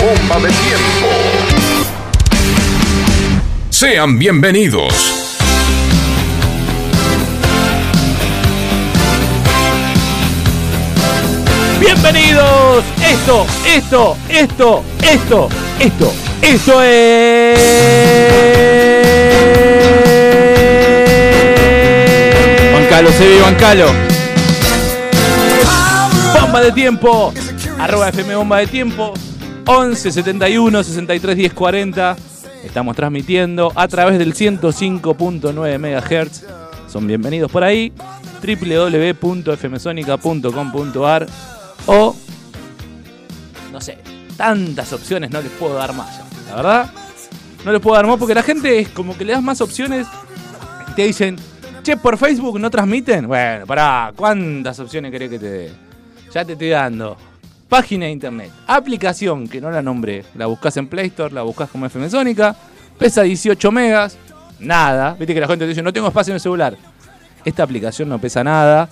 Bomba 0.00 0.40
de 0.40 0.48
Tiempo. 0.48 1.06
Sean 3.70 4.18
bienvenidos. 4.18 4.92
Bienvenidos. 11.78 12.84
Esto, 13.00 13.46
esto, 13.64 14.16
esto, 14.28 14.84
esto, 15.00 15.48
esto, 15.78 16.12
esto 16.42 16.82
es. 16.82 17.58
Bancalo, 22.72 23.12
se 23.12 23.28
ve, 23.28 23.40
bancalo. 23.40 23.86
Bomba 26.40 26.60
de 26.62 26.72
tiempo. 26.72 27.32
Arroba 27.78 28.08
FM 28.08 28.34
Bomba 28.34 28.58
de 28.58 28.66
Tiempo. 28.66 29.14
11 29.66 30.12
71 30.12 30.82
63 30.82 31.36
10 31.36 31.54
40. 31.54 32.16
Estamos 32.64 32.96
transmitiendo 32.96 33.70
a 33.74 33.88
través 33.88 34.18
del 34.18 34.34
105.9 34.34 35.78
MHz. 35.78 36.44
Son 36.90 37.06
bienvenidos 37.06 37.50
por 37.50 37.64
ahí. 37.64 37.90
www.fmsonica.com.ar 38.42 41.26
o 41.86 42.14
no 43.72 43.80
sé, 43.80 43.96
tantas 44.36 44.92
opciones 44.92 45.30
no 45.30 45.40
les 45.40 45.50
puedo 45.52 45.72
dar 45.74 45.94
más 45.94 46.20
la 46.48 46.56
verdad. 46.56 46.90
No 47.64 47.72
les 47.72 47.80
puedo 47.80 47.96
dar 47.96 48.06
más 48.06 48.18
porque 48.18 48.34
la 48.34 48.42
gente 48.42 48.80
es 48.80 48.90
como 48.90 49.16
que 49.16 49.24
le 49.24 49.32
das 49.32 49.42
más 49.42 49.58
opciones 49.60 50.06
y 50.90 50.92
te 50.92 51.04
dicen, 51.04 51.36
che, 51.82 51.96
por 51.96 52.18
Facebook 52.18 52.60
no 52.60 52.70
transmiten. 52.70 53.26
Bueno, 53.26 53.66
pará, 53.66 54.12
¿cuántas 54.14 54.78
opciones 54.80 55.10
querés 55.10 55.30
que 55.30 55.38
te 55.38 55.50
dé? 55.50 55.72
Ya 56.32 56.44
te 56.44 56.52
estoy 56.52 56.68
dando. 56.68 57.16
Página 57.74 58.06
de 58.06 58.12
internet, 58.12 58.52
aplicación 58.68 59.48
que 59.48 59.60
no 59.60 59.68
la 59.68 59.82
nombré, 59.82 60.24
la 60.36 60.46
buscas 60.46 60.76
en 60.76 60.86
Play 60.86 61.08
Store, 61.08 61.34
la 61.34 61.42
buscas 61.42 61.68
como 61.68 61.86
FM 61.86 62.08
Sónica, 62.08 62.54
pesa 62.96 63.22
18 63.22 63.72
megas, 63.72 64.16
nada. 64.60 65.16
Viste 65.18 65.34
que 65.34 65.40
la 65.40 65.48
gente 65.48 65.64
te 65.64 65.70
dice, 65.70 65.82
no 65.82 65.92
tengo 65.92 66.06
espacio 66.06 66.30
en 66.30 66.34
el 66.36 66.40
celular. 66.40 66.76
Esta 67.44 67.64
aplicación 67.64 68.08
no 68.08 68.20
pesa 68.20 68.44
nada. 68.44 68.88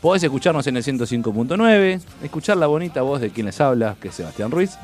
Podés 0.00 0.22
escucharnos 0.22 0.64
en 0.68 0.76
el 0.76 0.84
105.9, 0.84 2.00
escuchar 2.22 2.58
la 2.58 2.68
bonita 2.68 3.02
voz 3.02 3.20
de 3.20 3.30
quien 3.30 3.46
les 3.46 3.60
habla, 3.60 3.96
que 4.00 4.06
es 4.06 4.14
Sebastián 4.14 4.52
Ruiz. 4.52 4.78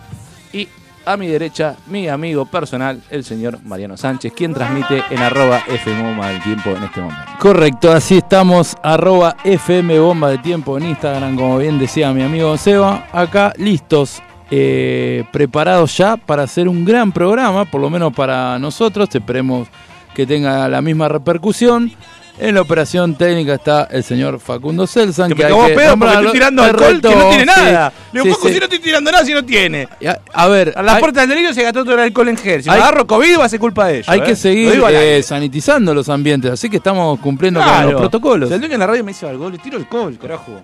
Y 0.53 0.67
a 1.05 1.17
mi 1.17 1.27
derecha, 1.27 1.77
mi 1.87 2.09
amigo 2.09 2.45
personal, 2.47 3.01
el 3.11 3.25
señor 3.25 3.59
Mariano 3.65 3.97
Sánchez, 3.97 4.33
quien 4.35 4.53
transmite 4.53 5.03
en 5.11 5.19
arroba 5.19 5.63
FM 5.67 6.03
Bomba 6.03 6.29
del 6.29 6.43
Tiempo 6.43 6.71
en 6.71 6.83
este 6.85 7.01
momento. 7.01 7.33
Correcto, 7.39 7.93
así 7.93 8.19
estamos, 8.19 8.77
arroba 8.83 9.37
FM 9.45 9.99
Bomba 9.99 10.31
de 10.31 10.39
Tiempo 10.39 10.77
en 10.79 10.87
Instagram, 10.87 11.37
como 11.37 11.59
bien 11.59 11.79
decía 11.79 12.13
mi 12.13 12.23
amigo 12.23 12.57
Seba. 12.57 13.07
Acá 13.13 13.53
listos, 13.57 14.23
eh, 14.51 15.25
preparados 15.33 15.97
ya 15.97 16.17
para 16.17 16.43
hacer 16.43 16.69
un 16.69 16.85
gran 16.85 17.13
programa, 17.13 17.65
por 17.65 17.81
lo 17.81 17.89
menos 17.89 18.13
para 18.13 18.59
nosotros. 18.59 19.09
Esperemos 19.15 19.69
que 20.15 20.27
tenga 20.27 20.69
la 20.69 20.83
misma 20.83 21.09
repercusión. 21.09 21.93
En 22.41 22.55
la 22.55 22.63
operación 22.63 23.15
técnica 23.17 23.55
está 23.55 23.85
el 23.91 24.03
señor 24.03 24.41
Facundo 24.41 24.87
Celsan. 24.87 25.29
Que 25.29 25.35
me 25.35 25.45
hay 25.45 25.51
cagó 25.51 25.67
que 25.67 25.75
pedo 25.75 25.97
porque 25.99 26.15
estoy 26.15 26.33
tirando 26.33 26.63
alcohol 26.63 27.01
que 27.03 27.15
no 27.15 27.29
tiene 27.29 27.41
sí, 27.41 27.47
nada. 27.47 27.93
Le 28.13 28.23
digo, 28.23 28.25
sí, 28.25 28.31
"Coco, 28.41 28.49
sí. 28.49 28.55
si 28.55 28.59
no 28.61 28.65
estoy 28.65 28.79
tirando 28.79 29.13
nada 29.13 29.25
si 29.27 29.35
no 29.35 29.45
tiene. 29.45 29.89
A, 30.07 30.19
a 30.45 30.49
ver, 30.49 30.73
A 30.75 30.83
las 30.83 30.95
hay, 30.95 31.01
puertas 31.01 31.29
del 31.29 31.37
delito 31.37 31.53
se 31.55 31.63
gastó 31.63 31.85
todo 31.85 31.95
el 31.95 32.01
alcohol 32.01 32.29
en 32.29 32.37
gel. 32.39 32.63
Si 32.63 32.71
me 32.71 32.75
hay- 32.77 32.81
agarro 32.81 33.07
COVID 33.07 33.39
va 33.39 33.45
a 33.45 33.49
ser 33.51 33.61
culpa 33.61 33.87
de 33.89 33.97
ellos. 33.99 34.09
hay 34.09 34.21
¿eh? 34.21 34.23
que 34.23 34.31
Lo 34.31 34.37
seguir 34.37 34.85
al 34.85 34.95
eh, 34.95 35.23
sanitizando 35.23 35.93
los 35.95 36.09
ambientes, 36.09 36.51
así 36.51 36.71
que 36.71 36.79
estamos 36.79 37.21
cumpliendo 37.21 37.61
con 37.61 37.69
Claro. 37.69 37.91
los 37.93 38.01
protocolos. 38.01 38.49
Si 38.49 38.55
el 38.55 38.61
dueño 38.61 38.75
en 38.75 38.81
la 38.81 38.87
radio 38.87 39.05
me 39.05 39.11
dice 39.13 39.29
algo, 39.29 39.51
le 39.51 39.59
tiro 39.59 39.77
alcohol, 39.77 40.17
carajo. 40.21 40.63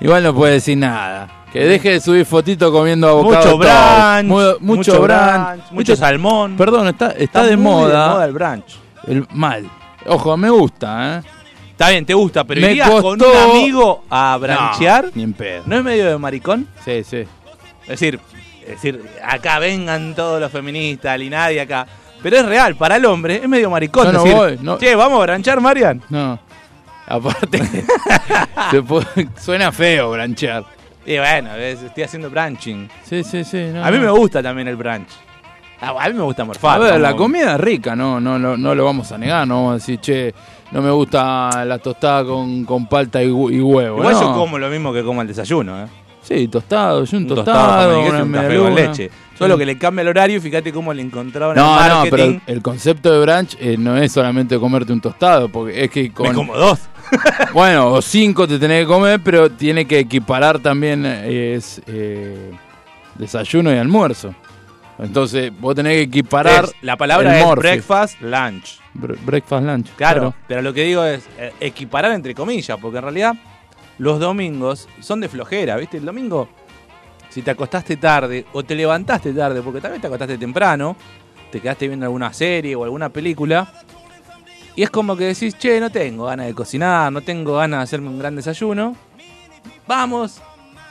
Igual 0.00 0.22
no 0.22 0.34
puede 0.34 0.54
decir 0.54 0.78
nada. 0.78 1.28
Que 1.52 1.64
deje 1.66 1.90
de 1.90 2.00
subir 2.00 2.24
fotito 2.24 2.72
comiendo 2.72 3.08
abocado. 3.08 3.56
Mucho 3.56 3.58
brunch, 3.58 4.24
Mu- 4.24 4.58
mucho, 4.60 5.02
brunch. 5.02 5.70
mucho 5.72 5.96
salmón. 5.96 6.56
Perdón, 6.56 6.88
está, 6.88 7.10
está, 7.10 7.42
de, 7.42 7.56
muy 7.56 7.64
moda, 7.72 8.04
de 8.04 8.08
moda 8.14 8.24
el 8.24 8.32
brunch. 8.32 8.78
el 9.06 9.26
mal. 9.34 9.68
Ojo, 10.06 10.36
me 10.36 10.50
gusta, 10.50 11.18
¿eh? 11.18 11.22
Está 11.70 11.90
bien, 11.90 12.04
te 12.04 12.12
gusta, 12.14 12.44
pero 12.44 12.60
Me 12.60 12.72
irías 12.72 12.90
con 12.90 13.20
un 13.22 13.36
amigo 13.36 14.04
a 14.10 14.36
branchear. 14.38 15.06
No, 15.06 15.10
ni 15.14 15.22
en 15.22 15.32
pedo. 15.32 15.62
¿No 15.66 15.76
es 15.78 15.82
medio 15.84 16.06
de 16.10 16.18
maricón? 16.18 16.68
Sí, 16.84 17.02
sí. 17.04 17.24
Es 17.82 17.88
decir, 17.88 18.20
es 18.62 18.68
decir, 18.68 19.02
acá 19.24 19.58
vengan 19.58 20.14
todos 20.14 20.40
los 20.40 20.52
feministas, 20.52 21.18
y 21.20 21.30
nadie 21.30 21.60
acá. 21.60 21.86
Pero 22.22 22.36
es 22.36 22.44
real, 22.44 22.76
para 22.76 22.96
el 22.96 23.04
hombre 23.06 23.36
es 23.42 23.48
medio 23.48 23.70
maricón. 23.70 24.06
Yo 24.06 24.12
no 24.12 24.22
decir, 24.22 24.36
voy, 24.36 24.58
no. 24.60 24.76
Che, 24.78 24.94
vamos 24.94 25.18
a 25.20 25.22
branchar, 25.22 25.58
Marian. 25.60 26.02
No. 26.10 26.38
Aparte, 27.06 27.62
se 28.70 28.82
puede- 28.82 29.28
suena 29.40 29.72
feo 29.72 30.10
branchear. 30.10 30.64
Y 31.06 31.16
bueno, 31.18 31.54
es- 31.56 31.82
estoy 31.82 32.02
haciendo 32.04 32.28
branching. 32.30 32.88
Sí, 33.04 33.24
sí, 33.24 33.42
sí. 33.42 33.70
no, 33.72 33.82
A 33.84 33.90
mí 33.90 33.96
no. 33.96 34.04
me 34.04 34.10
gusta 34.10 34.42
también 34.42 34.68
el 34.68 34.76
brunch. 34.76 35.08
A 35.80 35.88
a 36.04 36.08
mí 36.08 36.14
me 36.14 36.22
gusta 36.22 36.44
morfar. 36.44 36.76
A 36.76 36.78
ver, 36.84 37.00
la 37.00 37.14
comida 37.16 37.54
es 37.54 37.60
rica, 37.60 37.96
no, 37.96 38.20
no, 38.20 38.38
no, 38.38 38.56
no 38.56 38.74
lo 38.74 38.84
vamos 38.84 39.10
a 39.12 39.18
negar, 39.18 39.46
no 39.48 39.56
vamos 39.56 39.70
a 39.70 39.74
decir, 39.76 39.98
che, 40.00 40.34
no 40.72 40.82
me 40.82 40.90
gusta 40.90 41.64
la 41.64 41.78
tostada 41.78 42.24
con, 42.24 42.64
con 42.64 42.86
palta 42.86 43.22
y, 43.22 43.28
hu- 43.28 43.50
y 43.52 43.60
huevo. 43.60 43.98
Igual 43.98 44.14
no. 44.14 44.20
yo 44.20 44.32
como 44.34 44.58
lo 44.58 44.68
mismo 44.68 44.92
que 44.92 45.02
como 45.02 45.22
el 45.22 45.28
desayuno, 45.28 45.82
¿eh? 45.84 45.86
Sí, 46.22 46.48
tostado, 46.48 47.02
yo 47.04 47.16
un, 47.16 47.22
Un 47.24 47.28
tostado, 47.30 47.94
tostado, 47.94 48.00
una 48.10 48.22
un 48.24 48.32
café 48.32 48.58
con 48.58 48.74
leche. 48.74 49.10
Solo 49.38 49.56
que 49.56 49.64
le 49.64 49.78
cambia 49.78 50.02
el 50.02 50.08
horario 50.08 50.36
y 50.36 50.40
fíjate 50.40 50.70
cómo 50.70 50.92
le 50.92 51.00
encontraron 51.00 51.56
No, 51.56 51.82
el 51.82 51.88
no, 51.88 51.94
marketing. 51.96 52.38
pero 52.44 52.56
el, 52.58 52.62
concepto 52.62 53.10
de 53.10 53.20
brunch 53.24 53.56
eh, 53.58 53.76
no 53.78 53.96
es 53.96 54.12
solamente 54.12 54.58
comerte 54.58 54.92
un 54.92 55.00
tostado, 55.00 55.48
porque 55.48 55.82
es 55.84 55.90
que 55.90 56.02
Me 56.02 56.10
con... 56.12 56.34
como 56.34 56.54
dos. 56.56 56.78
Bueno, 57.54 57.88
o 57.88 58.02
cinco 58.02 58.46
te 58.46 58.58
tenés 58.58 58.82
que 58.82 58.86
comer, 58.86 59.18
pero 59.24 59.50
tiene 59.50 59.86
que 59.86 59.98
equiparar 59.98 60.58
también 60.60 61.04
eh, 61.06 61.54
es 61.56 61.80
eh, 61.86 62.50
desayuno 63.16 63.72
y 63.74 63.78
almuerzo. 63.78 64.34
Entonces, 65.02 65.50
vos 65.58 65.74
tenés 65.74 65.94
que 65.96 66.02
equiparar 66.02 66.64
Es- 66.64 66.74
la 66.82 66.96
palabra 66.96 67.38
es 67.38 67.44
morphy. 67.44 67.62
breakfast, 67.62 68.20
lunch. 68.20 68.78
Bre- 68.94 69.18
breakfast 69.24 69.64
lunch. 69.66 69.88
Claro, 69.96 70.34
pero 70.46 70.62
lo 70.62 70.72
que 70.74 70.84
digo 70.84 71.04
es 71.04 71.26
eh, 71.38 71.52
equiparar 71.60 72.12
entre 72.12 72.34
comillas, 72.34 72.78
porque 72.80 72.98
en 72.98 73.02
realidad 73.04 73.34
los 73.98 74.18
domingos 74.20 74.88
son 75.00 75.20
de 75.20 75.28
flojera, 75.28 75.76
¿viste? 75.76 75.96
El 75.98 76.04
domingo, 76.04 76.48
si 77.30 77.42
te 77.42 77.50
acostaste 77.50 77.96
tarde 77.96 78.44
o 78.52 78.62
te 78.62 78.74
levantaste 78.74 79.32
tarde, 79.32 79.62
porque 79.62 79.80
también 79.80 80.00
te 80.00 80.06
acostaste 80.08 80.36
temprano, 80.38 80.96
te 81.50 81.60
quedaste 81.60 81.86
viendo 81.88 82.06
alguna 82.06 82.32
serie 82.32 82.74
o 82.76 82.84
alguna 82.84 83.08
película, 83.08 83.72
y 84.76 84.82
es 84.82 84.90
como 84.90 85.16
que 85.16 85.24
decís, 85.24 85.56
che, 85.58 85.80
no 85.80 85.90
tengo 85.90 86.26
ganas 86.26 86.46
de 86.46 86.54
cocinar, 86.54 87.12
no 87.12 87.20
tengo 87.22 87.56
ganas 87.56 87.80
de 87.80 87.84
hacerme 87.84 88.08
un 88.08 88.18
gran 88.18 88.36
desayuno, 88.36 88.96
vamos 89.86 90.40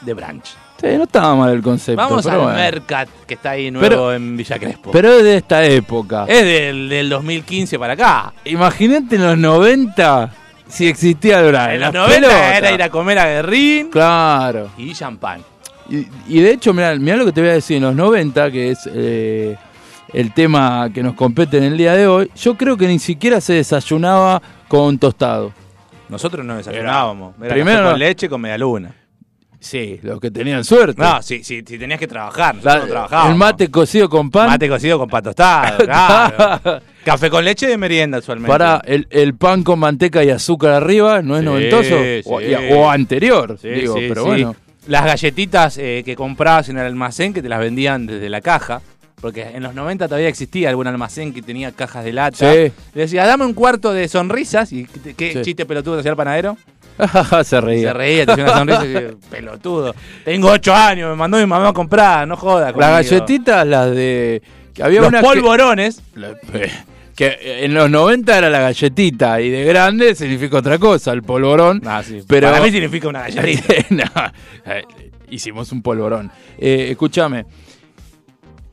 de 0.02 0.14
brunch. 0.14 0.56
Sí, 0.82 0.88
no 0.98 1.04
estaba 1.04 1.36
mal 1.36 1.54
el 1.54 1.62
concepto. 1.62 2.02
Vamos 2.02 2.24
pero 2.24 2.36
al 2.38 2.42
bueno. 2.44 2.58
Mercat, 2.58 3.10
que 3.28 3.34
está 3.34 3.52
ahí 3.52 3.70
nuevo 3.70 3.88
Pero- 3.88 4.14
en 4.14 4.38
Villa 4.38 4.58
Crespo. 4.58 4.92
Pero 4.92 5.12
es 5.18 5.24
de 5.24 5.38
esta 5.38 5.64
época. 5.66 6.26
es 6.28 6.44
del, 6.44 6.88
del 6.90 7.10
2015 7.10 7.78
para 7.78 7.94
acá. 7.94 8.34
Imagínate 8.46 9.16
en 9.18 9.24
los 9.24 9.38
90 9.38 10.32
si 10.68 10.88
existía 10.88 11.40
el. 11.40 11.48
En 11.48 11.82
los 11.82 11.94
las 11.94 11.94
90 11.94 12.16
pelotas. 12.16 12.58
era 12.58 12.72
ir 12.72 12.84
a 12.84 12.90
comer 12.90 13.20
a 13.20 13.26
Guerrín 13.26 13.90
Claro. 13.90 14.70
y 14.78 14.94
champán. 14.94 15.42
Y, 15.90 16.08
y 16.28 16.40
de 16.42 16.52
hecho, 16.52 16.74
mira, 16.74 16.94
lo 16.96 17.26
que 17.26 17.32
te 17.32 17.42
voy 17.42 17.50
a 17.50 17.54
decir, 17.54 17.78
en 17.78 17.84
los 17.84 17.96
90, 17.96 18.52
que 18.52 18.72
es 18.72 18.88
eh, 18.94 19.58
el 20.14 20.34
tema 20.34 20.90
que 20.94 21.02
nos 21.04 21.16
compete 21.16 21.58
en 21.58 21.64
el 21.64 21.78
día 21.78 21.94
de 21.96 22.08
hoy, 22.08 22.32
yo 22.36 22.56
creo 22.56 22.78
que 22.78 22.88
ni 22.88 23.00
siquiera 23.00 23.42
se 23.42 23.54
desayunaba 23.54 24.42
con 24.68 24.98
tostado. 25.00 25.52
Nosotros 26.08 26.46
no 26.46 26.56
desayunábamos. 26.58 27.34
Era 27.42 27.54
Primero 27.54 27.90
con 27.90 28.00
leche 28.00 28.30
con 28.30 28.40
media 28.42 28.58
luna. 28.58 28.94
Sí, 29.60 30.00
los 30.04 30.20
que 30.22 30.32
tenían 30.32 30.64
suerte. 30.64 31.02
No, 31.02 31.22
sí, 31.22 31.44
si 31.44 31.62
tenías 31.64 32.00
que 32.00 32.08
trabajar. 32.08 32.56
La- 32.64 32.86
no 32.86 33.30
el 33.30 33.36
mate 33.36 33.70
cocido 33.70 34.10
con 34.10 34.32
pan. 34.32 34.48
Mate 34.48 34.70
cocido 34.70 34.98
con 34.98 35.10
pan 35.10 35.24
tostado, 35.24 35.78
claro. 35.86 36.82
Café 37.04 37.30
con 37.30 37.44
leche 37.44 37.68
de 37.68 37.78
merienda 37.78 38.20
usualmente. 38.20 38.50
Para 38.52 38.82
el, 38.86 39.08
el 39.10 39.36
pan 39.36 39.64
con 39.64 39.80
manteca 39.80 40.24
y 40.24 40.30
azúcar 40.30 40.72
arriba, 40.72 41.22
¿no 41.22 41.36
es 41.36 41.42
Sí, 41.42 41.46
noventoso? 41.46 41.96
O, 42.26 42.40
sí. 42.40 42.46
y- 42.48 42.74
o 42.74 42.90
anterior, 42.90 43.58
Sí, 43.62 43.68
digo, 43.70 43.96
sí, 43.98 44.06
pero 44.08 44.26
bueno. 44.26 44.56
Las 44.88 45.06
galletitas 45.06 45.78
eh, 45.78 46.04
que 46.06 46.16
comprabas 46.16 46.70
en 46.70 46.78
el 46.78 46.86
almacén 46.86 47.34
que 47.34 47.42
te 47.42 47.50
las 47.50 47.60
vendían 47.60 48.08
desde 48.08 48.30
la 48.30 48.42
caja. 48.42 48.82
Porque 49.22 49.42
en 49.44 49.62
los 49.64 49.76
90 49.76 50.08
todavía 50.08 50.30
existía 50.30 50.70
algún 50.70 50.88
almacén 50.88 51.34
que 51.34 51.42
tenía 51.42 51.74
cajas 51.74 52.06
de 52.06 52.14
lata. 52.14 52.38
Sí. 52.54 52.72
Le 52.94 53.02
decía, 53.02 53.26
dame 53.26 53.46
un 53.46 53.54
cuarto 53.54 53.92
de 53.92 54.08
sonrisas. 54.08 54.72
¿Y 54.72 54.86
qué, 54.86 55.42
chiste 55.42 55.66
pelotudo 55.66 56.00
hacía 56.00 56.12
el 56.12 56.16
panadero? 56.18 56.56
Se 57.44 57.62
reía. 57.62 57.88
Se 57.90 57.94
reía, 57.94 58.26
te 58.26 58.32
hacía 58.34 58.44
una 58.46 58.54
sonrisa 58.58 58.86
y 58.86 58.88
decía, 58.90 59.10
pelotudo. 59.32 59.96
Tengo 60.26 60.50
8 60.50 60.74
años, 60.76 61.10
me 61.10 61.16
mandó 61.16 61.38
mi 61.38 61.46
mamá 61.46 61.70
a 61.70 61.74
comprar, 61.74 62.28
no 62.28 62.36
jodas. 62.38 62.76
Las 62.76 62.92
galletitas, 63.10 63.66
las 63.68 63.92
de. 63.92 64.42
Que 64.74 64.84
había 64.84 65.02
Los 65.02 65.22
polvorones. 65.22 66.02
Que, 66.14 66.20
la- 66.20 66.36
que 67.16 67.66
en 67.66 67.74
los 67.74 67.90
90 67.90 68.38
era 68.38 68.50
la 68.50 68.60
galletita 68.60 69.42
y 69.42 69.50
de 69.50 69.66
grande 69.66 70.16
significa 70.16 70.58
otra 70.60 70.78
cosa, 70.80 71.12
el 71.12 71.22
polvorón. 71.24 71.82
Ah, 71.86 72.02
sí. 72.02 72.22
Pero- 72.28 72.50
Para 72.50 72.64
mí 72.64 72.72
significa 72.72 73.08
una 73.10 73.22
galletita. 73.28 73.74
No, 73.90 74.04
eh, 74.74 74.84
hicimos 75.30 75.72
un 75.74 75.82
polvorón. 75.82 76.32
Eh, 76.58 76.88
escúchame, 76.92 77.46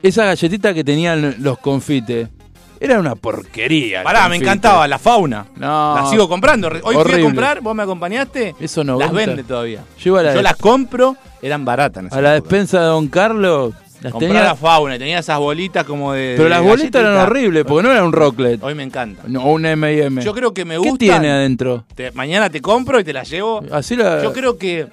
esa 0.02 0.24
galletita 0.26 0.72
que 0.74 0.84
tenían 0.84 1.36
los 1.40 1.58
confites 1.58 2.28
era 2.80 2.98
una 3.00 3.14
porquería. 3.14 4.02
Pará, 4.02 4.28
me 4.28 4.36
encantaba 4.36 4.86
la 4.88 4.98
fauna. 4.98 5.46
No. 5.56 5.94
La 5.94 6.06
sigo 6.10 6.28
comprando. 6.28 6.68
Hoy 6.68 6.80
fui 6.82 6.96
Horrible. 6.96 7.20
a 7.22 7.24
comprar, 7.24 7.60
vos 7.60 7.74
me 7.74 7.82
acompañaste. 7.82 8.54
Eso 8.60 8.84
no 8.84 8.98
Las 8.98 9.12
vende 9.12 9.42
todavía. 9.44 9.82
Yo 9.98 10.20
la, 10.22 10.34
Yo 10.34 10.42
las 10.42 10.56
compro, 10.56 11.16
eran 11.42 11.64
baratas. 11.64 12.02
en 12.02 12.06
esa 12.08 12.18
a 12.18 12.22
la 12.22 12.32
despensa 12.32 12.80
de 12.80 12.86
Don 12.86 13.08
Carlos. 13.08 13.74
Las 14.02 14.12
Comprá 14.12 14.28
tenía, 14.28 14.44
la 14.44 14.54
fauna, 14.54 14.98
tenía 14.98 15.18
esas 15.20 15.38
bolitas 15.38 15.84
como 15.84 16.12
de. 16.12 16.34
pero 16.36 16.44
de 16.44 16.50
las 16.50 16.62
bolitas 16.62 17.00
eran 17.00 17.16
horribles 17.16 17.64
porque 17.64 17.82
no 17.88 17.92
era 17.92 18.04
un 18.04 18.12
rocklet. 18.12 18.62
Hoy 18.62 18.74
me 18.74 18.82
encanta. 18.82 19.22
No, 19.26 19.46
un 19.46 19.64
M&M. 19.64 20.22
Yo 20.22 20.34
creo 20.34 20.52
que 20.52 20.66
me 20.66 20.74
¿Qué 20.74 20.78
gustan. 20.80 20.98
tiene 20.98 21.30
adentro? 21.30 21.84
Te- 21.94 22.10
mañana 22.12 22.50
te 22.50 22.60
compro 22.60 23.00
y 23.00 23.04
te 23.04 23.14
las 23.14 23.28
llevo. 23.30 23.62
Así 23.72 23.96
la... 23.96 24.22
Yo 24.22 24.34
creo 24.34 24.58
que 24.58 24.86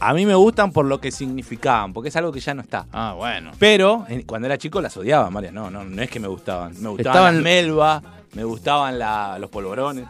a 0.00 0.12
mí 0.14 0.26
me 0.26 0.34
gustan 0.34 0.72
por 0.72 0.84
lo 0.86 1.00
que 1.00 1.10
significaban, 1.10 1.92
porque 1.92 2.08
es 2.08 2.16
algo 2.16 2.32
que 2.32 2.40
ya 2.40 2.54
no 2.54 2.62
está. 2.62 2.86
Ah, 2.92 3.14
bueno. 3.16 3.52
Pero 3.58 4.04
en- 4.08 4.22
cuando 4.22 4.46
era 4.46 4.58
chico 4.58 4.80
las 4.80 4.96
odiaba, 4.96 5.30
María. 5.30 5.52
No, 5.52 5.70
no, 5.70 5.84
no 5.84 6.02
es 6.02 6.10
que 6.10 6.20
me 6.20 6.28
gustaban. 6.28 6.72
Me 6.80 6.88
gustaban 6.88 6.98
Estaban- 6.98 7.34
las 7.34 7.42
melva, 7.42 8.02
me 8.34 8.44
gustaban 8.44 8.98
la- 8.98 9.38
los 9.38 9.50
polvorones. 9.50 10.04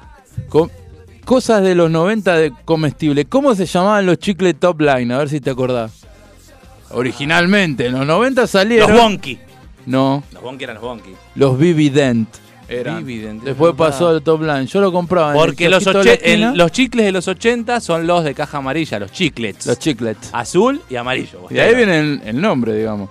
Co- 0.48 0.70
cosas 1.24 1.62
de 1.62 1.74
los 1.74 1.90
90 1.90 2.36
de 2.36 2.52
comestible. 2.64 3.24
¿Cómo 3.26 3.54
se 3.54 3.66
llamaban 3.66 4.06
los 4.06 4.18
chicles 4.18 4.56
top 4.58 4.80
line? 4.80 5.12
A 5.14 5.18
ver 5.18 5.28
si 5.28 5.40
te 5.40 5.50
acordás. 5.50 6.04
Originalmente, 6.90 7.86
en 7.86 7.92
los 7.94 8.06
90 8.06 8.46
salieron. 8.46 8.90
Los 8.90 9.00
bonky. 9.00 9.38
No, 9.86 10.22
Los 10.32 10.42
bonky 10.42 10.64
eran 10.64 10.74
los 10.76 10.82
bonky. 10.84 11.10
los 11.34 11.58
Vivident. 11.58 12.28
Eran. 12.68 13.04
Vivident, 13.04 13.38
es 13.40 13.44
Después 13.44 13.72
verdad. 13.76 13.90
pasó 13.92 14.08
al 14.08 14.22
top 14.22 14.42
line. 14.42 14.66
Yo 14.66 14.80
lo 14.80 14.92
compraba. 14.92 15.32
en 15.32 15.36
el 15.38 15.44
Porque 15.46 15.68
los, 15.68 15.86
el- 15.86 16.06
esquina. 16.08 16.54
los 16.54 16.72
chicles 16.72 17.06
de 17.06 17.12
los 17.12 17.26
80 17.28 17.80
son 17.80 18.06
los 18.06 18.24
de 18.24 18.34
caja 18.34 18.58
amarilla, 18.58 18.98
los 18.98 19.12
chiclets. 19.12 19.66
Los 19.66 19.78
chiclets. 19.78 20.30
Azul 20.32 20.80
y 20.90 20.96
amarillo. 20.96 21.40
Y 21.50 21.54
de 21.54 21.60
ahí 21.62 21.74
viene 21.74 21.98
el, 22.00 22.22
el 22.24 22.40
nombre, 22.40 22.74
digamos. 22.74 23.10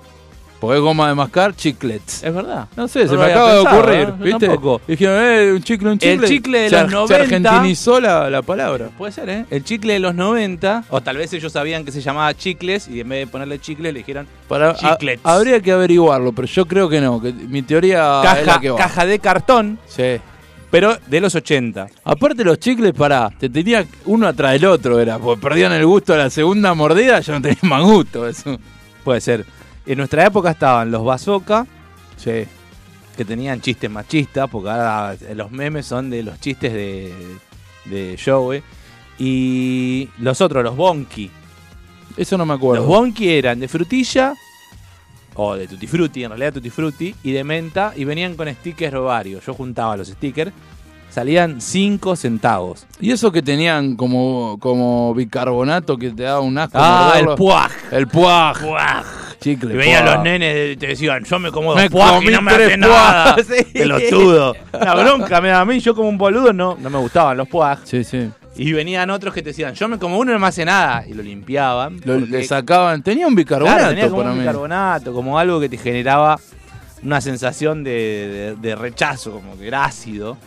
Porque 0.64 0.78
es 0.78 0.82
goma 0.82 1.10
de 1.10 1.16
mascar, 1.16 1.54
chiclets. 1.54 2.24
Es 2.24 2.34
verdad. 2.34 2.70
No 2.78 2.88
sé, 2.88 3.04
No 3.04 3.12
se 3.12 3.18
me 3.18 3.24
acaba 3.26 3.52
pensado, 3.52 3.64
de 3.76 3.80
ocurrir, 3.82 4.00
¿eh? 4.08 4.14
¿viste? 4.24 4.48
tampoco. 4.48 4.82
Dijeron, 4.88 5.16
eh, 5.22 5.52
un 5.52 5.62
chicle, 5.62 5.90
un 5.92 6.00
chicle. 6.00 6.14
El 6.14 6.24
chicle 6.24 6.60
de 6.62 6.70
se, 6.70 6.76
los 6.76 6.84
ar- 6.86 6.90
90. 6.92 7.08
Se 7.16 7.22
argentinizó 7.22 8.00
la, 8.00 8.30
la 8.30 8.42
palabra. 8.44 8.88
Puede 8.98 9.12
ser, 9.12 9.28
¿eh? 9.30 9.46
El 9.50 9.66
chicle 9.66 9.92
de 9.92 10.00
los 10.00 10.16
90, 10.16 10.86
o 10.90 11.02
tal 11.02 11.18
vez 11.18 11.34
ellos 11.34 11.52
sabían 11.52 11.84
que 11.84 11.92
se 11.92 12.00
llamaba 12.00 12.34
chicles 12.34 12.88
y 12.88 13.02
en 13.02 13.10
vez 13.10 13.20
de 13.20 13.28
ponerle 13.28 13.60
chicles 13.60 13.92
le 13.92 14.00
dijeron 14.00 14.26
Para, 14.48 14.70
a- 14.70 14.76
Chiclets. 14.76 15.20
habría 15.26 15.60
que 15.60 15.74
averiguarlo, 15.74 16.32
pero 16.32 16.48
yo 16.48 16.66
creo 16.66 16.88
que 16.88 17.02
no. 17.02 17.22
Que 17.22 17.34
mi 17.34 17.62
teoría 17.62 18.22
es 18.22 18.30
caja, 18.30 18.42
la 18.46 18.60
que 18.62 18.70
va. 18.70 18.78
caja 18.78 19.06
de 19.06 19.20
cartón, 19.20 19.80
Sí. 19.86 20.16
pero 20.72 20.98
de 21.08 21.20
los 21.20 21.36
80. 21.36 21.88
Aparte 22.06 22.46
los 22.46 22.58
chicles, 22.58 22.94
pará, 22.94 23.30
te 23.38 23.50
tenía 23.50 23.84
uno 24.06 24.28
atrás 24.28 24.54
del 24.54 24.64
otro, 24.68 24.98
era, 25.02 25.20
porque 25.20 25.42
perdían 25.42 25.74
el 25.74 25.86
gusto 25.86 26.14
a 26.14 26.18
la 26.18 26.30
segunda 26.30 26.74
mordida, 26.74 27.20
ya 27.20 27.34
no 27.34 27.42
tenía 27.42 27.60
más 27.64 27.82
gusto 27.84 28.26
eso. 28.30 28.58
Puede 29.04 29.20
ser. 29.20 29.46
En 29.86 29.98
nuestra 29.98 30.26
época 30.26 30.52
estaban 30.52 30.92
los 30.92 31.04
bazooka, 31.04 31.66
Sí. 32.16 32.46
que 33.18 33.26
tenían 33.26 33.60
chistes 33.62 33.90
machistas, 33.92 34.50
porque 34.50 34.70
ahora 34.70 35.16
los 35.36 35.52
memes 35.52 35.86
son 35.86 36.10
de 36.10 36.24
los 36.24 36.40
chistes 36.40 36.72
de, 36.74 37.14
de 37.86 38.18
Joey. 38.24 38.64
Y 39.20 40.10
los 40.20 40.42
otros, 40.42 40.64
los 40.64 40.76
bonky. 40.76 41.30
Eso 42.18 42.38
no 42.38 42.46
me 42.46 42.54
acuerdo. 42.54 42.84
Los 42.86 42.88
bonky 42.88 43.30
eran 43.30 43.60
de 43.60 43.68
frutilla, 43.68 44.34
o 45.36 45.56
de 45.56 45.68
tutti 45.68 45.88
frutti, 45.88 46.24
en 46.24 46.30
realidad 46.30 46.54
tutti 46.54 46.70
frutti, 46.70 47.14
y 47.24 47.32
de 47.32 47.44
menta, 47.44 47.94
y 47.96 48.06
venían 48.06 48.36
con 48.36 48.48
stickers 48.54 49.00
varios. 49.00 49.46
Yo 49.46 49.54
juntaba 49.54 49.98
los 49.98 50.08
stickers, 50.08 50.52
salían 51.10 51.60
5 51.62 52.16
centavos. 52.16 52.86
y 53.00 53.12
eso 53.12 53.32
que 53.32 53.42
tenían 53.42 53.96
como, 53.96 54.58
como 54.60 55.14
bicarbonato 55.14 55.98
que 55.98 56.12
te 56.12 56.24
daba 56.24 56.40
un 56.42 56.58
asco. 56.58 56.78
Ah, 56.80 57.14
el 57.20 57.28
puaj. 57.36 57.72
El 57.92 58.08
puaj. 58.08 58.62
Puaj. 58.62 59.06
Chicle. 59.44 59.74
Y 59.74 59.78
venían 59.78 60.04
puaj. 60.06 60.16
los 60.16 60.24
nenes 60.24 60.74
y 60.74 60.78
te 60.78 60.88
decían, 60.88 61.24
yo 61.24 61.38
me 61.40 61.52
como 61.52 61.74
dos 61.76 61.84
puaj 61.90 62.24
y 62.24 62.28
no 62.32 62.42
me 62.42 62.52
hace 62.52 62.78
nada. 62.78 63.36
Sí. 63.44 63.64
Pelotudo. 63.74 64.56
La 64.72 64.96
bronca 64.96 65.42
me 65.42 65.50
da 65.50 65.60
a 65.62 65.66
mí, 65.66 65.80
yo 65.80 65.94
como 65.94 66.10
un 66.10 66.18
boludo 66.18 66.54
no, 66.54 66.78
no 66.80 66.90
me 66.90 66.98
gustaban 66.98 67.38
los 67.38 67.48
puaj. 67.48 67.80
Sí, 67.84 68.04
sí. 68.04 68.30
Y 68.56 68.72
venían 68.72 69.10
otros 69.10 69.34
que 69.34 69.42
te 69.42 69.50
decían, 69.50 69.74
yo 69.74 69.88
me 69.88 69.98
como 69.98 70.18
uno 70.20 70.32
y 70.32 70.34
no 70.36 70.40
me 70.40 70.48
hace 70.48 70.64
nada. 70.64 71.04
Y 71.08 71.14
lo 71.14 71.24
limpiaban. 71.24 71.98
Lo- 72.06 72.20
porque- 72.20 72.28
le 72.38 72.44
sacaban. 72.44 73.02
Tenía 73.04 73.28
un 73.28 73.34
bicarbonato 73.36 73.78
Claro, 73.78 73.90
tenía 73.94 74.06
como 74.10 74.18
para 74.18 74.30
un 74.32 74.38
mí. 74.38 74.42
bicarbonato, 74.44 75.14
como 75.14 75.40
algo 75.40 75.60
que 75.60 75.70
te 75.70 75.78
generaba 75.78 76.40
una 77.04 77.20
sensación 77.20 77.84
de, 77.84 77.92
de- 77.92 78.56
de 78.70 78.76
rechazo, 78.76 79.32
como 79.32 79.58
que 79.58 79.68
era 79.68 79.84
ácido. 79.86 80.38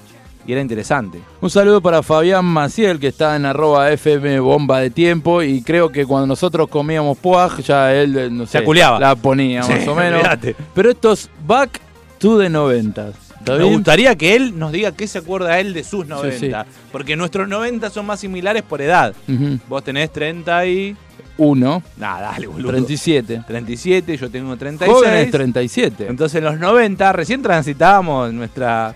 Y 0.46 0.52
era 0.52 0.60
interesante. 0.60 1.20
Un 1.40 1.50
saludo 1.50 1.80
para 1.80 2.02
Fabián 2.02 2.44
Maciel, 2.44 2.98
que 3.00 3.08
está 3.08 3.34
en 3.36 3.46
arroba 3.46 3.90
FM 3.90 4.38
Bomba 4.40 4.80
de 4.80 4.90
Tiempo. 4.90 5.42
Y 5.42 5.60
creo 5.62 5.90
que 5.90 6.06
cuando 6.06 6.26
nosotros 6.28 6.68
comíamos 6.68 7.18
puaj, 7.18 7.60
ya 7.62 7.92
él, 7.92 8.16
eh, 8.16 8.30
no 8.30 8.46
sé, 8.46 8.58
aculeaba. 8.58 9.00
la 9.00 9.16
ponía 9.16 9.62
Sí, 9.64 9.72
más 9.72 9.88
o 9.88 9.94
menos. 9.94 10.20
olvídate. 10.20 10.54
Pero 10.74 10.90
estos 10.90 11.28
back 11.46 11.80
to 12.18 12.38
the 12.38 12.48
90. 12.48 13.08
¿Está 13.38 13.56
Me 13.58 13.64
gustaría 13.64 14.14
que 14.16 14.34
él 14.36 14.58
nos 14.58 14.72
diga 14.72 14.92
qué 14.92 15.06
se 15.06 15.18
acuerda 15.18 15.58
él 15.60 15.72
de 15.74 15.84
sus 15.84 16.06
90. 16.06 16.64
sí. 16.64 16.70
Porque 16.92 17.16
nuestros 17.16 17.48
90 17.48 17.90
son 17.90 18.06
más 18.06 18.20
similares 18.20 18.62
por 18.62 18.80
edad. 18.82 19.14
Ujú. 19.28 19.58
Vos 19.68 19.82
tenés 19.84 20.12
30 20.12 20.66
y... 20.66 20.96
Uno, 21.38 21.82
Nada, 21.98 22.30
dale, 22.32 22.46
boludo. 22.46 22.70
37. 22.70 23.42
37, 23.46 24.16
yo 24.16 24.30
tengo 24.30 24.56
36. 24.56 24.90
Jóvenes 24.96 25.30
37. 25.30 26.06
Entonces 26.08 26.38
en 26.38 26.44
los 26.44 26.58
90 26.58 27.12
recién 27.12 27.42
transitábamos 27.42 28.32
nuestra... 28.32 28.94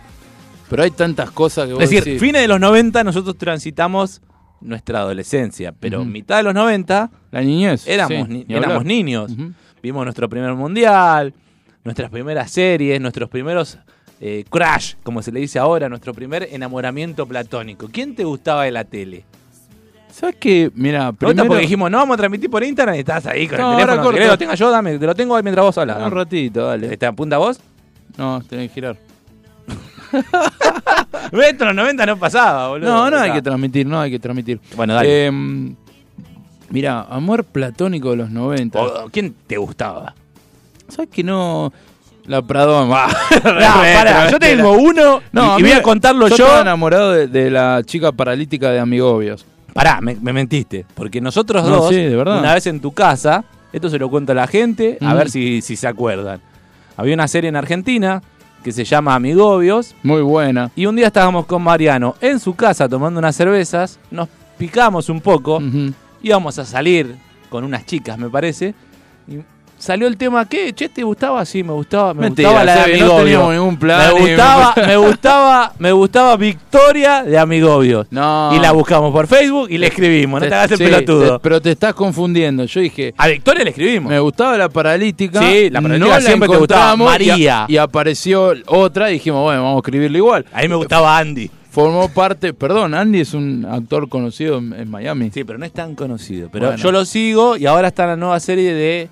Pero 0.70 0.82
hay 0.84 0.90
tantas 0.92 1.30
cosas 1.30 1.66
que 1.66 1.74
vos 1.74 1.82
Es 1.82 1.90
decir, 1.90 2.04
decís, 2.04 2.20
fines 2.20 2.40
de 2.40 2.48
los 2.48 2.58
90 2.60 3.04
nosotros 3.04 3.36
transitamos 3.36 4.22
nuestra 4.62 5.00
adolescencia, 5.00 5.72
pero 5.78 6.04
mitad 6.04 6.36
de 6.38 6.42
los 6.44 6.54
90 6.54 7.10
la 7.30 7.40
niñez. 7.42 7.86
éramos, 7.86 8.26
sí, 8.28 8.32
ni- 8.32 8.44
ni 8.44 8.54
éramos 8.54 8.84
niños. 8.84 9.32
Vimos 9.82 10.04
nuestro 10.04 10.28
primer 10.28 10.54
mundial, 10.54 11.34
nuestras 11.84 12.10
primeras 12.10 12.50
series, 12.50 13.00
nuestros 13.00 13.28
primeros 13.28 13.78
eh, 14.20 14.44
crash, 14.50 14.94
como 15.02 15.22
se 15.22 15.32
le 15.32 15.40
dice 15.40 15.58
ahora, 15.58 15.88
nuestro 15.88 16.12
primer 16.12 16.46
enamoramiento 16.52 17.26
platónico. 17.26 17.88
¿Quién 17.90 18.14
te 18.14 18.24
gustaba 18.24 18.64
de 18.64 18.70
la 18.70 18.84
tele? 18.84 19.24
¿Sabes 20.12 20.36
qué? 20.38 20.70
Mira, 20.74 21.12
primero... 21.12 21.46
porque 21.46 21.62
dijimos, 21.62 21.90
no 21.90 21.96
vamos 21.98 22.14
a 22.14 22.18
transmitir 22.18 22.50
por 22.50 22.62
internet 22.62 22.96
y 22.96 22.98
estás 22.98 23.24
ahí 23.26 23.48
con 23.48 23.58
No, 23.58 23.72
el 23.72 23.80
ahora 23.80 23.86
teléfono. 23.92 24.10
¿Querés 24.10 24.26
que 24.26 24.30
lo 24.32 24.38
tenga 24.38 24.54
yo? 24.56 24.70
Dame, 24.70 24.98
te 24.98 25.06
lo 25.06 25.14
tengo 25.14 25.36
ahí 25.36 25.42
mientras 25.42 25.64
vos 25.64 25.78
hablas. 25.78 26.02
Un 26.02 26.10
ratito, 26.10 26.66
dale. 26.66 26.96
¿Te 26.96 27.06
apunta 27.06 27.38
vos? 27.38 27.58
No, 28.18 28.42
tenés 28.46 28.68
que 28.68 28.74
girar. 28.74 28.96
Esto 30.12 31.64
en 31.64 31.66
los 31.68 31.74
90 31.74 32.06
no 32.06 32.16
pasaba, 32.18 32.68
boludo. 32.68 32.88
No, 32.90 33.10
no 33.10 33.18
hay 33.18 33.32
que 33.32 33.42
transmitir, 33.42 33.86
no 33.86 34.00
hay 34.00 34.10
que 34.10 34.18
transmitir. 34.18 34.60
Bueno, 34.76 34.94
dale. 34.94 35.26
Eh, 35.26 35.32
mira, 36.70 37.06
amor 37.10 37.44
platónico 37.44 38.10
de 38.10 38.16
los 38.16 38.30
90. 38.30 38.80
O- 38.80 39.08
¿Quién 39.10 39.34
te 39.46 39.56
gustaba? 39.56 40.14
¿Sabes 40.88 41.10
que 41.10 41.22
no? 41.22 41.72
La 42.26 42.42
Pradón. 42.42 42.90
va. 42.90 43.08
No, 43.34 43.42
pará, 43.44 44.30
yo 44.30 44.38
tengo 44.38 44.72
uno 44.72 45.20
No, 45.32 45.58
y, 45.58 45.62
voy 45.62 45.72
a 45.72 45.82
contarlo 45.82 46.28
yo. 46.28 46.36
yo. 46.36 46.44
estaba 46.44 46.60
enamorado 46.62 47.12
de, 47.12 47.26
de 47.28 47.50
la 47.50 47.82
chica 47.84 48.12
paralítica 48.12 48.70
de 48.70 48.78
Amigobios. 48.80 49.46
Pará, 49.72 50.00
me, 50.00 50.16
me 50.16 50.32
mentiste. 50.32 50.84
Porque 50.94 51.20
nosotros 51.20 51.62
No, 51.64 51.76
dos, 51.76 51.88
sí, 51.90 51.96
de 51.96 52.16
verdad. 52.16 52.38
una 52.40 52.54
vez 52.54 52.66
en 52.66 52.80
tu 52.80 52.92
casa, 52.92 53.44
esto 53.72 53.88
se 53.88 53.98
lo 53.98 54.10
cuento 54.10 54.32
a 54.32 54.34
la 54.34 54.46
gente, 54.48 54.98
a 55.00 55.14
ver 55.14 55.30
si, 55.30 55.62
si 55.62 55.76
se 55.76 55.86
acuerdan. 55.86 56.40
Había 56.96 57.14
una 57.14 57.28
serie 57.28 57.48
en 57.48 57.56
Argentina 57.56 58.20
que 58.62 58.72
se 58.72 58.84
llama 58.84 59.14
Amigobios. 59.14 59.94
Muy 60.02 60.22
buena. 60.22 60.70
Y 60.76 60.86
un 60.86 60.96
día 60.96 61.08
estábamos 61.08 61.46
con 61.46 61.62
Mariano 61.62 62.14
en 62.20 62.38
su 62.38 62.54
casa 62.54 62.88
tomando 62.88 63.18
unas 63.18 63.36
cervezas. 63.36 63.98
Nos 64.10 64.28
picamos 64.58 65.08
un 65.08 65.20
poco. 65.20 65.56
Ujú. 65.56 65.92
Íbamos 66.22 66.58
a 66.58 66.64
salir 66.64 67.16
con 67.48 67.64
unas 67.64 67.86
chicas, 67.86 68.18
me 68.18 68.28
parece. 68.28 68.74
Y 69.26 69.38
salió 69.80 70.06
el 70.06 70.16
tema, 70.16 70.48
¿qué? 70.48 70.72
Che, 70.72 70.88
¿te 70.88 71.02
gustaba? 71.02 71.44
Sí, 71.44 71.64
me 71.64 71.72
gustaba, 71.72 72.14
me 72.14 72.20
Mentira, 72.22 72.50
gustaba 72.50 72.64
la 72.64 72.74
de 72.76 72.82
Sebi, 72.84 72.98
no 73.00 73.04
Amigobios. 73.06 73.24
teníamos 73.24 73.52
ningún 73.54 73.76
plan, 73.78 74.14
Me 74.14 74.20
gustaba, 74.20 74.74
me 74.86 74.96
gustaba, 74.96 75.72
me 75.78 75.92
gustaba 75.92 76.36
Victoria 76.36 77.22
de 77.24 77.38
Amigobios. 77.38 78.06
No. 78.10 78.50
Y 78.54 78.58
la 78.60 78.72
buscamos 78.72 79.12
por 79.12 79.26
Facebook 79.26 79.68
y 79.70 79.78
le 79.78 79.86
escribimos, 79.88 80.40
no 80.42 80.48
te 80.48 80.54
hagas 80.54 80.70
el 80.72 80.78
Sí, 80.78 80.84
pelotudo. 80.84 81.38
te- 81.38 81.42
pero 81.42 81.60
te 81.60 81.70
estás 81.72 81.94
confundiendo. 81.94 82.64
Yo 82.64 82.80
dije, 82.80 83.14
A 83.16 83.26
Victoria 83.28 83.64
le 83.64 83.70
escribimos. 83.70 84.10
me 84.10 84.20
gustaba 84.20 84.56
la 84.58 84.68
paralítica. 84.68 85.40
Sí, 85.40 85.70
la 85.70 85.80
paralítica 85.80 86.08
no 86.14 86.20
la 86.20 86.26
siempre 86.26 86.48
te 86.48 86.56
gustaba. 86.56 86.92
encontramos 86.92 87.20
y 87.20 87.28
a- 87.28 87.32
María. 87.32 87.64
Y, 87.68 87.76
apareció 87.78 88.52
otra 88.66 89.10
y 89.10 89.14
dijimos, 89.14 89.42
bueno, 89.42 89.62
vamos 89.62 89.76
a 89.76 89.78
escribirle 89.80 90.18
igual. 90.18 90.44
A 90.52 90.60
mí 90.62 90.68
me 90.68 90.74
gustaba 90.76 91.16
Andy. 91.18 91.50
Formó 91.70 92.08
parte, 92.08 92.52
perdón, 92.52 92.94
Andy 92.94 93.20
es 93.20 93.32
un 93.32 93.64
actor 93.64 94.08
conocido 94.08 94.58
en, 94.58 94.72
en 94.72 94.90
Miami. 94.90 95.30
Sí, 95.32 95.44
pero 95.44 95.56
no 95.58 95.64
es 95.64 95.72
tan 95.72 95.94
conocido. 95.94 96.48
Pero 96.52 96.66
Bueno. 96.66 96.82
yo 96.82 96.90
lo 96.90 97.04
sigo 97.04 97.56
y 97.56 97.66
ahora 97.66 97.88
está 97.88 98.02
en 98.02 98.08
la 98.10 98.16
nueva 98.16 98.40
serie 98.40 98.74
de 98.74 99.08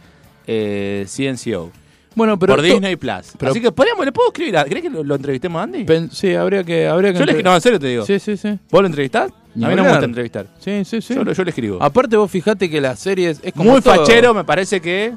eh, 0.51 1.07
CNCO. 1.07 1.71
Bueno, 2.15 2.37
pero 2.39 2.55
por 2.55 2.63
Disney 2.63 2.97
Plus. 2.97 3.35
pero- 3.39 3.53
Así 3.53 3.61
que 3.61 3.71
podríamos, 3.71 4.05
le 4.05 4.11
puedo 4.11 4.29
escribir. 4.29 4.57
a- 4.57 4.65
¿Querés 4.65 4.83
que 4.83 4.91
lo, 4.91 5.05
lo 5.05 5.15
entrevistemos 5.15 5.61
a 5.61 5.63
Andy? 5.65 5.85
pen- 5.85 6.11
sí, 6.11 6.35
habría 6.35 6.65
que, 6.65 6.89
habría 6.89 7.13
que 7.13 7.19
Yo 7.21 7.27
le, 7.27 7.43
no, 7.45 7.55
en 7.55 7.61
serio 7.61 7.79
te 7.79 7.87
digo. 7.87 8.05
Sí, 8.05 8.19
sí, 8.19 8.37
sí. 8.37 8.59
¿Vos 8.71 8.81
lo 8.81 8.87
entrevistás? 8.87 9.31
Ni 9.55 9.65
a 9.65 9.69
mí 9.69 9.77
no 9.77 9.85
me 9.85 9.91
gusta 9.91 10.05
entrevistar. 10.07 10.47
Sí, 10.59 10.85
sí, 10.85 11.01
sí. 11.01 11.15
Yo, 11.15 11.23
yo 11.31 11.45
le 11.45 11.51
escribo. 11.51 11.79
Aparte 11.83 12.17
vos 12.17 12.31
fijate 12.31 12.69
que 12.71 12.81
las 12.81 12.99
series 12.99 13.41
es 13.43 13.53
como 13.53 13.71
Muy 13.73 13.81
todo. 13.83 13.95
fachero, 13.95 14.33
me 14.35 14.43
parece 14.45 14.81
que 14.81 15.13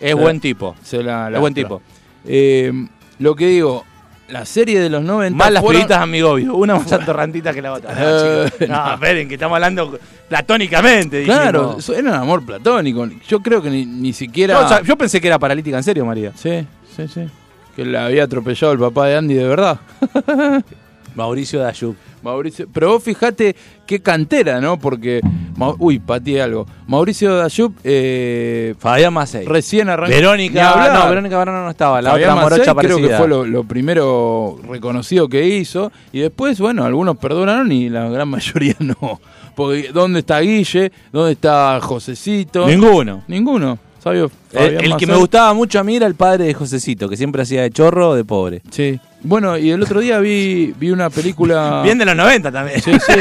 es 0.00 0.14
buen 0.14 0.38
tipo. 0.38 0.76
Se 0.84 1.02
la- 1.02 1.30
Es 1.32 1.40
buen 1.40 1.54
tipo. 1.54 1.80
Eh, 2.26 2.72
lo 3.18 3.34
que 3.34 3.46
digo, 3.48 3.84
la 4.28 4.44
serie 4.46 4.80
de 4.80 4.88
los 4.88 5.02
90 5.02 5.36
Más 5.36 5.52
las 5.52 5.62
fueron- 5.62 5.82
pibitas 5.82 5.98
amigobios. 6.02 6.54
Una 6.56 6.76
más 6.76 6.90
atorrantita 6.92 7.52
que 7.52 7.60
la 7.62 7.72
otra. 7.74 7.92
No, 7.98 8.44
Eh, 8.44 8.50
chicos. 8.50 8.68
no, 8.68 8.94
esperen, 8.94 9.28
que 9.28 9.34
estamos 9.34 9.56
hablando 9.56 9.98
platónicamente. 10.28 11.24
Claro, 11.24 11.76
era 11.88 12.00
un 12.10 12.16
amor 12.16 12.44
platónico. 12.44 13.06
Yo 13.28 13.40
creo 13.40 13.60
que 13.62 13.70
ni, 13.70 13.84
ni 13.86 14.12
siquiera. 14.12 14.54
Yo, 14.60 14.64
o 14.64 14.68
sea, 14.68 14.82
yo 14.82 14.96
pensé 14.96 15.20
que 15.20 15.26
era 15.28 15.38
paralítica, 15.38 15.76
en 15.76 15.82
serio, 15.82 16.04
María. 16.06 16.32
Sí, 16.34 16.66
sí, 16.96 17.06
sí. 17.08 17.26
Que 17.76 17.84
la 17.84 18.06
había 18.06 18.24
atropellado 18.24 18.72
el 18.72 18.78
papá 18.78 19.06
de 19.08 19.16
Andy 19.16 19.34
de 19.34 19.48
verdad. 19.48 19.78
Mauricio 21.14 21.60
Dayuk. 21.60 21.96
Mauricio, 22.24 22.66
pero 22.72 22.88
vos 22.88 23.02
fijate 23.02 23.54
qué 23.86 24.00
cantera, 24.00 24.60
¿no? 24.60 24.78
Porque. 24.78 25.20
Uy, 25.78 25.98
pateé 25.98 26.42
algo. 26.42 26.66
Mauricio 26.86 27.36
Dayup 27.36 27.76
eh, 27.84 28.74
Fabián 28.78 29.12
Macei. 29.12 29.44
recién 29.46 29.88
arrancó. 29.88 30.10
Ni 30.10 30.16
Verónica. 30.16 30.92
No, 30.92 31.08
Verónica 31.10 31.36
Barano 31.36 31.64
no 31.64 31.70
estaba. 31.70 32.00
La 32.00 32.10
Fabián 32.10 32.30
otra 32.30 32.42
Macei 32.42 32.58
morocha 32.58 32.74
creo 32.74 32.96
que 33.08 33.16
fue 33.16 33.28
lo, 33.28 33.44
lo 33.44 33.64
primero 33.64 34.58
reconocido 34.66 35.28
que 35.28 35.46
hizo. 35.46 35.92
Y 36.12 36.20
después, 36.20 36.58
bueno, 36.58 36.84
algunos 36.84 37.18
perdonaron 37.18 37.70
y 37.70 37.90
la 37.90 38.08
gran 38.08 38.28
mayoría 38.30 38.76
no. 38.80 39.20
Porque 39.54 39.90
¿dónde 39.92 40.20
está 40.20 40.40
Guille? 40.40 40.90
¿Dónde 41.12 41.32
está 41.32 41.78
Josecito? 41.80 42.66
Ninguno. 42.66 43.22
Ninguno. 43.28 43.78
¿Sabio? 44.02 44.30
El, 44.52 44.58
Fabián 44.58 44.84
el 44.84 44.96
que 44.96 45.06
me 45.06 45.16
gustaba 45.16 45.54
mucho 45.54 45.78
a 45.78 45.84
mí 45.84 45.96
era 45.96 46.06
el 46.06 46.14
padre 46.14 46.44
de 46.44 46.54
Josecito, 46.54 47.08
que 47.08 47.16
siempre 47.16 47.42
hacía 47.42 47.62
de 47.62 47.70
chorro 47.70 48.10
o 48.10 48.14
de 48.14 48.24
pobre. 48.24 48.62
Sí. 48.70 48.98
Bueno, 49.24 49.56
y 49.58 49.70
el 49.70 49.82
otro 49.82 50.00
día 50.00 50.18
vi, 50.20 50.72
vi 50.78 50.90
una 50.90 51.10
película. 51.10 51.80
Bien 51.84 51.98
de 51.98 52.04
los 52.04 52.14
90 52.16 52.52
también. 52.52 52.80
Sí, 52.80 52.92
sí. 52.92 53.12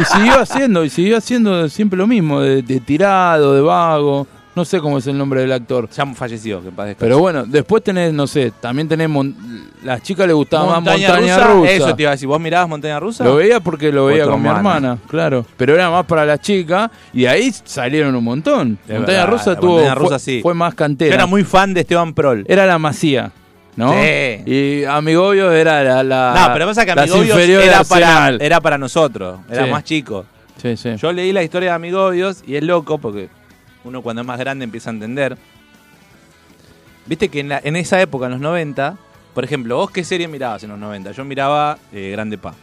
Y 0.00 0.04
siguió 0.04 0.38
haciendo, 0.40 0.84
y 0.84 0.90
siguió 0.90 1.16
haciendo 1.16 1.68
siempre 1.68 1.96
lo 1.98 2.06
mismo, 2.06 2.40
de, 2.40 2.62
de 2.62 2.80
tirado, 2.80 3.54
de 3.54 3.60
vago. 3.62 4.26
No 4.54 4.64
sé 4.64 4.80
cómo 4.80 4.96
es 4.96 5.06
el 5.06 5.18
nombre 5.18 5.42
del 5.42 5.52
actor. 5.52 5.86
Ya 5.90 6.06
falleció, 6.14 6.62
que 6.62 6.70
paz. 6.70 6.96
Pero 6.98 7.18
bueno, 7.18 7.44
después 7.44 7.82
tenés, 7.84 8.10
no 8.14 8.26
sé, 8.26 8.52
también 8.58 8.88
tenés. 8.88 9.06
mon- 9.06 9.36
Las 9.84 10.00
chicas 10.02 10.26
les 10.26 10.34
gustaba 10.34 10.64
más 10.64 10.74
Montaña 10.76 11.14
rusa, 11.14 11.46
Rusa. 11.48 11.70
Eso 11.72 11.94
te 11.94 12.02
iba 12.02 12.10
a 12.10 12.14
decir. 12.14 12.26
¿Vos 12.26 12.40
mirabas 12.40 12.66
Montaña 12.66 12.98
Rusa? 12.98 13.22
Lo 13.22 13.36
veía 13.36 13.60
porque 13.60 13.92
lo 13.92 14.06
veía 14.06 14.24
con 14.24 14.40
mi 14.42 14.48
hermana. 14.48 14.96
claro. 15.08 15.44
Pero 15.58 15.74
era 15.74 15.90
más 15.90 16.06
para 16.06 16.24
las 16.24 16.40
chicas 16.40 16.90
y 17.12 17.20
de 17.22 17.28
ahí 17.28 17.52
salieron 17.64 18.14
un 18.16 18.24
montón. 18.24 18.78
Montaña 18.88 19.00
verdad, 19.24 19.28
Rusa 19.28 19.56
tuvo. 19.60 19.74
Montaña 19.74 19.94
fue, 19.94 20.02
Rusa 20.04 20.18
sí. 20.18 20.40
fue 20.42 20.54
más 20.54 20.72
Yo 20.72 20.76
cantera. 20.76 21.14
era 21.14 21.26
muy 21.26 21.44
fan 21.44 21.74
de 21.74 21.80
Esteban 21.82 22.14
Prol. 22.14 22.42
Era 22.48 22.64
la 22.64 22.78
masía, 22.78 23.32
¿no? 23.76 23.92
Sí. 23.92 24.42
Y 24.46 24.84
Amigobios 24.84 25.52
era 25.54 25.82
la. 25.84 26.02
la 26.02 26.34
no, 26.48 26.52
pero 26.52 26.66
pasa 26.66 26.84
que 26.84 26.92
Amigobios 26.92 27.38
era 27.38 27.78
de 27.80 27.84
para, 27.84 28.28
era 28.40 28.60
para 28.60 28.78
nosotros. 28.78 29.40
Era 29.50 29.64
Sí. 29.66 29.70
más 29.70 29.84
chico. 29.84 30.24
Sí, 30.60 30.76
sí. 30.76 30.96
Yo 30.96 31.12
leí 31.12 31.32
la 31.32 31.42
historia 31.42 31.70
de 31.70 31.74
Amigobios 31.76 32.42
y 32.46 32.56
es 32.56 32.62
loco 32.62 32.98
porque 32.98 33.28
uno 33.84 34.02
cuando 34.02 34.22
es 34.22 34.26
más 34.26 34.38
grande 34.38 34.64
empieza 34.64 34.90
a 34.90 34.94
entender. 34.94 35.36
Viste 37.06 37.28
que 37.28 37.40
en, 37.40 37.48
la- 37.50 37.60
en 37.62 37.76
esa 37.76 38.00
época, 38.00 38.26
en 38.26 38.32
los 38.32 38.40
90, 38.40 38.96
por 39.34 39.44
ejemplo, 39.44 39.76
vos 39.76 39.90
qué 39.90 40.02
serie 40.02 40.26
mirabas 40.28 40.62
en 40.64 40.70
los 40.70 40.78
90? 40.78 41.12
Yo 41.12 41.24
miraba 41.24 41.78
eh, 41.92 42.10
Grande 42.10 42.36
Pa. 42.38 42.54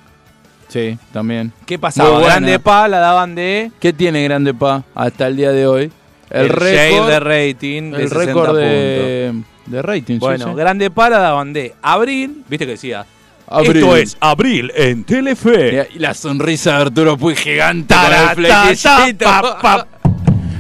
Sí, 0.68 0.98
también. 1.14 1.54
¿Qué 1.66 1.78
pasaba? 1.80 2.20
Grande 2.20 2.60
Pa 2.60 2.88
la 2.88 2.98
daban 2.98 3.36
de 3.36 3.72
¿Qué 3.80 3.94
tiene 3.94 4.24
Grande 4.24 4.54
Pa 4.54 4.84
hasta 4.96 5.28
el 5.28 5.36
día 5.38 5.52
de 5.52 5.68
hoy? 5.68 5.92
El, 6.30 6.50
share 6.50 6.60
récord 6.60 7.08
de 7.10 7.20
rating 7.20 7.92
de 7.92 8.02
el 8.04 8.10
60 8.10 8.26
récord 8.26 8.48
puntos. 8.48 9.53
De, 9.66 9.82
rating. 9.82 10.16
sí, 10.16 10.20
Bueno, 10.20 10.50
sí. 10.50 10.54
Grande 10.56 10.90
Pa 10.92 11.10
la 11.10 11.20
daban 11.20 11.54
de 11.54 11.74
Abril, 11.82 12.44
viste 12.48 12.66
que 12.66 12.72
decía. 12.74 13.06
Abril. 13.48 13.78
Esto 13.78 13.96
es 13.98 14.18
Abril 14.20 14.72
en 14.76 15.04
Telefe. 15.04 15.90
Y 15.94 16.00
la 16.00 16.14
sonrisa 16.14 16.72
de 16.78 16.82
Arturo 16.84 17.18
Puy 17.18 17.36
gigante 17.36 17.94
con 17.94 18.04
Tara, 18.04 18.34
el 18.34 18.48
ta, 18.48 18.64
flequillito. 18.64 19.26
ta, 19.26 19.42
pa, 19.42 19.60
pa. 19.62 19.88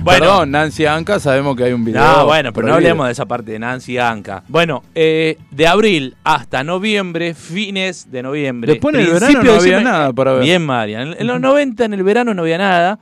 Bueno, 0.03 0.19
Perdón, 0.19 0.51
Nancy 0.51 0.85
Anca, 0.85 1.17
sabemos 1.17 1.55
que 1.55 1.63
hay 1.63 1.71
un 1.71 1.85
video. 1.85 2.03
No, 2.03 2.25
bueno, 2.25 2.51
pero 2.51 2.67
no 2.67 2.73
hablemos 2.73 3.05
de 3.05 3.13
esa 3.13 3.25
parte 3.25 3.53
de 3.53 3.59
Nancy 3.59 3.97
Anca. 3.97 4.43
Bueno, 4.49 4.83
eh, 4.93 5.37
de 5.49 5.65
abril 5.65 6.17
hasta 6.25 6.61
noviembre, 6.61 7.33
fines 7.33 8.11
de 8.11 8.21
noviembre. 8.21 8.73
Después 8.73 8.93
en 8.95 9.01
el 9.01 9.11
verano 9.13 9.43
no 9.43 9.53
había 9.53 9.79
nada 9.79 10.11
para 10.11 10.33
ver. 10.33 10.43
Bien, 10.43 10.61
Marian. 10.65 11.13
En, 11.13 11.21
en 11.21 11.27
los 11.27 11.39
90, 11.39 11.85
en 11.85 11.93
el 11.93 12.03
verano, 12.03 12.33
no 12.33 12.41
había 12.41 12.57
nada. 12.57 12.99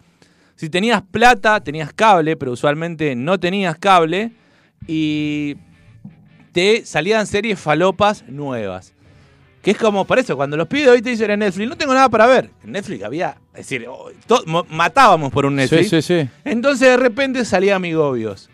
Si 0.55 0.70
tenías 0.70 1.01
plata, 1.01 1.60
tenías 1.62 1.91
cable, 1.91 2.36
pero 2.38 2.51
usualmente 2.51 3.15
no 3.15 3.39
tenías 3.39 3.77
cable. 3.79 4.34
Y 4.86 5.58
te 6.51 6.86
salían 6.86 7.27
series 7.27 7.60
falopas 7.60 8.24
nuevas. 8.27 8.93
Que 9.62 9.72
es 9.72 9.77
como, 9.77 10.05
por 10.05 10.17
eso, 10.17 10.36
cuando 10.36 10.58
los 10.58 10.67
pibes 10.67 10.88
hoy 10.88 11.01
te 11.01 11.12
dicen 11.12 11.29
en 11.29 11.39
Netflix, 11.39 11.70
no 11.70 11.77
tengo 11.77 11.93
nada 11.93 12.10
para 12.10 12.25
ver. 12.25 12.50
En 12.63 12.72
Netflix 12.72 13.03
había, 13.03 13.38
es 13.53 13.70
decir, 13.70 13.86
oh, 13.88 14.10
matábamos 14.70 15.31
por 15.31 15.46
un 15.46 15.55
Netflix. 15.55 15.89
Sí, 15.89 16.01
sí, 16.01 16.24
sí. 16.24 16.29
Entonces 16.43 16.89
de 16.89 16.98
repente 16.98 17.46
salía 17.46 17.75
Amigobios. 17.75 18.50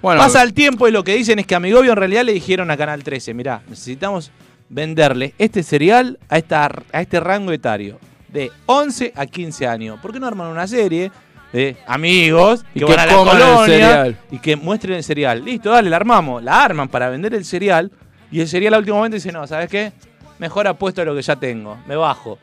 Bueno, 0.00 0.20
Pasa 0.20 0.42
el 0.42 0.52
tiempo 0.52 0.86
y 0.88 0.92
lo 0.92 1.04
que 1.04 1.14
dicen 1.14 1.38
es 1.38 1.46
que 1.46 1.54
Amigobio 1.54 1.92
en 1.92 1.96
realidad 1.96 2.24
le 2.24 2.32
dijeron 2.32 2.70
a 2.70 2.76
Canal 2.76 3.04
13, 3.04 3.34
mirá, 3.34 3.62
necesitamos 3.68 4.32
venderle 4.68 5.34
este 5.38 5.62
cereal 5.62 6.18
a, 6.28 6.38
esta, 6.38 6.68
a 6.92 7.00
este 7.00 7.20
rango 7.20 7.52
etario 7.52 7.98
de 8.28 8.50
11 8.66 9.12
a 9.14 9.26
15 9.26 9.66
años. 9.66 10.00
¿Por 10.00 10.12
qué 10.12 10.18
no 10.18 10.26
arman 10.26 10.48
una 10.48 10.66
serie 10.66 11.12
de 11.52 11.76
amigos 11.86 12.64
Y 12.74 12.80
que, 12.80 12.86
que 12.86 12.92
van 12.96 13.00
a 13.00 13.06
la 13.06 13.12
el 13.12 13.18
colonia 13.28 14.14
y 14.30 14.38
que 14.38 14.56
muestren 14.56 14.94
el 14.96 15.04
cereal? 15.04 15.44
Listo, 15.44 15.70
dale, 15.70 15.90
la 15.90 15.96
armamos. 15.96 16.42
La 16.42 16.64
arman 16.64 16.88
para 16.88 17.08
vender 17.08 17.34
el 17.34 17.44
cereal 17.44 17.90
y 18.30 18.40
el 18.40 18.48
cereal 18.48 18.74
al 18.74 18.80
último 18.80 18.96
momento 18.96 19.14
dice, 19.16 19.30
no, 19.32 19.46
¿sabes 19.46 19.68
qué? 19.68 19.92
Mejor 20.38 20.66
apuesto 20.66 21.02
a 21.02 21.04
lo 21.04 21.14
que 21.14 21.22
ya 21.22 21.36
tengo, 21.36 21.78
me 21.86 21.94
bajo. 21.96 22.38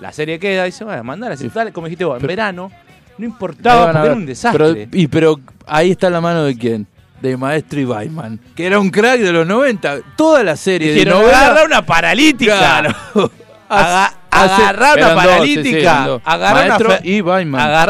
La 0.00 0.10
serie 0.12 0.38
queda, 0.38 0.64
dice, 0.64 0.84
bueno, 0.84 1.04
mandala, 1.04 1.36
si 1.36 1.48
dale, 1.48 1.72
como 1.72 1.86
dijiste 1.86 2.04
vos, 2.04 2.16
en 2.16 2.20
Pero- 2.22 2.28
verano 2.28 2.70
no 3.16 3.24
importaba 3.24 3.92
porque 3.92 4.06
era 4.06 4.14
un 4.16 4.26
desastre. 4.26 4.74
Pero, 4.74 4.88
y, 4.92 5.06
pero 5.06 5.40
ahí 5.66 5.92
está 5.92 6.10
la 6.10 6.20
mano 6.20 6.44
de 6.44 6.56
quién? 6.58 6.86
De 7.22 7.36
Maestro 7.36 7.78
Ibaiman, 7.80 8.40
que 8.56 8.66
era 8.66 8.78
un 8.80 8.90
crack 8.90 9.20
de 9.20 9.32
los 9.32 9.46
90. 9.46 9.98
Toda 10.16 10.42
la 10.42 10.56
serie 10.56 10.92
Dijeron, 10.92 11.18
de 11.18 11.24
novela. 11.24 11.46
agarra 11.46 11.64
una 11.64 11.86
paralítica. 11.86 12.58
Claro. 12.58 12.94
Aga- 13.68 14.14
Hace- 14.34 14.62
agarrá 14.62 14.94
una 14.94 15.08
dos, 15.08 15.08
sí, 15.14 15.16
sí, 15.16 15.26
paralítica. 15.26 16.20
Maestro 16.68 16.88
una 16.88 17.00
y 17.02 17.20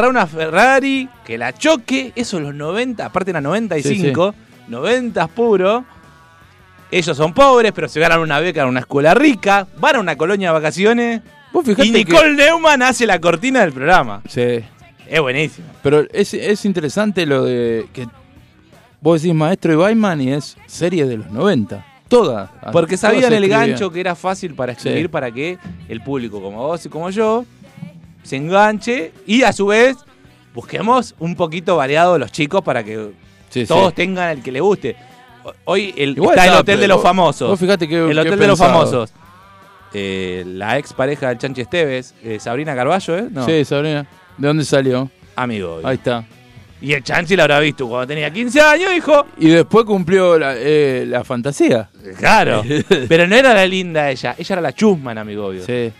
una 0.09 0.27
Ferrari 0.27 1.09
que 1.25 1.37
la 1.37 1.53
choque. 1.53 2.11
Eso 2.15 2.37
los 2.39 2.53
90, 2.55 3.05
aparte 3.05 3.31
era 3.31 3.41
95, 3.41 4.35
90 4.67 5.27
puro. 5.27 5.85
Ellos 6.91 7.17
son 7.17 7.33
pobres, 7.33 7.71
pero 7.73 7.87
se 7.87 7.99
ganan 7.99 8.19
una 8.19 8.39
beca 8.39 8.61
en 8.61 8.67
una 8.69 8.81
escuela 8.81 9.13
rica. 9.13 9.67
Van 9.79 9.95
a 9.95 9.99
una 9.99 10.15
colonia 10.15 10.49
de 10.49 10.53
vacaciones. 10.53 11.21
Vos 11.51 11.65
Y 11.67 11.91
Nicole 11.91 12.33
Neumann 12.35 12.81
hace 12.81 13.05
la 13.05 13.19
cortina 13.19 13.61
del 13.61 13.71
programa. 13.73 14.21
que. 14.23 14.29
Sí. 14.29 14.65
Es 15.07 15.21
buenísimo. 15.21 15.67
Pero 15.83 16.03
es, 16.11 16.33
es 16.33 16.65
interesante 16.65 17.25
lo 17.25 17.43
de 17.43 17.87
que 17.93 18.07
vos 19.01 19.21
decís 19.21 19.35
Maestro 19.35 19.73
Ibaiman 19.73 20.19
y 20.21 20.33
es 20.33 20.57
serie 20.67 21.05
de 21.05 21.17
los 21.17 21.31
90. 21.31 21.85
Toda. 22.07 22.51
Porque 22.71 22.97
Todas 22.97 22.99
sabían 23.13 23.33
el 23.33 23.47
gancho 23.49 23.91
que 23.91 23.99
era 23.99 24.15
fácil 24.15 24.53
para 24.53 24.73
escribir 24.73 25.03
Sí. 25.03 25.07
para 25.07 25.31
que 25.31 25.57
el 25.89 26.01
público 26.01 26.41
como 26.41 26.57
vos 26.67 26.85
y 26.85 26.89
como 26.89 27.09
yo 27.09 27.45
se 28.23 28.35
enganche 28.37 29.11
y 29.25 29.43
a 29.43 29.51
su 29.53 29.67
vez 29.67 29.97
busquemos 30.53 31.15
un 31.19 31.35
poquito 31.35 31.75
variado 31.77 32.17
los 32.17 32.31
chicos 32.31 32.61
para 32.61 32.83
que 32.83 33.11
Sí, 33.49 33.61
sí. 33.61 33.65
todos 33.67 33.93
tengan 33.93 34.29
el 34.37 34.43
que 34.43 34.51
le 34.51 34.59
guste. 34.61 34.95
Hoy 35.65 35.93
el, 35.97 36.11
Igual 36.11 36.37
está 36.37 36.51
el 36.51 36.59
Hotel 36.59 36.79
de 36.79 36.87
los 36.87 37.01
Famosos. 37.01 37.49
vos 37.49 37.59
fíjate 37.59 37.87
que- 37.87 38.09
el 38.09 38.17
Hotel 38.17 38.39
de 38.39 38.47
los. 38.47 38.57
Famosos. 38.59 39.11
Eh, 39.93 40.43
la 40.45 40.77
ex 40.77 40.91
pareja 40.93 41.29
del 41.29 41.37
Chanchi 41.37 41.61
Esteves, 41.61 42.13
eh, 42.23 42.37
Sabrina 42.39 42.75
Carballo, 42.75 43.17
¿eh? 43.17 43.27
No, 43.31 43.45
Sí, 43.45 43.63
Sabrina. 43.63 44.05
¿De 44.37 44.47
dónde 44.47 44.65
salió? 44.65 45.09
amigo. 45.37 45.79
Ahí 45.83 45.95
está. 45.95 46.25
Y 46.81 46.93
el 46.93 47.03
Chanchi 47.03 47.35
la 47.35 47.43
habrá 47.43 47.59
visto 47.59 47.87
cuando 47.87 48.07
tenía 48.07 48.31
15 48.31 48.61
años, 48.61 48.91
dijo, 48.93 49.25
Y 49.39 49.47
después 49.47 49.85
cumplió 49.85 50.37
la, 50.37 50.53
eh, 50.57 51.05
la 51.07 51.23
fantasía. 51.23 51.89
claro. 52.19 52.63
Pero 53.07 53.27
no 53.27 53.35
era 53.35 53.53
la 53.53 53.65
linda 53.65 54.09
ella, 54.11 54.35
ella 54.37 54.53
era 54.55 54.61
la 54.61 54.73
chusma 54.73 55.13
en 55.13 55.17
Amigobio. 55.19 55.65
Sí. 55.65 55.91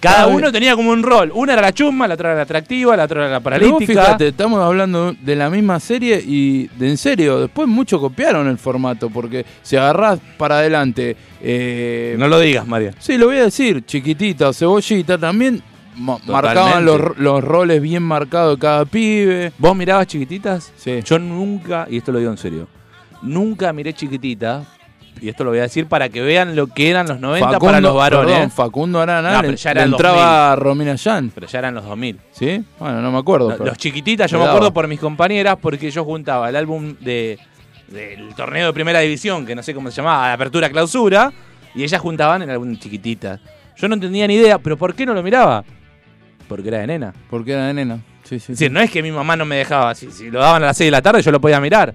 Cada 0.00 0.26
uno 0.26 0.52
tenía 0.52 0.76
como 0.76 0.90
un 0.90 1.02
rol. 1.02 1.30
Una 1.34 1.54
era 1.54 1.62
la 1.62 1.72
chusma, 1.72 2.06
la 2.06 2.12
otra 2.12 2.30
era 2.30 2.36
la 2.36 2.42
atractiva, 2.42 2.94
la 2.94 3.04
otra 3.04 3.22
era 3.24 3.30
la 3.32 3.40
Pero 3.40 3.58
vos 3.70 3.70
paralítica. 3.78 4.02
fíjate, 4.04 4.28
estamos 4.28 4.60
hablando 4.60 5.14
de 5.18 5.34
la 5.36 5.48
misma 5.48 5.80
serie 5.80 6.22
y 6.22 6.66
de 6.76 6.90
en 6.90 6.98
serio, 6.98 7.40
después 7.40 7.66
muchos 7.68 8.00
copiaron 8.00 8.46
el 8.48 8.58
formato 8.58 9.08
porque 9.08 9.46
si 9.62 9.76
agarrás 9.76 10.18
para 10.36 10.58
adelante, 10.58 11.16
eh, 11.40 12.16
No 12.18 12.28
lo 12.28 12.38
digas, 12.38 12.66
María. 12.66 12.90
sí, 12.98 13.16
lo 13.16 13.26
voy 13.26 13.38
a 13.38 13.44
decir, 13.44 13.82
chiquitita 13.86 14.52
cebollita 14.52 15.16
también 15.16 15.62
marcaban 15.96 16.84
los, 16.84 17.16
los 17.18 17.42
roles 17.42 17.80
bien 17.80 18.02
marcados 18.02 18.56
de 18.56 18.60
cada 18.60 18.84
pibe. 18.84 19.52
¿Vos 19.58 19.76
mirabas 19.76 20.06
chiquititas? 20.06 20.72
Sí. 20.76 21.00
Yo 21.04 21.18
nunca, 21.18 21.86
y 21.88 21.98
esto 21.98 22.12
lo 22.12 22.18
digo 22.18 22.30
en 22.30 22.38
serio, 22.38 22.68
nunca 23.22 23.72
miré 23.72 23.92
chiquititas. 23.92 24.66
Y 25.20 25.28
esto 25.28 25.44
lo 25.44 25.50
voy 25.50 25.60
a 25.60 25.62
decir 25.62 25.86
para 25.86 26.08
que 26.08 26.20
vean 26.22 26.56
lo 26.56 26.66
que 26.66 26.90
eran 26.90 27.06
los 27.06 27.20
90 27.20 27.60
para 27.60 27.80
los 27.80 27.94
varones. 27.94 28.34
perdón, 28.34 28.50
Facundo 28.50 29.00
Arana 29.00 29.34
No, 29.34 29.40
pero 29.42 29.54
ya 29.54 29.70
le 29.70 29.78
era 29.78 29.84
el 29.84 29.92
entraba 29.92 30.56
Romina 30.56 30.96
Yan, 30.96 31.30
Pero 31.32 31.46
ya 31.46 31.60
eran 31.60 31.74
los 31.74 31.84
2000. 31.84 32.20
¿sí? 32.32 32.64
Bueno, 32.80 33.00
no 33.00 33.12
me 33.12 33.18
acuerdo. 33.18 33.56
No, 33.56 33.64
Los 33.64 33.78
chiquititas, 33.78 34.28
yo 34.28 34.40
me 34.40 34.44
acuerdo 34.44 34.74
por 34.74 34.88
mis 34.88 34.98
compañeras 34.98 35.56
porque 35.62 35.90
yo 35.92 36.04
juntaba 36.04 36.48
el 36.48 36.56
álbum 36.56 36.96
de 37.00 37.38
del 37.88 38.34
torneo 38.34 38.66
de 38.66 38.72
primera 38.72 39.00
división, 39.00 39.46
que 39.46 39.54
no 39.54 39.62
sé 39.62 39.74
cómo 39.74 39.90
se 39.90 39.96
llamaba, 39.96 40.32
apertura 40.32 40.68
clausura, 40.68 41.32
y 41.74 41.84
ellas 41.84 42.00
juntaban 42.00 42.42
el 42.42 42.50
álbum 42.50 42.76
chiquititas. 42.76 43.40
Yo 43.76 43.88
no 43.88 43.94
entendía 43.94 44.26
ni 44.26 44.34
idea, 44.34 44.58
pero 44.58 44.76
¿por 44.76 44.94
qué 44.94 45.06
no 45.06 45.14
lo 45.14 45.22
miraba? 45.22 45.64
Porque 46.48 46.68
era 46.68 46.78
de 46.78 46.86
nena. 46.86 47.12
Porque 47.30 47.52
era 47.52 47.66
de 47.66 47.74
nena. 47.74 47.96
Sí, 48.24 48.38
sí, 48.38 48.52
Es 48.52 48.58
decir, 48.58 48.70
no 48.70 48.80
es 48.80 48.90
que 48.90 49.02
mi 49.02 49.10
mamá 49.12 49.36
no 49.36 49.44
me 49.44 49.56
dejaba, 49.56 49.94
si, 49.94 50.10
si 50.10 50.30
lo 50.30 50.40
daban 50.40 50.62
a 50.62 50.66
las 50.66 50.76
6 50.78 50.86
de 50.88 50.90
la 50.92 51.02
tarde 51.02 51.20
yo 51.22 51.30
lo 51.30 51.40
podía 51.40 51.60
mirar. 51.60 51.94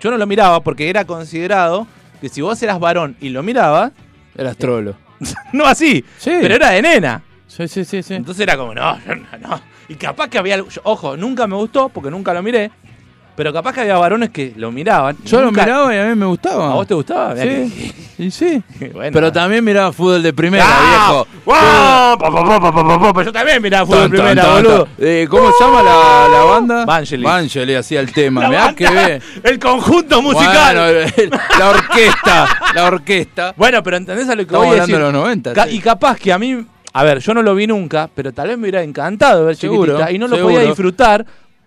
Yo 0.00 0.10
no 0.10 0.16
lo 0.18 0.26
miraba 0.26 0.60
porque 0.62 0.90
era 0.90 1.04
considerado 1.04 1.86
que 2.20 2.28
si 2.28 2.40
vos 2.40 2.60
eras 2.62 2.78
varón 2.80 3.16
y 3.20 3.28
lo 3.30 3.42
mirabas, 3.42 3.92
Eras 4.36 4.56
trolo. 4.56 4.94
no 5.52 5.64
así, 5.66 6.04
Sí. 6.18 6.30
pero 6.42 6.54
era 6.56 6.70
de 6.70 6.82
nena. 6.82 7.22
Sí, 7.46 7.66
sí, 7.68 7.84
sí, 7.84 8.02
sí. 8.02 8.14
Entonces 8.14 8.42
era 8.42 8.56
como, 8.56 8.74
no, 8.74 8.98
no, 9.06 9.14
no, 9.14 9.48
no. 9.48 9.60
Y 9.88 9.94
capaz 9.94 10.28
que 10.28 10.36
había 10.38 10.54
algo. 10.56 10.68
yo- 10.68 10.80
ojo, 10.84 11.16
nunca 11.16 11.46
me 11.46 11.54
gustó 11.56 11.88
porque 11.88 12.10
nunca 12.10 12.34
lo 12.34 12.42
miré. 12.42 12.70
Pero 13.36 13.52
capaz 13.52 13.74
que 13.74 13.82
había 13.82 13.96
varones 13.98 14.30
que 14.30 14.54
lo 14.56 14.72
miraban. 14.72 15.16
Yo 15.24 15.40
lo 15.40 15.46
nunca- 15.46 15.64
miraba 15.64 15.94
y 15.94 15.98
a 15.98 16.04
mí 16.06 16.14
me 16.14 16.26
gustaba. 16.26 16.70
¿A 16.72 16.74
vos 16.74 16.86
te 16.86 16.94
gustaba? 16.94 17.34
Mirá 17.34 17.44
Sí, 17.68 17.92
y 18.18 18.30
sí. 18.30 18.62
que- 18.78 18.88
bueno. 18.88 19.10
Pero 19.12 19.30
también 19.32 19.62
miraba 19.64 19.92
fútbol 19.92 20.22
de 20.22 20.32
primera, 20.32 20.64
¡Ah! 20.66 21.06
viejo. 21.08 21.26
Pa. 21.44 23.22
Yo 23.24 23.32
también 23.32 23.60
miraba 23.62 23.86
fútbol 23.86 24.00
tan, 24.02 24.10
primera, 24.10 24.42
tan, 24.42 24.54
boludo. 24.62 24.88
Eh, 24.98 25.26
¿Cómo 25.28 25.50
se 25.52 25.64
llama 25.64 25.82
la, 25.82 26.28
la 26.30 26.44
banda? 26.44 26.84
Vangelis. 26.84 27.24
Vangelis 27.24 27.76
hacía 27.76 28.00
el 28.00 28.12
tema. 28.12 28.48
Mirá 28.48 28.74
que 28.74 28.88
ve. 28.88 29.20
El 29.42 29.58
conjunto 29.58 30.22
musical. 30.22 30.76
Bueno, 30.76 31.32
la 31.58 31.68
orquesta. 31.70 32.48
La 32.74 32.84
orquesta. 32.86 33.54
Bueno, 33.56 33.82
pero 33.82 33.96
¿entendés 33.98 34.26
a 34.28 34.32
lo 34.32 34.36
que 34.38 34.42
Estamos 34.42 34.66
voy 34.66 34.76
a 34.76 34.80
decir? 34.80 34.94
de 34.96 35.00
los 35.02 35.12
90. 35.12 35.52
Ca- 35.52 35.64
sí. 35.66 35.76
Y 35.76 35.80
capaz 35.80 36.18
que 36.18 36.32
a 36.32 36.38
mí, 36.38 36.64
a 36.92 37.04
ver, 37.04 37.18
yo 37.18 37.34
no 37.34 37.42
lo 37.42 37.54
vi 37.54 37.66
nunca, 37.66 38.08
pero 38.14 38.32
tal 38.32 38.48
vez 38.48 38.56
me 38.56 38.62
hubiera 38.64 38.82
encantado 38.82 39.44
ver 39.44 39.56
Seguro, 39.56 39.92
chiquitita 39.92 40.10
y 40.12 40.18
no 40.18 40.26
lo 40.28 40.36
seguro. 40.36 40.54
podía 40.54 40.66
disfrutar 40.68 41.26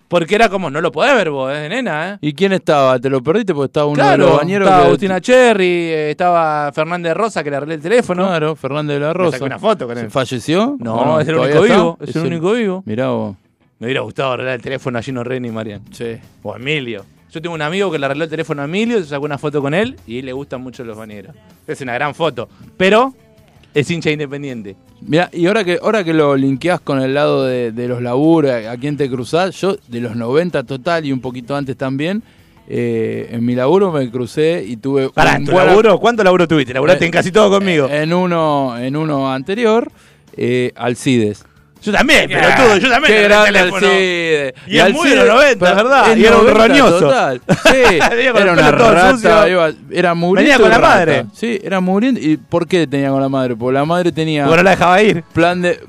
porque 0.09 0.35
era 0.35 0.49
como, 0.49 0.69
no 0.69 0.81
lo 0.81 0.91
podés 0.91 1.15
ver 1.15 1.29
vos, 1.29 1.49
de 1.53 1.69
nena, 1.69 2.09
¿eh? 2.15 2.17
¿Y 2.19 2.33
quién 2.33 2.51
estaba? 2.51 2.99
¿Te 2.99 3.09
lo 3.09 3.23
perdiste? 3.23 3.53
Porque 3.53 3.67
estaba 3.67 3.85
uno 3.85 4.05
de 4.09 4.17
los 4.17 4.37
bañeros. 4.37 4.65
estaba 4.67 4.81
que- 4.83 4.87
Agustina 4.89 5.21
Cherry, 5.21 5.65
eh, 5.65 6.11
estaba 6.11 6.71
Fernández 6.73 7.13
Rosa 7.13 7.43
que 7.43 7.49
le 7.49 7.55
arreglé 7.55 7.75
el 7.75 7.81
teléfono. 7.81 8.27
Claro, 8.27 8.55
Fernández 8.57 8.95
de 8.95 8.99
la 8.99 9.07
Me 9.07 9.13
Rosa. 9.13 9.31
saqué 9.31 9.43
una 9.45 9.59
foto 9.59 9.87
con 9.87 9.97
él. 9.97 10.09
¿Falleció? 10.11 10.75
No, 10.79 10.95
¿O 10.95 11.19
es 11.21 11.27
el 11.29 11.35
¿Todavía 11.35 11.55
único 11.59 11.65
está? 11.65 11.77
vivo, 11.77 11.97
es 12.01 12.15
el 12.15 12.25
único 12.25 12.51
vivo. 12.51 12.83
Mirá 12.85 13.07
vos. 13.11 13.35
Me 13.79 13.85
hubiera 13.87 14.01
gustado 14.01 14.33
arreglar 14.33 14.55
el 14.55 14.61
teléfono 14.61 14.99
a 14.99 15.01
Gino 15.01 15.23
Reni 15.23 15.47
y 15.47 15.51
Marian. 15.51 15.81
Sí. 15.91 16.17
O 16.43 16.53
a 16.53 16.57
Emilio. 16.57 17.05
Yo 17.31 17.41
tengo 17.41 17.53
un 17.53 17.61
amigo 17.61 17.91
que 17.91 17.99
le 17.99 18.05
arregló 18.07 18.23
el 18.23 18.29
teléfono 18.29 18.63
a 18.63 18.65
Emilio, 18.65 18.97
se 18.97 19.05
sacó 19.05 19.23
una 19.25 19.37
foto 19.37 19.61
con 19.61 19.73
él 19.75 19.95
y 20.07 20.23
le 20.23 20.33
gustan 20.33 20.61
mucho 20.61 20.83
los 20.83 20.97
bañeros. 20.97 21.35
Es 21.67 21.79
una 21.81 21.93
gran 21.93 22.15
foto. 22.15 22.49
Pero 22.75 23.13
es 23.73 23.89
hincha 23.91 24.11
independiente. 24.11 24.75
Mira, 25.01 25.29
y 25.31 25.45
ahora 25.47 25.63
que 25.63 25.79
ahora 25.81 26.03
que 26.03 26.13
lo 26.13 26.35
linkeás 26.35 26.79
con 26.81 27.01
el 27.01 27.13
lado 27.13 27.45
de, 27.45 27.71
de 27.71 27.87
los 27.87 28.01
laburos, 28.01 28.51
a, 28.51 28.71
a 28.71 28.77
quién 28.77 28.97
te 28.97 29.09
cruzás, 29.09 29.59
yo 29.61 29.77
de 29.87 29.99
los 30.01 30.15
90 30.15 30.63
total 30.63 31.05
y 31.05 31.11
un 31.11 31.21
poquito 31.21 31.55
antes 31.55 31.77
también, 31.77 32.21
eh, 32.67 33.29
en 33.31 33.43
mi 33.45 33.55
laburo 33.55 33.91
me 33.91 34.09
crucé 34.11 34.63
y 34.67 34.77
tuve 34.77 35.09
Pará, 35.09 35.37
un 35.39 35.45
¿tu 35.45 35.51
buen- 35.53 35.65
laburo? 35.67 35.97
¿Cuánto 35.99 36.23
laburo 36.23 36.47
tuviste? 36.47 36.73
Laburaste 36.73 37.05
Eh, 37.05 37.07
en 37.07 37.11
casi 37.11 37.31
todo 37.31 37.49
conmigo. 37.49 37.87
En 37.89 38.13
uno, 38.13 38.77
en 38.77 38.95
uno 38.95 39.31
anterior, 39.31 39.89
eh, 40.37 40.71
Alcides. 40.75 41.45
Yo 41.81 41.91
también, 41.93 42.29
pero 42.29 42.47
tú, 42.57 42.79
yo 42.79 42.89
también. 42.89 43.13
Qué 43.13 43.19
arreglé 43.19 43.23
el 43.25 43.29
grande 43.29 43.51
teléfono. 43.51 43.87
Alcides. 43.87 44.53
Y 44.67 44.77
es 44.79 44.93
muy 44.93 45.09
de 45.09 45.15
los 45.15 45.27
90, 45.27 45.59
pero 45.65 45.75
¿verdad? 45.75 46.17
Y 46.17 46.25
era 46.25 46.37
un 46.37 46.47
90 46.47 46.67
roñoso. 46.67 46.99
total. 46.99 47.41
Sí, 47.47 47.99
era 48.35 48.51
una 48.53 48.71
rata, 48.71 49.49
iba- 49.49 49.71
era 49.91 50.13
muriendo. 50.13 50.41
Venía 50.51 50.57
con 50.57 50.67
y 50.67 50.71
la 50.71 50.79
madre. 50.79 51.25
Sí, 51.33 51.59
era 51.63 51.79
muriendo. 51.79 52.19
¿Y 52.19 52.37
por 52.37 52.67
qué 52.67 52.85
tenía 52.87 53.09
con 53.09 53.21
la 53.21 53.29
madre? 53.29 53.55
Porque 53.55 53.73
la 53.73 53.85
madre 53.85 54.11
tenía 54.11 54.43
Porque 54.45 54.57
no 54.57 54.63
la 54.63 54.71
dejaba 54.71 55.01
ir. 55.01 55.23
plan 55.33 55.61
de 55.61 55.79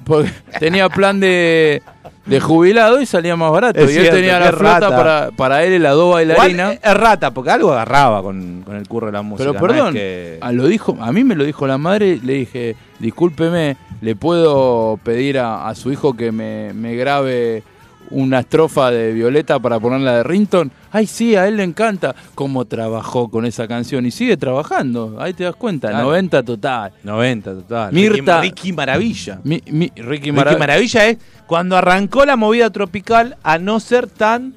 tenía 0.58 0.88
plan 0.88 1.18
de, 1.20 1.82
de 2.30 2.40
jubilado 2.40 3.00
y 3.00 3.06
salía 3.06 3.36
más 3.36 3.50
barato. 3.52 3.78
Es 3.80 3.90
y 3.90 3.96
él 3.96 4.00
cierto, 4.02 4.16
tenía 4.16 4.38
la 4.40 4.52
flota 4.52 4.80
rata. 4.80 4.96
para, 4.96 5.30
para 5.36 5.64
él, 5.64 5.82
las 5.82 5.94
dos 5.94 6.14
bailarinas. 6.14 6.74
Igual, 6.74 6.78
es 6.82 6.94
rata, 7.00 7.30
porque 7.32 7.50
algo 7.50 7.72
agarraba 7.72 8.22
con, 8.22 8.62
con 8.64 8.76
el 8.76 8.86
curro 8.88 9.06
de 9.06 9.12
la 9.12 9.22
música. 9.22 9.50
Pero 9.52 9.58
no 9.60 9.66
es 9.66 9.72
perdón, 9.74 9.94
que- 9.94 10.38
a, 10.40 10.52
lo 10.52 10.66
dijo, 10.66 10.96
a 11.00 11.12
mí 11.12 11.24
me 11.24 11.34
lo 11.36 11.44
dijo 11.44 11.66
la 11.66 11.78
madre, 11.78 12.18
le 12.22 12.32
dije, 12.34 12.76
discúlpeme, 12.98 13.76
¿le 14.00 14.16
puedo 14.16 14.98
pedir 15.02 15.38
a, 15.38 15.68
a 15.68 15.74
su 15.74 15.90
hijo 15.92 16.14
que 16.16 16.32
me, 16.32 16.72
me 16.74 16.94
grabe 16.96 17.62
una 18.10 18.40
estrofa 18.40 18.90
de 18.90 19.12
Violeta 19.12 19.58
para 19.58 19.78
ponerla 19.78 20.16
de 20.16 20.22
Rinton? 20.22 20.70
Ay, 20.92 21.06
sí, 21.06 21.36
a 21.36 21.46
él 21.46 21.56
le 21.56 21.62
encanta 21.64 22.14
cómo 22.34 22.64
trabajó 22.64 23.28
con 23.30 23.46
esa 23.46 23.68
canción 23.68 24.04
y 24.06 24.10
sigue 24.10 24.36
trabajando, 24.36 25.16
ahí 25.20 25.32
te 25.32 25.44
das 25.44 25.54
cuenta, 25.56 25.88
Claro. 25.88 26.04
90 26.06 26.42
total. 26.42 26.92
90, 27.04 27.52
total. 27.54 27.92
Mirta- 27.92 28.40
Ricky, 28.40 28.48
Ricky 28.62 28.72
Maravilla. 28.72 29.40
Mi, 29.44 29.62
mi- 29.70 29.86
Ricky, 29.94 30.02
Ricky 30.02 30.32
Mara- 30.32 30.56
Maravilla 30.56 31.06
es 31.06 31.18
cuando 31.46 31.76
arrancó 31.76 32.24
la 32.24 32.36
movida 32.36 32.70
tropical 32.70 33.36
a 33.42 33.58
no 33.58 33.78
ser 33.80 34.08
tan 34.08 34.54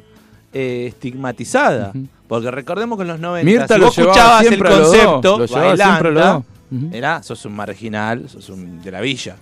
eh, 0.54 0.86
estigmatizada. 0.90 1.92
Porque 2.28 2.50
recordemos 2.52 2.98
que 2.98 3.02
en 3.04 3.08
los 3.10 3.20
90, 3.20 3.46
Mirta 3.46 3.74
si 3.76 3.80
lo 3.80 3.86
vos 3.88 3.98
escuchabas 3.98 4.46
el 4.46 4.64
concepto, 4.64 5.38
lo 5.40 5.48
siempre. 5.48 6.12
Ujú. 6.72 6.90
era, 6.92 7.22
sos 7.22 7.46
un 7.46 7.56
marginal, 7.56 8.28
sos 8.30 8.50
un 8.50 8.82
de 8.82 8.92
la 8.92 9.02
villa. 9.02 9.36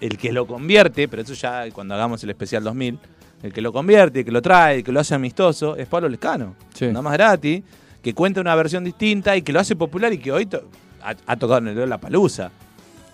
El 0.00 0.18
que 0.18 0.32
lo 0.32 0.46
convierte, 0.46 1.08
pero 1.08 1.22
eso 1.22 1.34
ya 1.34 1.64
cuando 1.72 1.94
hagamos 1.94 2.22
el 2.22 2.30
especial 2.30 2.62
2000, 2.64 2.98
el 3.42 3.52
que 3.52 3.60
lo 3.62 3.72
convierte, 3.72 4.20
el 4.20 4.24
que 4.24 4.30
lo 4.32 4.42
trae, 4.42 4.76
el 4.78 4.84
que 4.84 4.92
lo 4.92 5.00
hace 5.00 5.14
amistoso, 5.14 5.76
es 5.76 5.86
Pablo 5.86 6.08
Lescano. 6.08 6.54
Sí. 6.74 6.86
Nada 6.88 7.02
más 7.02 7.14
gratis, 7.14 7.62
que 8.02 8.14
cuenta 8.14 8.40
una 8.40 8.54
versión 8.54 8.84
distinta 8.84 9.36
y 9.36 9.42
que 9.42 9.52
lo 9.52 9.60
hace 9.60 9.74
popular 9.76 10.12
y 10.12 10.18
que 10.18 10.30
hoy 10.32 10.46
to- 10.46 10.62
ha, 11.02 11.14
ha 11.26 11.36
tocado 11.36 11.58
en 11.58 11.68
el 11.68 11.74
de 11.76 11.86
la 11.86 11.98
palusa. 11.98 12.50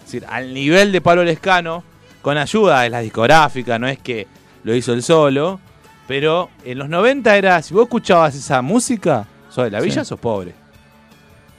Es 0.01 0.05
decir, 0.07 0.25
al 0.29 0.53
nivel 0.53 0.91
de 0.93 1.01
Pablo 1.01 1.23
Lescano, 1.25 1.85
con 2.21 2.37
ayuda 2.37 2.83
de 2.83 2.91
la 2.91 3.01
discográfica, 3.01 3.79
no 3.79 3.87
es 3.89 3.99
que 3.99 4.27
lo 4.65 4.75
hizo 4.75 4.93
él 4.93 5.03
solo, 5.03 5.61
pero 6.09 6.51
en 6.65 6.79
los 6.79 6.89
90 6.89 7.37
era, 7.37 7.63
si 7.63 7.75
vos 7.75 7.85
escuchabas 7.85 8.35
esa 8.35 8.61
música, 8.63 9.27
sos 9.49 9.65
de 9.65 9.71
la 9.71 9.81
villa, 9.81 10.03
Sí. 10.05 10.09
sos 10.09 10.19
pobre. 10.21 10.53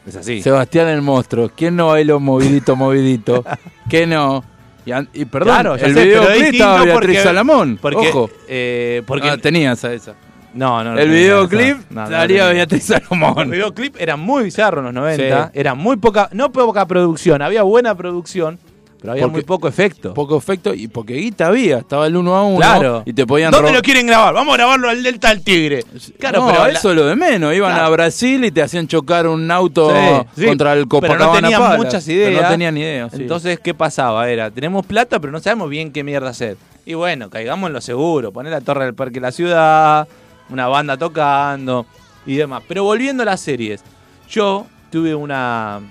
Es 0.06 0.16
así. 0.18 0.42
Sebastián 0.42 0.90
el 0.90 1.02
monstruo. 1.02 1.50
¿Quién 1.56 1.78
no 1.78 1.88
bailó 1.88 2.20
movidito, 2.20 2.76
movidito? 2.76 3.44
¿Qué 3.90 4.06
no? 4.06 4.44
Y, 4.86 4.92
y 5.22 5.26
perdón, 5.26 5.54
Claro, 5.54 5.76
el 5.76 5.94
sé, 5.94 6.04
videoclip 6.06 6.54
estaba 6.54 6.84
Beatriz 6.84 6.94
porque- 6.94 7.20
Salamón. 7.22 7.80
Porque, 7.82 8.10
Ojo. 8.10 8.30
eh, 8.48 9.02
porque 9.06 9.30
Ah, 9.30 9.38
tenías 9.38 9.84
a 9.86 9.94
esa. 9.94 10.14
no, 10.54 10.84
no, 10.84 10.94
no 10.94 11.00
el 11.00 11.10
videoclip 11.10 11.78
salía. 11.94 12.48
Beatriz 12.50 12.90
El 12.90 13.02
Salomón. 13.02 13.50
videoclip 13.50 13.96
era 14.00 14.18
muy 14.18 14.44
bizarro 14.44 14.80
en 14.80 14.86
los 14.86 14.94
90, 14.94 15.46
Sí. 15.48 15.60
era 15.60 15.74
muy 15.74 15.98
poca, 15.98 16.30
no 16.34 16.52
poca 16.52 16.86
producción, 16.86 17.42
había 17.42 17.64
buena 17.64 17.96
producción, 17.96 18.60
pero 19.04 19.12
había 19.12 19.24
Porque- 19.26 19.34
muy 19.34 19.44
poco 19.44 19.68
efecto. 19.68 20.14
Poco 20.14 20.38
efecto 20.38 20.74
y 20.74 20.88
porque 20.88 21.16
guita 21.16 21.48
había, 21.48 21.80
estaba 21.80 22.08
el 22.08 22.16
uno 22.16 22.34
a 22.38 22.44
uno 22.44 22.56
Claro. 22.56 23.04
y 23.06 23.12
te 23.12 23.28
podían 23.28 23.52
¿Dónde 23.52 23.74
lo 23.74 23.82
quieren 23.82 24.08
grabar? 24.08 24.34
Vamos 24.34 24.54
a 24.54 24.58
grabarlo 24.58 24.88
al 24.88 25.04
Delta 25.04 25.28
del 25.28 25.44
Tigre. 25.44 25.84
Claro, 26.18 26.40
no, 26.40 26.48
pero 26.48 26.64
la- 26.68 26.70
eso 26.72 26.90
es 26.92 26.96
lo 26.96 27.06
de 27.08 27.16
menos. 27.18 27.54
Iban 27.54 27.74
Claro. 27.74 27.88
a 27.88 27.90
Brasil 27.90 28.46
y 28.46 28.52
te 28.52 28.62
hacían 28.62 28.88
chocar 28.88 29.28
un 29.28 29.52
auto 29.52 29.90
Sí, 29.92 30.42
sí, 30.42 30.46
contra 30.48 30.72
el 30.72 30.88
pero 30.88 31.02
no 31.02 31.08
Copacabana 31.08 31.42
tenían 31.50 31.78
muchas 31.78 32.06
Pero 32.06 32.30
ideas. 32.30 32.44
no 32.44 32.50
tenían 32.50 32.78
idea. 32.78 33.10
sí. 33.10 33.18
Entonces, 33.24 33.60
¿qué 33.60 33.74
pasaba? 33.74 34.30
Era, 34.30 34.50
tenemos 34.50 34.86
plata, 34.86 35.20
pero 35.20 35.34
no 35.34 35.42
sabemos 35.42 35.70
bien 35.70 35.92
qué 35.92 36.02
mierda 36.06 36.30
hacer. 36.30 36.56
Y 36.86 36.94
bueno, 36.94 37.30
caigamos 37.30 37.68
en 37.68 37.74
lo 37.74 37.82
seguro, 37.82 38.32
poner 38.32 38.54
la 38.54 38.62
torre 38.62 38.86
del 38.86 38.94
parque 38.94 39.16
de 39.16 39.22
la 39.22 39.32
ciudad, 39.34 40.08
una 40.50 40.70
banda 40.70 40.96
tocando 40.96 41.86
y 42.26 42.36
demás. 42.38 42.64
Pero 42.70 42.86
volviendo 42.86 43.24
a 43.24 43.26
las 43.26 43.42
series, 43.42 43.82
yo 44.30 44.66
tuve 44.92 45.14
una 45.14 45.82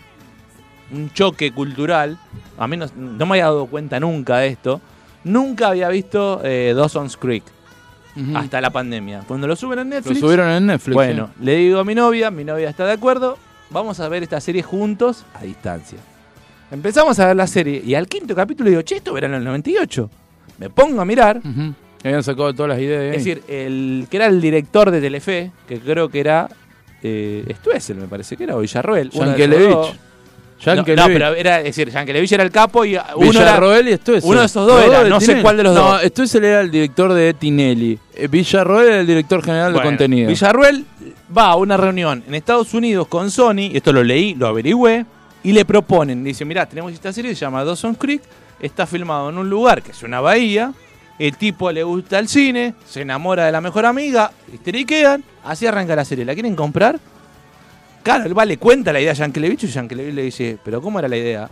un 0.93 1.11
choque 1.13 1.53
cultural, 1.53 2.19
a 2.59 2.69
mí 2.69 2.77
no, 2.77 2.87
no 2.97 3.27
me 3.27 3.33
había 3.33 3.45
dado 3.45 3.67
cuenta 3.67 3.99
nunca 4.01 4.39
de 4.39 4.49
esto, 4.49 4.81
nunca 5.25 5.69
había 5.69 5.89
visto 5.89 6.41
eh, 6.45 6.73
Dawson's 6.77 7.17
Creek 7.17 7.45
hasta 8.35 8.61
la 8.61 8.71
pandemia. 8.71 9.25
Cuando 9.27 9.47
lo 9.47 9.57
suben 9.57 9.79
en 9.79 9.89
lo 9.89 9.97
Netflix, 9.97 10.21
subieron 10.21 10.51
en 10.51 10.67
Netflix. 10.67 10.95
bueno, 10.95 11.31
le 11.41 11.57
digo 11.57 11.79
a 11.79 11.85
mi 11.85 11.95
novia, 11.95 12.31
mi 12.31 12.45
novia 12.45 12.69
está 12.69 12.85
de 12.85 12.93
acuerdo, 12.93 13.39
vamos 13.71 14.01
a 14.01 14.09
ver 14.09 14.23
esta 14.23 14.41
serie 14.41 14.63
juntos 14.63 15.25
a 15.35 15.45
distancia. 15.45 15.99
Empezamos 16.71 17.19
a 17.19 17.29
ver 17.29 17.37
la 17.37 17.47
serie 17.47 17.83
y 17.85 17.95
al 17.95 18.09
quinto 18.09 18.35
capítulo 18.35 18.69
digo, 18.69 18.83
che, 18.83 18.97
esto 18.97 19.17
era 19.17 19.27
en 19.27 19.35
el 19.35 19.45
98. 19.45 20.11
Me 20.59 20.71
pongo 20.71 21.01
a 21.01 21.05
mirar. 21.05 21.41
Habían 22.05 22.23
sacado 22.23 22.53
todas 22.55 22.71
las 22.71 22.81
ideas. 22.81 23.17
es 23.17 23.25
decir, 23.25 23.43
el 23.49 24.07
que 24.11 24.17
era 24.17 24.27
el 24.27 24.41
director 24.41 24.91
de 24.91 25.01
Telefe, 25.01 25.53
que 25.69 25.81
creo 25.81 26.09
que 26.09 26.21
era 26.21 26.49
eh, 27.03 27.45
Stuessel, 27.59 27.97
me 27.97 28.07
parece 28.07 28.37
que 28.37 28.45
era, 28.45 28.57
o 28.57 28.61
Villarroel. 28.61 29.09
esos 29.09 29.97
Yankelevich. 30.65 30.97
No, 30.97 31.09
no, 31.09 31.13
pero 31.13 31.35
era, 31.35 31.59
es 31.59 31.65
decir, 31.65 31.91
Yankelevich 31.91 32.33
era 32.33 32.43
el 32.43 32.51
capo 32.51 32.85
y 32.85 32.95
uno 32.95 33.31
era, 33.31 33.41
Villarroel 33.41 33.89
y 33.89 33.97
Stoessel. 33.97 34.31
uno 34.31 34.41
de 34.41 34.47
esos 34.47 34.67
dos 34.67 34.83
era, 34.83 35.05
no 35.05 35.21
sé 35.21 35.43
cuál 35.43 35.57
de 35.57 35.63
los 35.65 35.75
no, 35.75 35.93
dos. 35.93 36.03
Stoessel 36.03 36.45
era 36.45 36.61
el 36.61 36.71
director 36.71 37.13
de 37.13 37.35
Tinelli. 37.35 37.99
Eh, 38.15 38.29
Villarroel 38.29 38.89
era 38.89 39.01
el 39.01 39.07
director 39.07 39.43
general 39.43 39.73
Bueno, 39.73 39.91
de 39.91 39.97
contenido. 39.97 40.29
Villarruel 40.29 40.85
va 41.37 41.47
a 41.47 41.57
una 41.57 41.77
reunión 41.77 42.23
en 42.27 42.35
Estados 42.35 42.75
Unidos 42.75 43.09
con 43.09 43.31
Sony, 43.31 43.71
esto 43.73 43.93
lo 43.93 44.05
leí, 44.05 44.35
lo 44.35 44.47
averigüé, 44.47 45.07
y 45.43 45.53
le 45.53 45.65
proponen, 45.65 46.23
dice, 46.23 46.45
mirá, 46.45 46.67
tenemos 46.67 46.93
esta 46.93 47.13
serie, 47.13 47.35
se 47.35 47.41
llama 47.41 47.65
Dawson's 47.65 47.99
Creek, 47.99 48.23
está 48.61 48.87
filmado 48.87 49.31
en 49.31 49.39
un 49.39 49.51
lugar 49.51 49.83
que 49.83 49.91
es 49.91 50.03
una 50.03 50.21
bahía, 50.21 50.73
el 51.19 51.37
tipo 51.37 51.71
le 51.73 51.83
gusta 51.83 52.19
el 52.19 52.29
cine, 52.29 52.75
se 52.87 53.03
enamora 53.03 53.47
de 53.47 53.53
la 53.53 53.61
mejor 53.61 53.87
amiga, 53.87 54.31
histeriquean, 54.53 55.25
así 55.45 55.67
arranca 55.67 55.97
la 55.97 56.05
serie, 56.05 56.25
¿la 56.25 56.35
quieren 56.35 56.55
comprar? 56.55 56.99
Claro, 58.03 58.25
él 58.25 58.37
va, 58.37 58.45
le 58.45 58.57
cuenta 58.57 58.93
la 58.93 59.01
idea 59.01 59.13
a 59.13 59.15
Yankelevich 59.15 59.65
y 59.65 59.67
Yankelevich 59.69 60.15
le 60.15 60.23
dice, 60.23 60.59
pero 60.65 60.81
¿cómo 60.81 60.99
era 60.99 61.09
la 61.09 61.17
idea? 61.17 61.49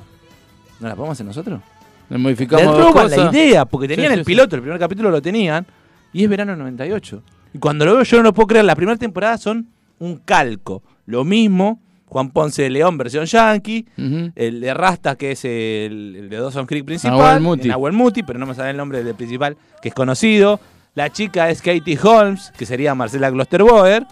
¿No 0.80 0.88
la 0.88 0.96
podemos 0.96 1.16
hacer 1.16 1.26
nosotros? 1.26 1.60
Le 2.08 2.16
Le 2.16 2.22
modificamos 2.22 2.66
dos 2.66 2.92
roban 2.92 3.10
la 3.10 3.30
idea, 3.30 3.64
porque 3.64 3.86
tenían 3.86 4.12
Sí, 4.12 4.18
el 4.18 4.24
sí, 4.24 4.26
piloto, 4.26 4.56
el 4.56 4.62
primer 4.62 4.78
capítulo 4.78 5.10
lo 5.10 5.22
tenían, 5.22 5.66
y 6.12 6.24
es 6.24 6.30
verano 6.30 6.52
del 6.52 6.58
98. 6.60 7.22
Y 7.54 7.58
cuando 7.58 7.84
lo 7.84 7.94
veo 7.94 8.02
yo 8.02 8.16
no 8.18 8.22
lo 8.24 8.34
puedo 8.34 8.48
creer, 8.48 8.64
la 8.64 8.74
primera 8.74 8.96
temporada 8.98 9.38
son 9.38 9.68
un 9.98 10.16
calco. 10.16 10.82
Lo 11.06 11.24
mismo, 11.24 11.80
Juan 12.06 12.30
Ponce 12.30 12.62
de 12.62 12.70
León, 12.70 12.98
versión 12.98 13.26
yankee, 13.26 13.86
el 14.34 14.60
de 14.60 14.74
Rasta, 14.74 15.16
que 15.16 15.32
es 15.32 15.44
el, 15.44 16.16
el 16.18 16.28
de 16.28 16.36
Dawson 16.36 16.66
Creek 16.66 16.84
principal, 16.84 17.40
Nahuel 17.42 17.92
Muti, 17.92 18.22
pero 18.24 18.38
no 18.38 18.46
me 18.46 18.54
sale 18.54 18.70
el 18.70 18.76
nombre 18.76 19.04
del 19.04 19.14
principal, 19.14 19.56
que 19.80 19.90
es 19.90 19.94
conocido. 19.94 20.58
La 20.94 21.10
chica 21.10 21.48
es 21.50 21.62
Katie 21.62 21.98
Holmes, 22.02 22.52
que 22.58 22.66
sería 22.66 22.94
Marcela 22.96 23.30
Glosterboer. 23.30 24.02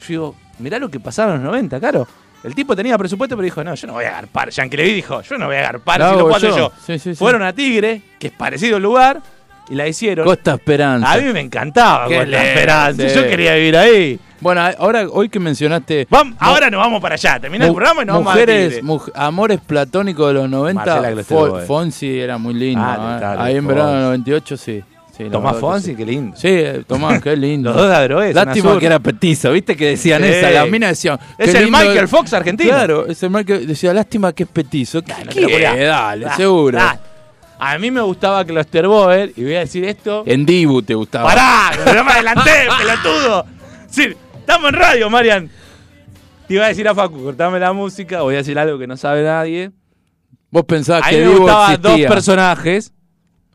Yo 0.00 0.08
digo, 0.08 0.34
mirá 0.62 0.78
lo 0.78 0.88
que 0.90 1.00
pasaron 1.00 1.36
en 1.36 1.42
los 1.42 1.52
90, 1.52 1.78
claro. 1.80 2.06
El 2.44 2.54
tipo 2.54 2.74
tenía 2.74 2.98
presupuesto, 2.98 3.36
pero 3.36 3.44
dijo, 3.44 3.62
no, 3.62 3.74
yo 3.74 3.86
no 3.86 3.92
voy 3.92 4.04
a 4.04 4.08
agarpar. 4.08 4.50
Yankelevich 4.50 4.94
dijo, 4.96 5.20
yo 5.22 5.38
no 5.38 5.46
voy 5.46 5.56
a 5.56 5.60
agarpar 5.60 6.00
si 6.10 6.18
lo 6.18 6.38
yo. 6.38 6.56
yo. 6.56 6.72
Sí, 6.84 6.98
sí, 6.98 7.10
sí. 7.10 7.14
Fueron 7.14 7.42
a 7.42 7.52
Tigre, 7.52 8.02
que 8.18 8.28
es 8.28 8.32
parecido 8.32 8.78
el 8.78 8.82
lugar, 8.82 9.20
y 9.68 9.74
la 9.76 9.86
hicieron. 9.86 10.26
Costa 10.26 10.54
Esperanza. 10.54 11.12
A 11.12 11.18
mí 11.18 11.32
me 11.32 11.38
encantaba 11.40 12.08
Qué 12.08 12.16
Costa 12.18 12.42
Esperanza. 12.44 13.06
Yo 13.06 13.28
quería 13.28 13.54
vivir 13.54 13.76
ahí. 13.76 14.18
Bueno, 14.40 14.60
ahora, 14.76 15.06
hoy 15.08 15.28
que 15.28 15.38
mencionaste. 15.38 16.08
Vamos, 16.10 16.34
ahora 16.40 16.68
nos 16.68 16.80
vamos 16.80 17.00
para 17.00 17.14
allá. 17.14 17.38
Termina 17.38 17.64
el 17.66 17.72
programa 17.72 18.02
y 18.02 18.06
nos 18.06 18.14
vamos 18.16 18.32
a 18.32 18.34
mujeres, 18.34 18.82
muj- 18.82 19.12
amores 19.14 19.60
platónicos 19.64 20.26
de 20.26 20.34
los 20.34 20.50
90. 20.50 20.84
Marcela 20.84 21.08
Fo- 21.10 21.12
Glosterboer. 21.14 21.66
Fonsi 21.66 22.18
era 22.18 22.38
muy 22.38 22.54
lindo. 22.54 22.82
Ah, 22.84 23.20
¿eh? 23.22 23.40
Ahí 23.40 23.56
en 23.56 23.66
verano 23.68 23.92
del 23.92 24.02
98, 24.02 24.56
sí. 24.56 24.82
Sí 25.16 25.24
Tomás 25.30 25.54
que 25.54 25.60
Fonsi, 25.60 25.86
sí. 25.90 25.94
qué 25.96 26.06
lindo. 26.06 26.36
Sí, 26.36 26.48
eh, 26.48 26.82
Tomás, 26.86 27.20
qué 27.22 27.36
lindo. 27.36 27.70
Los 27.72 27.82
dos 27.82 27.90
Adrogué. 27.92 28.32
Lástima 28.34 28.78
que 28.78 28.86
era 28.86 28.98
petizo, 28.98 29.52
¿viste? 29.52 29.76
Que 29.76 29.86
decían 29.90 30.22
Sí. 30.22 30.28
esa. 30.28 30.50
La 30.50 30.66
mina 30.66 30.88
decían. 30.88 31.18
Es 31.38 31.54
el 31.54 31.66
Michael 31.66 32.08
Fox 32.08 32.32
argentino. 32.32 32.70
Claro, 32.70 33.06
es 33.06 33.22
el 33.22 33.30
Michael. 33.30 33.66
Decía, 33.66 33.92
lástima 33.94 34.32
que 34.32 34.44
es 34.44 34.48
petizo. 34.48 35.02
¿Qué, 35.02 35.12
No 35.24 35.30
te 35.30 35.46
qué? 35.46 35.84
Dale, 35.84 36.26
Ah, 36.26 36.36
seguro. 36.36 36.78
A 37.58 37.78
mí 37.78 37.90
me 37.92 38.00
gustaba 38.00 38.44
Klosterboer, 38.44 39.32
y 39.36 39.44
voy 39.44 39.54
a 39.54 39.60
decir 39.60 39.84
esto. 39.84 40.24
En 40.26 40.44
Dibu 40.44 40.82
te 40.82 40.94
gustaba. 40.94 41.28
¡Pará! 41.28 41.70
que 41.84 41.92
¡No 41.94 42.02
me 42.02 42.10
adelanté, 42.12 42.50
pelotudo! 42.78 43.46
Sí, 43.88 44.08
estamos 44.40 44.70
en 44.70 44.74
radio, 44.74 45.08
Marian. 45.08 45.48
Te 46.48 46.54
iba 46.54 46.64
a 46.64 46.68
decir 46.68 46.88
a 46.88 46.94
Facu, 46.94 47.22
cortame 47.22 47.60
la 47.60 47.72
música, 47.72 48.22
voy 48.22 48.34
a 48.34 48.38
decir 48.38 48.58
algo 48.58 48.78
que 48.80 48.88
no 48.88 48.96
sabe 48.96 49.22
nadie. 49.22 49.70
Vos 50.50 50.64
pensabas 50.64 51.04
A 51.06 51.10
mí 51.10 51.12
que 51.16 51.20
me 51.22 51.26
Dibu 51.28 51.38
gustaban 51.42 51.70
dos 51.82 51.90
existía. 51.92 52.08
personajes. 52.08 52.92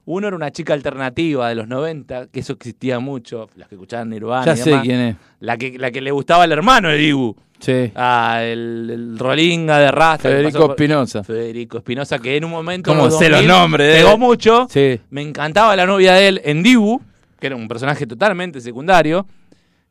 Uno 0.10 0.28
era 0.28 0.36
una 0.38 0.52
chica 0.52 0.74
alternativa 0.74 1.50
de 1.50 1.56
los 1.56 1.67
90, 1.67 2.28
que 2.28 2.39
eso 2.39 2.54
existía 2.54 3.00
mucho, 3.00 3.50
las 3.58 3.67
que 3.67 3.76
escuchaban 3.76 4.10
Nirvana 4.10 4.46
Ya 4.46 4.54
y 4.54 4.58
sé 4.58 4.70
demás. 4.70 4.84
quién 4.86 5.00
es. 5.02 5.15
La 5.41 5.58
que, 5.58 5.78
la 5.78 5.91
que 5.91 6.00
le 6.00 6.12
gustaba 6.12 6.43
al 6.43 6.52
hermano 6.54 6.88
de 6.89 6.96
Dibu. 6.98 7.36
Sí. 7.60 7.91
Ah, 7.93 8.39
el, 8.41 8.89
el 8.89 9.20
Rolinga 9.20 9.80
de 9.80 9.91
Rasta. 9.91 10.30
Federico 10.30 10.70
Espinosa. 10.70 11.24
Federico 11.26 11.78
Espinosa, 11.80 12.20
que 12.20 12.38
en 12.38 12.46
un 12.46 12.52
momento. 12.52 12.89
¿Cómo 12.91 13.04
en 13.06 13.10
los 13.10 13.20
sé 13.20 13.30
los 13.30 13.39
2000 13.41 13.48
nombres 13.50 13.96
Pegó 13.98 14.13
él? 14.13 14.17
mucho. 14.20 14.67
Sí. 14.70 15.00
Me 15.10 15.22
encantaba 15.24 15.76
la 15.76 15.86
novia 15.86 16.13
de 16.13 16.28
él 16.30 16.41
en 16.46 16.63
Dibu, 16.63 17.02
que 17.39 17.48
era 17.48 17.56
un 17.58 17.67
personaje 17.67 18.08
totalmente 18.08 18.62
secundario. 18.62 19.26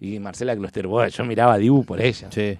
Y 0.00 0.18
Marcela 0.18 0.56
Klosterboer, 0.56 1.10
yo 1.10 1.24
miraba 1.24 1.54
a 1.54 1.58
Dibu 1.58 1.84
por 1.84 2.00
ella. 2.00 2.28
Sí. 2.30 2.56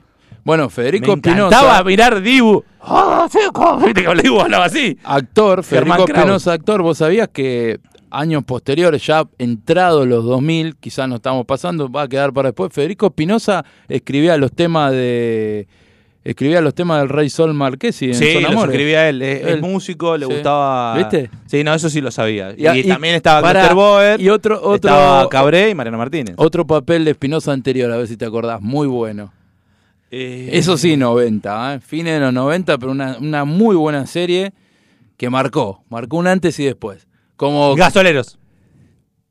Bueno, 0.47 0.65
Me 0.65 0.71
Federico 0.71 1.13
encantaba 1.13 1.79
Espinosa, 1.79 1.85
mirar 1.85 2.23
Dibu. 2.23 2.63
Ah. 2.81 3.27
Viste 3.85 4.05
que 4.05 4.15
Dibu 4.23 4.41
hablaba 4.41 4.67
así. 4.67 4.97
actor, 5.03 5.65
Germán 5.65 5.99
Federico. 5.99 6.19
Espinosa, 6.21 6.53
actor, 6.53 6.83
vos 6.83 6.99
sabías 6.99 7.29
que 7.33 7.81
años 8.13 8.45
posteriores, 8.45 9.05
ya 9.05 9.25
entrados 9.39 10.07
los 10.07 10.25
2000, 10.25 10.77
quizás 10.77 11.09
no 11.09 11.17
estamos 11.17 11.45
pasando, 11.47 11.91
va 11.91 12.03
a 12.03 12.09
quedar 12.09 12.33
para 12.33 12.51
después, 12.51 12.73
Federico 12.73 13.07
Espinosa 13.07 13.65
escribía 13.89 14.37
los 14.37 14.53
temas 14.53 14.93
de 14.93 15.67
escribía 16.23 16.61
los 16.61 16.75
temas 16.75 17.01
del 17.01 17.09
Rey 17.09 17.29
Sol 17.31 17.53
Marquesi 17.55 18.07
en 18.07 18.15
Sí, 18.15 18.33
Son 18.35 18.47
Amores. 18.47 18.73
escribía 18.73 19.09
él. 19.09 19.23
Es, 19.23 19.45
Él. 19.47 19.61
músico, 19.63 20.17
le 20.17 20.27
Sí. 20.27 20.33
gustaba. 20.33 20.97
¿Viste? 20.97 21.31
Sí, 21.47 21.63
no, 21.65 21.73
eso 21.75 21.89
sí 21.91 22.01
lo 22.01 22.11
sabía. 22.13 22.53
Y, 22.57 22.67
Y- 22.67 22.81
y- 22.81 22.89
también 22.89 23.15
estaba 23.17 23.41
pará, 23.43 23.61
Klosterboer. 23.61 24.21
y 24.21 24.29
otro- 24.31 24.57
otro- 24.61 24.75
Estaba 24.75 25.29
Cabré 25.29 25.71
y 25.71 25.75
Mariano 25.75 25.99
Martínez. 25.99 26.35
Otro 26.39 26.67
papel 26.67 27.05
de 27.05 27.13
Espinosa 27.13 27.53
anterior, 27.53 27.91
a 27.93 27.97
ver 27.97 28.07
si 28.09 28.17
te 28.17 28.25
acordás, 28.25 28.61
muy 28.61 28.87
bueno. 28.89 29.33
Eh, 30.19 30.49
Eso 30.53 30.79
sí, 30.79 30.97
90, 30.97 31.75
¿eh? 31.75 31.81
fines 31.81 32.15
de 32.15 32.21
los 32.21 32.33
90, 32.33 32.79
pero 32.79 32.93
una, 32.93 33.19
una 33.19 33.45
muy 33.45 33.77
buena 33.77 34.07
serie 34.07 34.55
que 35.19 35.29
marcó, 35.29 35.85
marcó 35.91 36.17
un 36.17 36.27
antes 36.27 36.59
y 36.59 36.65
después. 36.65 37.07
Como 37.37 37.75
Gasoleros. 37.75 38.39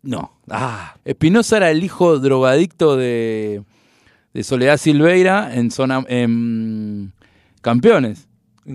No. 0.04 0.38
Ah. 0.48 0.94
Espinosa 1.04 1.58
era 1.58 1.72
el 1.72 1.84
hijo 1.84 2.20
drogadicto 2.20 2.96
de, 2.98 3.64
de 4.32 4.44
Soledad 4.44 4.78
Silveira 4.78 5.56
en 5.56 5.72
zona 5.72 6.06
en 6.08 7.14
Campeones. 7.62 8.28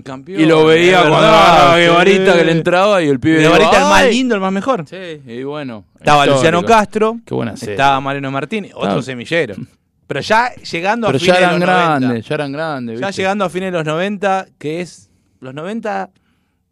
Campeón. 0.03 0.41
Y 0.41 0.47
lo 0.47 0.67
veía 0.67 1.03
cuando 1.09 1.75
sí. 1.75 1.81
Guevarita 1.81 2.37
que 2.37 2.45
le 2.45 2.53
entraba 2.53 3.03
y 3.03 3.09
el 3.09 3.21
pibe 3.21 3.39
Guevarita 3.39 3.77
el 3.79 3.89
más 3.89 4.09
lindo, 4.09 4.35
el 4.35 4.41
más 4.41 4.53
mejor. 4.53 4.85
Sí, 4.89 4.97
y 5.27 5.43
bueno. 5.45 5.85
Estaba 5.99 6.25
histórico. 6.25 6.37
Luciano 6.37 6.65
Castro. 6.65 7.21
Qué 7.25 7.35
buena 7.35 7.57
serie. 7.57 7.75
Estaba 7.75 8.01
Mariano 8.01 8.31
Martínez. 8.33 8.73
Otro 8.75 9.01
semillero. 9.01 9.55
Pero 10.11 10.21
ya 10.23 10.53
llegando 10.57 11.07
Pero 11.07 11.19
a 11.19 11.21
fines 11.21 11.39
ya 11.39 11.47
de 11.47 11.53
los 11.53 11.61
grandes, 11.61 12.09
90. 12.09 12.29
ya 12.29 12.35
eran 12.35 12.51
grandes. 12.53 12.99
Ya 13.01 13.07
¿viste? 13.07 13.23
llegando 13.23 13.45
a 13.45 13.49
fines 13.49 13.71
de 13.71 13.79
los 13.79 13.87
90, 13.87 14.47
que 14.59 14.81
es. 14.81 15.09
Los 15.39 15.55
90 15.55 16.11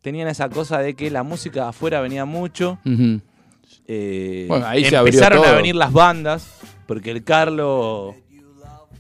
tenían 0.01 0.27
esa 0.27 0.49
cosa 0.49 0.81
de 0.81 0.95
que 0.95 1.09
la 1.09 1.23
música 1.23 1.69
afuera 1.69 2.01
venía 2.01 2.25
mucho. 2.25 2.81
Eh, 3.87 4.47
Bueno, 4.49 4.67
ahí 4.67 4.85
se 4.85 4.97
abrió 4.97 5.13
empezaron 5.15 5.45
a 5.45 5.53
venir 5.53 5.77
las 5.77 5.93
bandas. 5.93 6.49
Porque 6.87 7.13
el 7.13 7.23
Carlo 7.23 8.17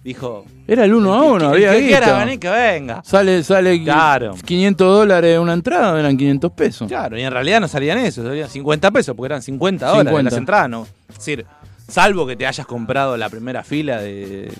dijo. 0.04 0.44
Era 0.68 0.84
el 0.84 0.94
uno 0.94 1.14
a 1.14 1.22
uno, 1.24 1.46
"El 1.54 1.64
había 1.66 1.72
que 1.72 1.86
quiera 1.88 2.18
venir, 2.24 2.38
que 2.38 2.48
venga. 2.48 3.02
Sale, 3.04 3.42
sale 3.42 3.82
Claro. 3.82 4.34
500 4.44 4.86
dólares 4.98 5.38
una 5.38 5.54
entrada, 5.54 5.98
eran 5.98 6.16
500 6.16 6.52
pesos. 6.52 6.86
Claro, 6.86 7.18
y 7.18 7.22
en 7.22 7.32
realidad 7.32 7.60
no 7.60 7.66
salían 7.66 7.98
eso, 7.98 8.22
salían 8.22 8.48
50 8.48 8.90
pesos, 8.92 9.16
porque 9.16 9.32
eran 9.32 9.42
50 9.42 9.86
dólares 9.86 10.10
50. 10.10 10.30
las 10.30 10.38
entradas. 10.38 10.70
No. 10.70 10.86
Es 11.08 11.16
decir, 11.16 11.46
salvo 11.88 12.26
que 12.26 12.36
te 12.36 12.46
hayas 12.46 12.66
comprado 12.66 13.16
la 13.16 13.28
primera 13.28 13.64
fila 13.64 13.98
de 14.00 14.52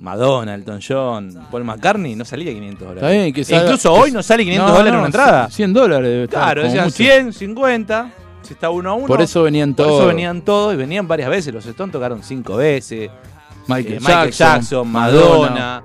Madonna, 0.00 0.54
Elton 0.54 0.80
John, 0.86 1.46
Paul 1.50 1.64
McCartney, 1.64 2.14
no 2.16 2.24
salía 2.24 2.52
500 2.52 2.80
dólares. 2.88 3.02
Está 3.02 3.10
bien, 3.22 3.32
que 3.32 3.42
salga- 3.44 3.62
incluso 3.64 3.92
hoy 3.92 4.10
no 4.10 4.22
sale 4.22 4.44
500 4.44 4.66
No, 4.68 4.72
dólares 4.74 4.92
no, 4.92 4.98
una 4.98 5.06
entrada. 5.06 5.50
100 5.50 5.72
dólares 5.72 6.08
debe 6.10 6.24
estar, 6.24 6.42
Claro, 6.42 6.62
como 6.62 6.72
decían 6.72 6.84
mucho. 6.86 6.96
100, 6.96 7.32
50, 7.32 8.10
si 8.42 8.52
está 8.52 8.70
uno 8.70 8.90
a 8.90 8.94
uno. 8.94 9.06
Por 9.06 9.22
eso 9.22 9.42
venían 9.44 9.72
Por 9.74 9.86
todos. 9.86 10.00
eso 10.00 10.08
venían 10.08 10.42
todos 10.42 10.74
y 10.74 10.76
venían 10.76 11.08
varias 11.08 11.30
veces. 11.30 11.54
Los 11.54 11.64
Stones 11.64 11.92
tocaron 11.92 12.22
cinco 12.22 12.56
veces. 12.56 13.10
Michael, 13.66 13.94
Eh, 13.94 14.00
Michael 14.00 14.30
Jackson, 14.32 14.88
Madonna. 14.88 15.82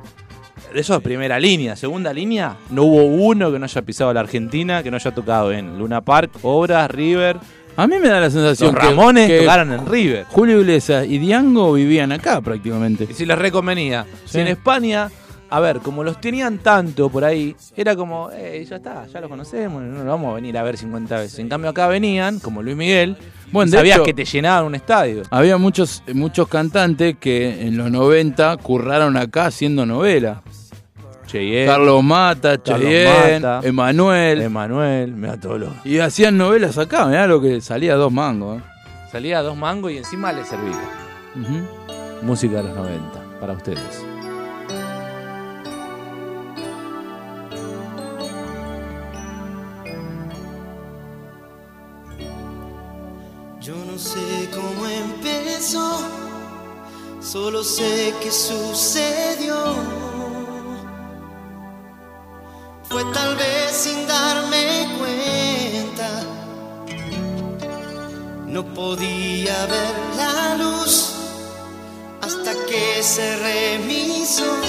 De 0.74 0.82
eso 0.82 0.96
es 0.96 1.02
primera 1.02 1.40
línea. 1.40 1.76
Segunda 1.76 2.12
línea, 2.12 2.58
no 2.72 2.84
hubo 2.84 3.04
uno 3.06 3.52
que 3.52 3.58
no 3.58 3.66
haya 3.66 3.82
pisado 3.82 4.14
la 4.14 4.20
Argentina, 4.20 4.84
que 4.84 4.92
no 4.92 4.98
haya 4.98 5.12
tocado 5.12 5.52
en 5.52 5.80
Luna 5.80 6.02
Park, 6.02 6.32
Obras, 6.44 6.92
River. 6.92 7.38
A 7.82 7.88
mí 7.88 7.96
me 8.00 8.10
da 8.10 8.20
la 8.20 8.30
sensación 8.30 8.74
Los 8.74 8.82
que- 8.82 8.90
Ramones 8.90 9.28
que 9.28 9.40
tocaron 9.40 9.72
en 9.72 9.86
River. 9.86 10.26
Julio 10.30 10.60
Iglesias 10.60 11.06
y 11.08 11.18
Diango 11.18 11.74
vivían 11.74 12.12
acá 12.12 12.42
prácticamente. 12.42 13.08
Y 13.10 13.14
si 13.14 13.26
les 13.26 13.38
reconvenía. 13.38 14.06
Sí. 14.26 14.32
Si 14.34 14.40
en 14.40 14.48
España, 14.48 15.10
a 15.50 15.60
ver, 15.60 15.80
como 15.80 16.04
los 16.04 16.20
tenían 16.20 16.58
tanto 16.60 17.10
por 17.10 17.24
ahí, 17.24 17.56
era 17.76 17.96
como, 17.96 18.30
eh, 18.34 18.66
ya 18.70 18.76
está, 18.76 19.06
ya 19.08 19.22
los 19.22 19.30
conocemos, 19.30 19.82
no 19.82 20.04
lo 20.04 20.10
vamos 20.12 20.32
a 20.32 20.36
venir 20.36 20.58
a 20.58 20.64
ver 20.64 20.78
50 20.78 21.18
veces. 21.20 21.40
En 21.40 21.50
cambio 21.50 21.70
acá 21.70 21.88
venían, 21.88 22.40
como 22.40 22.62
Luis 22.62 22.76
Miguel, 22.76 23.16
Bueno, 23.52 23.72
sabías 23.72 23.98
hecho- 23.98 24.06
que 24.06 24.14
te 24.14 24.26
llenaban 24.26 24.66
un 24.66 24.76
estadio. 24.76 25.24
Había 25.32 25.58
muchos, 25.58 26.04
muchos 26.14 26.48
cantantes 26.50 27.16
que 27.20 27.66
en 27.66 27.78
los 27.78 27.90
90 27.90 28.58
curraron 28.58 29.16
acá 29.18 29.48
haciendo 29.48 29.86
novela. 29.86 30.44
Cheyenne, 31.30 31.68
Carlos 31.68 32.04
Mata, 32.04 32.60
Cheyenne. 32.60 33.60
Emanuel. 33.62 34.42
Emanuel, 34.42 35.14
me 35.14 35.28
da 35.28 35.38
todo 35.38 35.60
lo... 35.60 35.74
y 35.84 36.00
hacían 36.00 36.36
novelas 36.38 36.80
acá, 36.80 37.06
mirá 37.06 37.28
lo 37.28 37.40
que 37.40 37.62
salía 37.62 37.94
dos 37.96 38.12
mangos. 38.12 38.58
¿eh? 38.58 38.64
Salía 39.12 39.44
dos 39.44 39.56
mangos 39.56 39.92
y 39.92 39.98
encima 39.98 40.34
le 40.34 40.44
servía. 40.44 40.82
Música 42.24 42.58
de 42.58 42.64
los 42.64 42.76
90, 42.76 43.40
para 43.40 43.54
ustedes. 43.54 44.04
Yo 53.62 53.76
no 53.86 54.00
sé 54.00 54.50
cómo 54.52 54.88
empezó, 54.88 56.00
solo 57.22 57.64
sé 57.64 58.16
que 58.20 58.32
sucedió. 58.32 60.09
Fue 62.90 63.04
tal 63.14 63.36
vez 63.36 63.72
sin 63.72 64.08
darme 64.08 64.88
cuenta. 64.98 66.10
No 68.48 68.66
podía 68.74 69.66
ver 69.68 69.96
la 70.18 70.56
luz 70.56 71.14
hasta 72.20 72.52
que 72.66 73.04
cerré 73.04 73.78
mis 73.86 74.42
ojos 74.42 74.69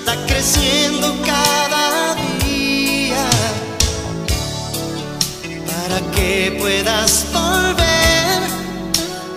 está 0.00 0.16
creciendo 0.26 1.14
cada 1.24 2.14
día. 2.44 3.24
Para 5.70 5.98
que 6.12 6.56
puedas 6.58 7.26
volver 7.32 8.40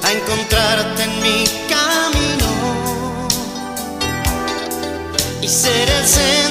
a 0.04 0.12
encontrarte 0.18 1.04
en 1.04 1.14
mi 1.22 1.44
camino 1.74 2.52
y 5.42 5.48
ser 5.48 5.90
el 5.90 6.06
centro 6.08 6.43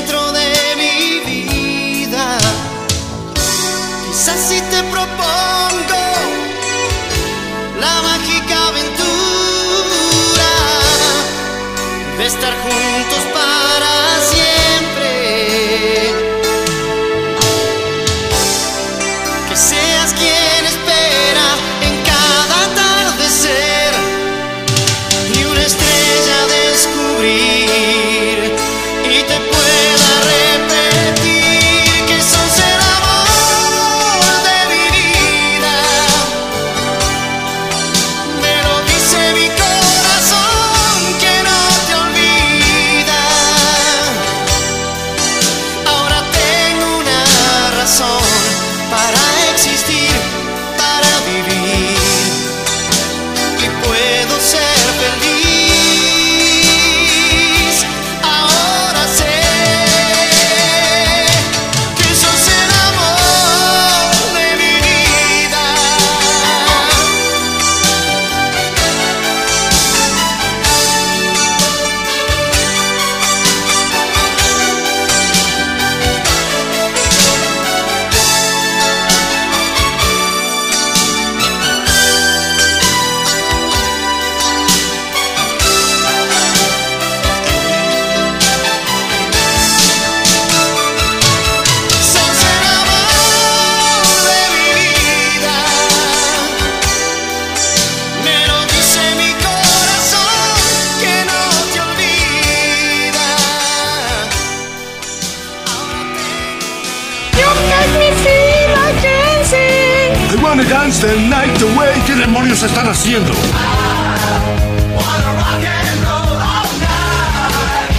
dance 110.92 111.06
the 111.06 111.16
night 111.28 111.62
away. 111.62 112.02
¿Qué 112.06 112.14
demonios 112.14 112.62
están 112.62 112.88
haciendo? 112.88 113.32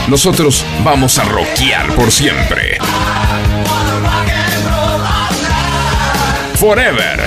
Nosotros 0.08 0.66
vamos 0.84 1.18
a 1.18 1.24
rockear 1.24 1.94
por 1.96 2.12
siempre. 2.12 2.78
Forever. 6.56 7.22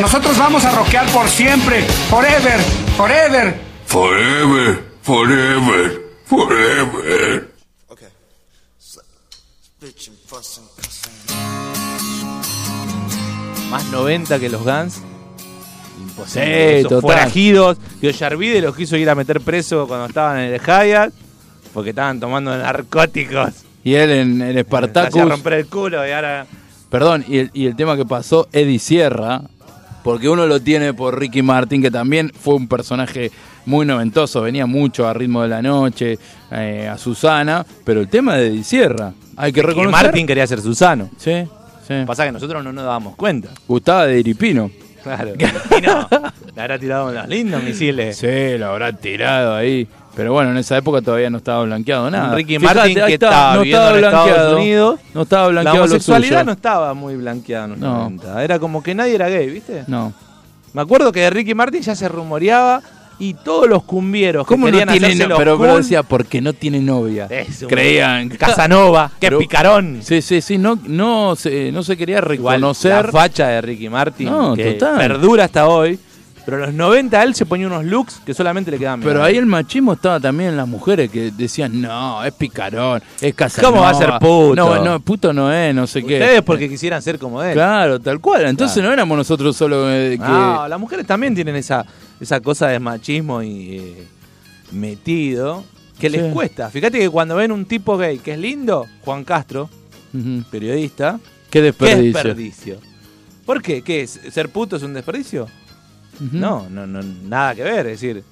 Nosotros 0.00 0.36
vamos 0.36 0.64
a 0.64 0.72
rockear 0.72 1.06
por 1.06 1.28
siempre, 1.28 1.84
forever, 2.10 2.60
forever. 2.96 3.54
Forever, 3.86 4.84
forever, 5.02 6.02
forever. 6.26 7.52
Más 13.72 13.86
90 13.86 14.38
que 14.38 14.50
los 14.50 14.62
Guns. 14.62 15.00
Imposible. 15.98 16.80
Sí, 16.80 16.86
Esos 16.86 17.00
forajidos. 17.00 17.78
Que 18.02 18.12
Yarvide 18.12 18.60
los 18.60 18.76
quiso 18.76 18.98
ir 18.98 19.08
a 19.08 19.14
meter 19.14 19.40
preso 19.40 19.88
cuando 19.88 20.04
estaban 20.06 20.40
en 20.40 20.52
el 20.52 20.60
Hyatt. 20.60 21.10
Porque 21.72 21.88
estaban 21.90 22.20
tomando 22.20 22.54
narcóticos. 22.54 23.64
Y 23.82 23.94
él 23.94 24.10
en 24.10 24.42
hacía 24.42 24.62
Spartacus. 24.62 25.26
romper 25.26 25.54
el 25.54 25.66
culo 25.68 26.06
y 26.06 26.10
ahora. 26.10 26.46
Perdón, 26.90 27.24
y 27.26 27.38
el, 27.38 27.50
y 27.54 27.64
el 27.64 27.74
tema 27.74 27.96
que 27.96 28.04
pasó, 28.04 28.46
Eddie 28.52 28.78
Sierra, 28.78 29.40
porque 30.04 30.28
uno 30.28 30.46
lo 30.46 30.60
tiene 30.60 30.92
por 30.92 31.18
Ricky 31.18 31.40
Martin, 31.40 31.80
que 31.80 31.90
también 31.90 32.30
fue 32.38 32.56
un 32.56 32.68
personaje 32.68 33.30
muy 33.64 33.86
noventosos, 33.86 34.44
venía 34.44 34.66
mucho 34.66 35.08
a 35.08 35.14
ritmo 35.14 35.40
de 35.40 35.48
la 35.48 35.62
noche, 35.62 36.18
eh, 36.50 36.90
a 36.92 36.98
Susana, 36.98 37.64
pero 37.84 38.02
el 38.02 38.08
tema 38.08 38.36
de 38.36 38.50
Di 38.50 38.62
Sierra, 38.62 39.14
hay 39.34 39.50
que 39.50 39.62
reconocer. 39.62 40.04
Martín 40.04 40.26
quería 40.26 40.46
ser 40.46 40.60
Susano. 40.60 41.08
Sí, 41.16 41.48
sí. 41.86 41.94
Pasa 42.06 42.24
que 42.24 42.32
nosotros 42.32 42.62
no 42.64 42.72
nos 42.72 42.84
dábamos 42.84 43.16
cuenta. 43.16 43.48
Gustaba 43.68 44.06
de 44.06 44.20
Iripino. 44.20 44.70
Claro. 45.02 45.32
Y 45.38 45.80
no, 45.80 46.08
le 46.54 46.60
habrá 46.62 46.78
tirado 46.78 47.08
unos 47.10 47.28
lindos 47.28 47.62
misiles. 47.62 48.16
Sí, 48.16 48.56
lo 48.58 48.66
habrá 48.68 48.92
tirado 48.92 49.54
ahí. 49.56 49.88
Pero 50.14 50.32
bueno, 50.34 50.50
en 50.50 50.58
esa 50.58 50.76
época 50.76 51.00
todavía 51.00 51.30
no 51.30 51.38
estaba 51.38 51.64
blanqueado 51.64 52.10
nada. 52.10 52.34
Ricky 52.34 52.58
Fíjate, 52.58 52.74
Martin 52.78 52.94
que 53.06 53.14
está, 53.14 53.26
estaba 53.26 53.54
no 53.56 53.62
estaba 53.62 53.88
en 53.90 53.96
Estados 54.04 54.24
blanqueado. 54.26 54.56
Unidos. 54.56 55.00
No 55.14 55.22
estaba 55.22 55.42
La 55.46 55.48
blanqueado 55.52 55.76
lo 55.78 55.82
homosexualidad 55.84 56.30
suyo. 56.40 56.44
no 56.44 56.52
estaba 56.52 56.94
muy 56.94 57.16
blanqueada 57.16 57.64
en 57.64 57.70
los 57.72 57.78
No. 57.80 57.94
90. 58.10 58.44
Era 58.44 58.58
como 58.58 58.82
que 58.82 58.94
nadie 58.94 59.14
era 59.14 59.28
gay, 59.28 59.48
¿viste? 59.48 59.84
No. 59.86 60.12
Me 60.74 60.82
acuerdo 60.82 61.10
que 61.12 61.20
de 61.20 61.30
Ricky 61.30 61.54
Martin 61.54 61.80
ya 61.82 61.94
se 61.94 62.08
rumoreaba 62.08 62.82
y 63.18 63.34
todos 63.34 63.68
los 63.68 63.82
cumbieros 63.84 64.46
que 64.46 64.54
¿Cómo 64.54 64.66
no 64.66 64.72
querían 64.78 64.88
tiene 64.98 65.26
no- 65.26 65.36
pero, 65.36 65.76
decía, 65.76 66.02
porque 66.02 66.40
no 66.40 66.52
tiene 66.52 66.80
novia. 66.80 67.26
Es 67.30 67.62
un- 67.62 67.68
Creían. 67.68 68.28
Casanova, 68.38 69.10
que 69.20 69.30
picarón. 69.32 70.00
Sí, 70.02 70.22
sí, 70.22 70.40
sí, 70.40 70.58
no, 70.58 70.78
no, 70.86 71.36
se, 71.36 71.70
no 71.72 71.82
se 71.82 71.96
quería 71.96 72.18
Igual, 72.18 72.56
reconocer. 72.60 73.06
la 73.06 73.12
facha 73.12 73.48
de 73.48 73.60
Ricky 73.60 73.88
Martin, 73.88 74.26
No, 74.28 74.54
que 74.54 74.72
total. 74.72 74.96
perdura 74.98 75.44
hasta 75.44 75.68
hoy. 75.68 75.98
Pero 76.44 76.56
en 76.56 76.62
los 76.62 76.74
90 76.74 77.22
él 77.22 77.36
se 77.36 77.46
ponía 77.46 77.68
unos 77.68 77.84
looks 77.84 78.20
que 78.26 78.34
solamente 78.34 78.68
le 78.72 78.76
quedaban. 78.76 79.00
Pero 79.00 79.22
ahí 79.22 79.36
el 79.36 79.46
machismo 79.46 79.92
estaba 79.92 80.18
también 80.18 80.50
en 80.50 80.56
las 80.56 80.66
mujeres 80.66 81.08
que 81.08 81.30
decían, 81.30 81.80
no, 81.80 82.24
es 82.24 82.32
picarón, 82.32 83.00
es 83.20 83.32
Casanova. 83.32 83.70
¿Cómo 83.70 83.82
va 83.84 83.90
a 83.90 83.94
ser 83.94 84.10
puto? 84.18 84.54
No, 84.56 84.84
no, 84.84 84.98
puto 84.98 85.32
no 85.32 85.52
es, 85.52 85.72
no 85.72 85.86
sé 85.86 86.02
qué. 86.02 86.14
Ustedes 86.14 86.42
porque 86.42 86.68
quisieran 86.68 87.00
ser 87.00 87.20
como 87.20 87.40
él. 87.44 87.52
Claro, 87.52 88.00
tal 88.00 88.18
cual. 88.18 88.46
Entonces 88.46 88.74
Claro. 88.74 88.88
no 88.88 88.92
éramos 88.94 89.18
nosotros 89.18 89.56
solo 89.56 89.88
eh, 89.88 90.18
que... 90.20 90.26
No, 90.26 90.66
las 90.66 90.80
mujeres 90.80 91.06
también 91.06 91.32
tienen 91.32 91.54
esa, 91.54 91.86
esa 92.22 92.40
cosa 92.40 92.68
de 92.68 92.78
machismo 92.78 93.42
y 93.42 93.78
eh, 93.78 94.06
metido 94.70 95.64
que 95.98 96.08
les 96.08 96.32
cuesta. 96.32 96.70
Fíjate 96.70 96.98
que 96.98 97.10
cuando 97.10 97.34
ven 97.36 97.50
un 97.52 97.64
tipo 97.64 97.98
gay 97.98 98.18
que 98.18 98.32
es 98.32 98.38
lindo, 98.38 98.86
Juan 99.04 99.24
Castro, 99.24 99.68
periodista, 100.50 101.18
Qué 101.50 101.58
¿qué 101.58 101.62
desperdicio. 101.62 102.12
desperdicio? 102.12 102.78
¿Por 103.44 103.60
qué? 103.60 103.82
¿Qué 103.82 104.02
es? 104.02 104.20
¿Ser 104.30 104.48
puto 104.50 104.76
es 104.76 104.82
un 104.84 104.94
desperdicio? 104.94 105.48
No, 106.32 106.68
no, 106.70 106.86
no, 106.86 107.02
nada 107.02 107.54
que 107.56 107.64
ver. 107.64 107.86
Es 107.88 108.00
decir, 108.00 108.22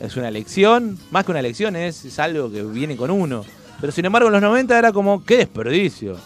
es 0.00 0.16
una 0.16 0.28
elección, 0.28 0.98
más 1.10 1.24
que 1.24 1.30
una 1.32 1.40
elección, 1.40 1.76
es, 1.76 2.04
es 2.06 2.18
algo 2.18 2.50
que 2.50 2.62
viene 2.62 2.96
con 2.96 3.10
uno. 3.10 3.44
Pero 3.80 3.92
sin 3.92 4.06
embargo, 4.06 4.28
en 4.28 4.32
los 4.32 4.42
90 4.42 4.78
era 4.78 4.92
como, 4.92 5.22
qué 5.24 5.36
desperdicio. 5.38 6.16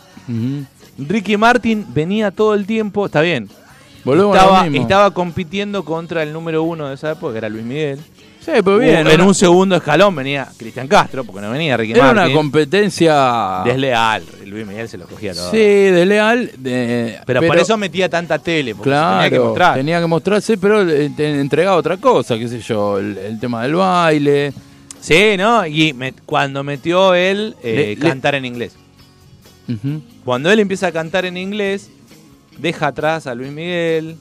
Ricky 0.99 1.37
Martin 1.37 1.85
venía 1.93 2.31
todo 2.31 2.55
el 2.55 2.65
tiempo, 2.67 3.07
está 3.07 3.21
bien. 3.21 3.49
Volvemos 4.05 4.37
a 4.37 4.41
lo 4.41 4.45
estaba, 4.47 4.63
mismo. 4.65 4.83
estaba 4.83 5.11
compitiendo 5.13 5.85
contra 5.85 6.23
el 6.23 6.33
número 6.33 6.63
uno 6.63 6.89
de 6.89 6.95
esa 6.95 7.13
época, 7.13 7.33
que 7.33 7.39
era 7.39 7.49
Luis 7.49 7.65
Miguel. 7.65 7.99
Sí, 8.41 8.51
pero 8.65 8.79
bien. 8.79 9.07
En 9.07 9.07
una- 9.15 9.25
un 9.27 9.35
segundo 9.37 9.77
escalón 9.77 10.17
venía 10.17 10.49
Cristian 10.59 10.89
Castro, 10.89 11.23
porque 11.23 11.41
no 11.41 11.51
venía 11.53 11.77
Ricky 11.77 11.93
era 11.93 12.07
Martin. 12.13 12.25
una 12.25 12.35
competencia... 12.35 13.63
Desleal. 13.65 14.25
Luis 14.47 14.67
Miguel 14.67 14.89
se 14.89 14.99
lo 14.99 15.07
cogía 15.07 15.33
todo. 15.33 15.51
Sí, 15.53 15.59
desleal. 15.59 16.51
de- 16.59 17.21
pero, 17.25 17.41
por 17.47 17.57
eso 17.59 17.77
metía 17.77 18.09
tanta 18.09 18.39
tele, 18.41 18.75
porque 18.75 18.91
Claro, 18.91 19.23
tenía 19.23 19.31
que 19.31 19.39
mostrar. 19.45 19.75
tenía 19.77 20.01
que 20.01 20.07
mostrarse, 20.09 20.59
pero 20.59 20.85
te 20.85 21.41
entregaba 21.41 21.77
otra 21.77 21.97
cosa, 21.99 22.37
qué 22.37 22.49
sé 22.49 22.61
yo, 22.61 22.99
el, 22.99 23.17
el 23.17 23.39
tema 23.39 23.63
del 23.63 23.77
baile. 23.77 24.53
Sí, 25.01 25.37
¿no? 25.39 25.65
Y 25.65 25.93
me- 25.93 26.13
cuando 26.27 26.65
metió 26.65 27.15
él 27.15 27.55
eh, 27.63 27.75
Le- 27.75 27.87
le- 27.97 28.09
cantar 28.09 28.35
en 28.35 28.45
inglés. 28.45 28.75
Cuando 30.25 30.51
él 30.51 30.59
empieza 30.61 30.89
a 30.89 30.93
cantar 30.93 31.25
en 31.25 31.37
inglés, 31.37 31.91
deja 32.63 32.87
atrás 32.87 33.27
a 33.27 33.35
Luis 33.35 33.51
Miguel, 33.51 34.17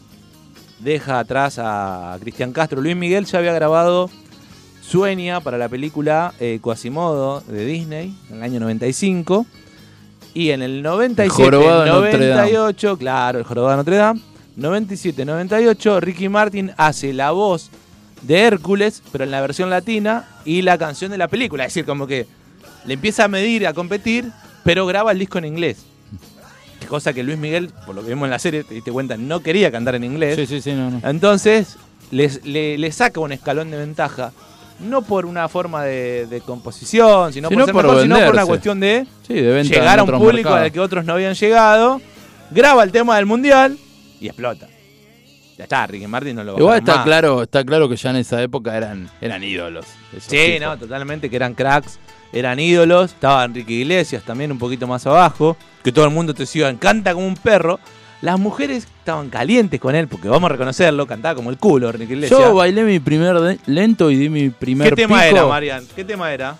deja 0.79 1.19
atrás 1.19 1.59
a 1.59 2.17
Cristian 2.19 2.51
Castro. 2.51 2.81
Luis 2.81 2.95
Miguel 2.95 3.25
ya 3.25 3.37
había 3.37 3.53
grabado 3.53 4.09
Sueña 4.81 5.39
para 5.39 5.59
la 5.59 5.69
película 5.69 6.33
eh, 6.39 6.59
Quasimodo 6.61 7.41
de 7.41 7.65
Disney 7.65 8.13
en 8.29 8.37
el 8.37 8.43
año 8.43 8.59
95. 8.59 9.45
Y 10.33 10.49
en 10.49 10.61
el 10.63 10.81
97, 10.81 11.43
jorobado 11.43 11.83
de 11.83 11.89
Notre 11.91 12.27
Dame. 12.27 12.51
98, 12.51 12.97
claro, 12.97 13.39
el 13.39 13.45
jorobado 13.45 13.71
de 13.71 13.77
Notre 13.77 13.95
Dame. 13.97 14.21
97, 14.55 15.23
98, 15.23 15.99
Ricky 15.99 16.29
Martin 16.29 16.71
hace 16.77 17.13
la 17.13 17.31
voz 17.31 17.69
de 18.21 18.39
Hércules, 18.39 19.03
pero 19.11 19.23
en 19.23 19.31
la 19.31 19.41
versión 19.41 19.69
latina, 19.69 20.27
y 20.45 20.61
la 20.61 20.77
canción 20.77 21.11
de 21.11 21.17
la 21.17 21.27
película. 21.27 21.65
Es 21.65 21.73
decir, 21.73 21.85
como 21.85 22.07
que 22.07 22.27
le 22.85 22.93
empieza 22.93 23.25
a 23.25 23.27
medir, 23.27 23.67
a 23.67 23.73
competir, 23.73 24.31
pero 24.63 24.85
graba 24.85 25.11
el 25.11 25.19
disco 25.19 25.37
en 25.37 25.45
inglés. 25.45 25.85
Cosa 26.91 27.13
que 27.13 27.23
Luis 27.23 27.37
Miguel, 27.37 27.71
por 27.85 27.95
lo 27.95 28.01
que 28.03 28.09
vimos 28.09 28.25
en 28.25 28.31
la 28.31 28.37
serie, 28.39 28.65
te 28.65 28.73
diste 28.73 28.91
cuenta, 28.91 29.15
no 29.15 29.39
quería 29.39 29.71
cantar 29.71 29.95
en 29.95 30.03
inglés. 30.03 30.35
Sí, 30.35 30.45
sí, 30.45 30.59
sí, 30.59 30.73
no, 30.73 30.91
no. 30.91 30.99
Entonces, 31.07 31.77
les- 32.11 32.45
le, 32.45 32.77
le 32.77 32.91
saca 32.91 33.21
un 33.21 33.31
escalón 33.31 33.71
de 33.71 33.77
ventaja. 33.77 34.33
No 34.81 35.01
por 35.01 35.25
una 35.25 35.47
forma 35.47 35.85
de, 35.85 36.25
de 36.27 36.41
composición, 36.41 37.31
sino, 37.31 37.47
Sino 37.47 37.63
por, 37.67 37.73
por 37.75 37.83
mejor, 37.85 38.01
sino 38.01 38.15
por 38.25 38.33
una 38.33 38.45
cuestión 38.45 38.81
de 38.81 39.07
Sí, 39.25 39.35
de 39.35 39.53
venta 39.53 39.73
llegar 39.73 39.99
a 39.99 40.03
un 40.03 40.09
público 40.09 40.49
mercados. 40.49 40.59
al 40.65 40.71
que 40.73 40.79
otros 40.81 41.05
no 41.05 41.13
habían 41.13 41.33
llegado. 41.33 42.01
Graba 42.49 42.83
el 42.83 42.91
tema 42.91 43.15
del 43.15 43.25
mundial 43.25 43.77
y 44.19 44.27
explota. 44.27 44.67
Ya 45.61 45.65
está, 45.65 45.85
Ricky 45.85 46.07
Martin 46.07 46.37
no 46.37 46.43
lo 46.43 46.57
Igual 46.57 46.79
está 46.79 46.95
más. 46.95 47.05
claro, 47.05 47.43
está 47.43 47.63
claro 47.63 47.87
que 47.87 47.95
ya 47.95 48.09
en 48.09 48.15
esa 48.15 48.41
época 48.41 48.75
eran, 48.75 49.07
eran 49.21 49.43
ídolos. 49.43 49.85
Sí, 50.19 50.37
tipos. 50.37 50.59
no, 50.61 50.75
totalmente, 50.79 51.29
que 51.29 51.35
eran 51.35 51.53
cracks, 51.53 51.99
eran 52.33 52.59
ídolos. 52.59 53.11
Estaba 53.11 53.45
Enrique 53.45 53.73
Iglesias 53.73 54.23
también 54.23 54.51
un 54.51 54.57
poquito 54.57 54.87
más 54.87 55.05
abajo, 55.05 55.55
que 55.83 55.91
todo 55.91 56.05
el 56.05 56.09
mundo 56.09 56.33
te 56.33 56.43
decía, 56.43 56.75
canta 56.79 57.13
como 57.13 57.27
un 57.27 57.35
perro. 57.35 57.79
Las 58.21 58.39
mujeres 58.39 58.85
estaban 58.85 59.29
calientes 59.29 59.79
con 59.79 59.93
él, 59.93 60.07
porque 60.07 60.29
vamos 60.29 60.49
a 60.49 60.53
reconocerlo, 60.53 61.05
cantaba 61.05 61.35
como 61.35 61.51
el 61.51 61.57
culo 61.59 61.91
Enrique 61.91 62.13
Iglesias. 62.13 62.39
Yo 62.39 62.55
bailé 62.55 62.81
mi 62.81 62.99
primer 62.99 63.59
lento 63.67 64.09
y 64.09 64.15
di 64.15 64.29
mi 64.29 64.49
primer 64.49 64.89
¿Qué 64.89 64.95
tema 64.95 65.21
pico 65.21 65.35
era, 65.37 65.45
Marian? 65.45 65.85
¿Qué 65.95 66.03
tema 66.03 66.33
era? 66.33 66.55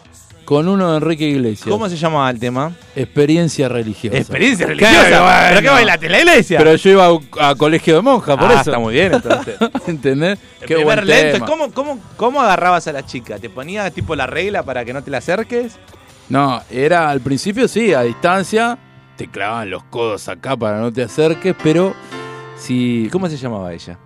Con 0.51 0.67
uno 0.67 0.91
de 0.91 0.97
Enrique 0.97 1.23
Iglesias. 1.29 1.69
¿Cómo 1.69 1.87
se 1.87 1.95
llamaba 1.95 2.29
el 2.29 2.37
tema? 2.37 2.73
Experiencia 2.93 3.69
religiosa. 3.69 4.17
Experiencia 4.17 4.65
Claro, 4.65 4.97
religiosa. 4.97 5.21
bueno. 5.23 5.45
¿Pero 5.47 5.61
qué 5.61 5.69
bailaste 5.69 6.05
en 6.07 6.11
la 6.11 6.19
iglesia? 6.19 6.57
Pero 6.57 6.75
yo 6.75 6.89
iba 6.89 7.05
a, 7.39 7.49
a 7.51 7.55
colegio 7.55 7.95
de 7.95 8.01
monja, 8.01 8.35
por 8.35 8.49
Ah, 8.49 8.53
eso. 8.55 8.69
está 8.71 8.77
muy 8.77 8.93
bien, 8.95 9.13
entonces. 9.13 9.55
¿Entendés? 9.87 10.39
El 10.59 10.67
Qué 10.67 10.83
buen 10.83 11.07
lento, 11.07 11.33
tema. 11.35 11.45
¿cómo, 11.45 11.71
cómo, 11.71 11.99
¿Cómo 12.17 12.41
agarrabas 12.41 12.85
a 12.87 12.91
la 12.91 13.05
chica? 13.05 13.39
¿Te 13.39 13.49
ponías 13.49 13.93
tipo 13.93 14.13
la 14.13 14.27
regla 14.27 14.63
para 14.63 14.83
que 14.83 14.91
no 14.91 15.01
te 15.01 15.09
la 15.09 15.19
acerques? 15.19 15.77
No, 16.27 16.61
era 16.69 17.09
al 17.09 17.21
principio 17.21 17.69
sí, 17.69 17.93
a 17.93 18.01
distancia, 18.01 18.77
te 19.15 19.27
clavaban 19.29 19.69
los 19.69 19.83
codos 19.85 20.27
acá 20.27 20.57
para 20.57 20.81
no 20.81 20.91
te 20.91 21.01
acerques, 21.03 21.55
pero 21.63 21.93
si... 22.57 23.05
¿Y 23.05 23.09
cómo 23.09 23.29
se 23.29 23.37
llamaba 23.37 23.71
ella? 23.71 23.97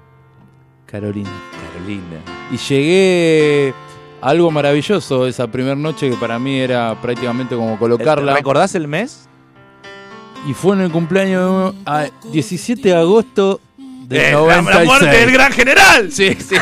Carolina. 0.86 1.32
Carolina. 1.74 2.20
Y 2.52 2.58
llegué 2.58 3.74
algo 4.26 4.50
maravilloso 4.52 5.28
esa 5.28 5.48
primera 5.48 5.76
noche 5.76 6.10
que 6.10 6.16
para 6.18 6.40
mí 6.40 6.60
era 6.60 7.00
prácticamente 7.02 7.56
como 7.56 7.78
colocarla. 7.78 8.34
¿Recordás 8.34 8.74
el 8.76 8.88
mes? 8.88 9.30
Y 10.48 10.54
fue 10.54 10.76
en 10.76 10.82
el 10.82 10.92
cumpleaños 10.92 11.74
de- 11.74 11.82
a 11.86 12.08
17 12.32 12.90
de 12.90 12.96
agosto 12.96 13.60
del 13.78 14.20
Eh, 14.22 14.32
la- 14.32 14.38
96. 14.38 14.78
la 14.80 14.86
muerte 14.86 15.18
del 15.20 15.32
gran 15.32 15.52
general. 15.52 16.12
Sí, 16.12 16.36
sí, 16.40 16.56
sí. 16.56 16.56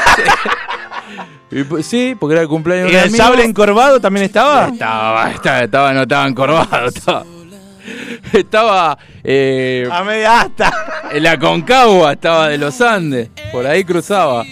Y 1.79 1.83
sí, 1.83 2.15
porque 2.19 2.33
era 2.33 2.41
el 2.41 2.47
cumpleaños 2.47 2.89
¿Y 2.89 2.93
de 2.93 2.97
un 2.97 3.03
el 3.03 3.09
amigo. 3.09 3.23
sable 3.23 3.43
encorvado 3.43 3.99
también 4.01 4.25
estaba? 4.25 4.69
Estaba, 4.69 5.29
estaba, 5.31 5.59
estaba, 5.59 5.93
no 5.93 6.01
estaba 6.01 6.27
encorvado, 6.27 6.87
estaba. 6.87 7.23
Estaba 8.33 8.97
eh, 9.23 9.87
A 9.91 10.03
media 10.03 10.41
asta. 10.41 10.71
en 11.11 11.21
la 11.21 11.37
Concagua, 11.37 12.13
estaba 12.13 12.47
de 12.47 12.57
los 12.57 12.79
Andes, 12.81 13.29
por 13.51 13.67
ahí 13.67 13.83
cruzaba. 13.83 14.43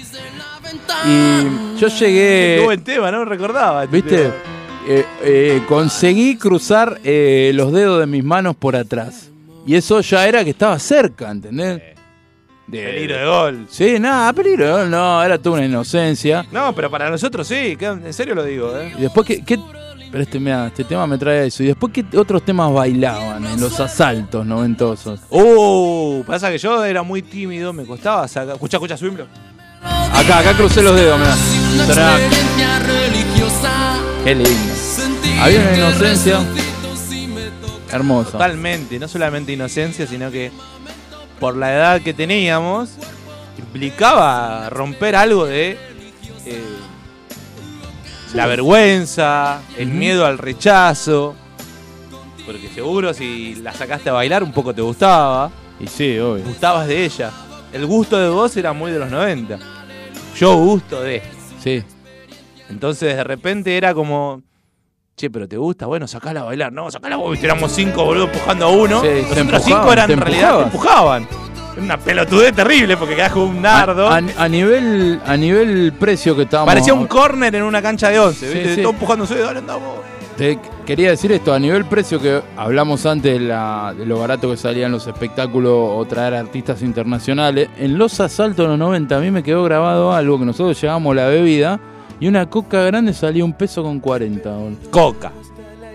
Y 1.08 1.80
yo 1.80 1.88
Qué 1.88 1.94
llegué, 2.00 2.62
buen 2.64 2.84
tema, 2.84 3.12
no 3.12 3.26
recordaba. 3.26 3.84
este 3.84 3.96
¿viste? 3.96 4.26
Eh, 4.88 5.06
eh, 5.24 5.62
conseguí 5.68 6.38
cruzar 6.38 7.00
eh, 7.04 7.52
los 7.54 7.72
dedos 7.72 8.00
de 8.00 8.08
mis 8.08 8.24
manos 8.24 8.56
por 8.56 8.76
atrás. 8.76 9.30
Y 9.66 9.76
eso 9.76 10.02
ya 10.02 10.28
era 10.28 10.44
que 10.44 10.50
estaba 10.52 10.78
cerca, 10.80 11.30
¿entendés? 11.30 11.82
De- 12.68 12.84
Peligro 12.84 13.18
de 13.18 13.26
gol. 13.26 13.68
Sí, 13.70 13.98
nada, 14.00 14.32
peligro, 14.34 14.88
no, 14.88 15.22
era 15.24 15.38
toda 15.38 15.58
una 15.58 15.66
inocencia. 15.66 16.46
No, 16.52 16.74
pero 16.74 16.90
para 16.90 17.10
nosotros 17.10 17.48
sí, 17.48 17.76
que- 17.76 17.86
en 17.88 18.14
serio 18.14 18.34
lo 18.34 18.44
digo, 18.44 18.76
¿eh? 18.78 18.94
Y 18.98 19.02
después, 19.02 19.28
¿qué, 19.28 19.44
qué- 19.44 19.60
pero 20.12 20.24
este, 20.24 20.40
mirá, 20.40 20.68
este 20.68 20.84
tema 20.84 21.06
me 21.08 21.18
trae 21.18 21.40
a 21.42 21.44
eso. 21.46 21.64
Y 21.64 21.68
después, 21.68 21.94
¿qué 21.94 22.04
otros 22.18 22.44
temas 22.44 22.72
bailaban 22.74 23.46
en 23.46 23.60
los 23.62 23.80
asaltos 23.80 24.46
noventosos? 24.46 25.20
Uh, 25.30 26.24
pasa 26.26 26.50
que 26.50 26.58
yo 26.58 26.84
era 26.84 27.04
muy 27.04 27.22
tímido, 27.22 27.72
me 27.72 27.86
costaba 27.86 28.28
sacar. 28.28 28.56
Escucha, 28.56 28.78
escucha, 28.78 28.98
subímelo. 28.98 29.28
Acá, 29.84 30.40
acá 30.40 30.54
crucé 30.56 30.82
los 30.82 30.96
dedos, 30.96 31.20
mirá. 31.20 31.36
Trac. 31.94 32.22
Qué 34.24 34.36
lindo. 34.36 34.74
Había 35.42 35.60
una 35.62 35.78
inocencia 35.78 36.40
hermosa. 37.92 38.32
Totalmente, 38.32 39.00
no 39.00 39.08
solamente 39.08 39.52
inocencia, 39.54 40.06
sino 40.06 40.30
que 40.32 40.52
por 41.40 41.58
la 41.58 41.74
edad 41.74 42.02
que 42.02 42.14
teníamos, 42.14 42.92
implicaba 43.58 44.70
romper 44.70 45.16
algo 45.16 45.46
de 45.48 45.72
eh, 46.46 46.62
la 48.36 48.46
vergüenza, 48.46 49.62
el 49.78 49.88
miedo 49.88 50.26
al 50.26 50.38
rechazo. 50.38 51.36
Porque 52.46 52.70
seguro 52.70 53.14
si 53.14 53.56
la 53.56 53.74
sacaste 53.74 54.10
a 54.10 54.14
bailar 54.14 54.44
un 54.44 54.52
poco 54.52 54.74
te 54.74 54.82
gustaba, 54.82 55.50
Y 55.80 55.88
sí, 55.88 56.20
obvio. 56.20 56.44
gustabas 56.44 56.88
de 56.88 57.06
ella. 57.06 57.32
El 57.74 57.86
gusto 57.86 58.18
de 58.20 58.30
vos 58.30 58.56
era 58.58 58.74
muy 58.74 58.92
de 58.92 59.00
los 59.00 59.10
90. 59.10 59.58
Yo 60.38 60.56
gusto 60.56 61.02
de. 61.02 61.22
Sí. 61.62 61.84
Entonces 62.70 63.16
de 63.16 63.24
repente 63.24 63.76
era 63.78 63.94
como, 63.94 64.42
che, 65.16 65.30
pero 65.30 65.48
te 65.48 65.58
gusta, 65.58 65.86
bueno, 65.86 66.08
sacala 66.08 66.42
a 66.42 66.44
bailar. 66.46 66.72
No, 66.72 66.90
sacala 66.92 67.16
vos, 67.18 67.32
viste, 67.32 67.46
éramos 67.46 67.72
cinco 67.72 68.06
boludos 68.06 68.30
empujando 68.30 68.66
a 68.66 68.70
uno. 68.70 69.02
Sí, 69.02 69.08
Los 69.30 69.38
otros 69.38 69.64
cinco 69.64 69.94
eran 69.94 70.10
en 70.12 70.20
realidad, 70.22 70.58
te 70.60 70.64
empujaban. 70.66 71.28
Era 71.74 71.82
una 71.82 71.98
pelotudez 71.98 72.54
terrible 72.54 72.98
porque 72.98 73.16
quedás 73.16 73.32
con 73.32 73.44
un 73.44 73.62
nardo. 73.62 74.08
A, 74.10 74.18
a- 74.18 74.22
a 74.44 74.48
nivel, 74.50 75.22
a 75.26 75.38
nivel 75.38 75.94
precio 75.98 76.36
que 76.36 76.44
estábamos. 76.44 76.70
Parecía 76.72 76.94
un 76.94 77.08
córner 77.08 77.56
en 77.56 77.64
una 77.64 77.82
cancha 77.82 78.10
de 78.10 78.20
once, 78.20 78.48
Sí, 78.52 78.54
¿viste? 78.58 78.76
sí. 78.76 78.82
Todo 78.82 78.92
empujándose, 78.94 79.38
dale, 79.38 79.60
andamos. 79.60 80.00
Te 80.42 80.58
quería 80.88 81.12
decir 81.12 81.32
esto, 81.34 81.54
a 81.54 81.60
nivel 81.60 81.86
precio 81.86 82.20
que 82.20 82.42
hablamos 82.58 83.06
antes 83.06 83.32
de, 83.34 83.40
la- 83.42 83.94
de 83.96 84.08
lo 84.08 84.18
barato 84.18 84.50
que 84.50 84.58
salían 84.58 84.92
los 84.92 85.06
espectáculos 85.06 85.72
o 85.72 86.04
traer 86.06 86.34
artistas 86.34 86.82
internacionales, 86.82 87.70
en 87.78 87.96
los 87.96 88.20
asaltos 88.20 88.66
de 88.66 88.70
los 88.70 88.80
90 88.80 89.18
a 89.18 89.20
mí 89.20 89.30
me 89.30 89.44
quedó 89.44 89.64
grabado 89.64 90.12
algo 90.14 90.40
que 90.40 90.46
nosotros 90.46 90.82
llevábamos 90.82 91.16
la 91.16 91.28
bebida 91.28 91.80
y 92.20 92.28
una 92.28 92.50
coca 92.50 92.82
grande 92.82 93.14
salía 93.14 93.46
un 93.46 93.54
peso 93.54 93.84
con 93.84 94.00
40. 94.00 94.50
boludo. 94.50 94.78
Coca. 94.90 95.32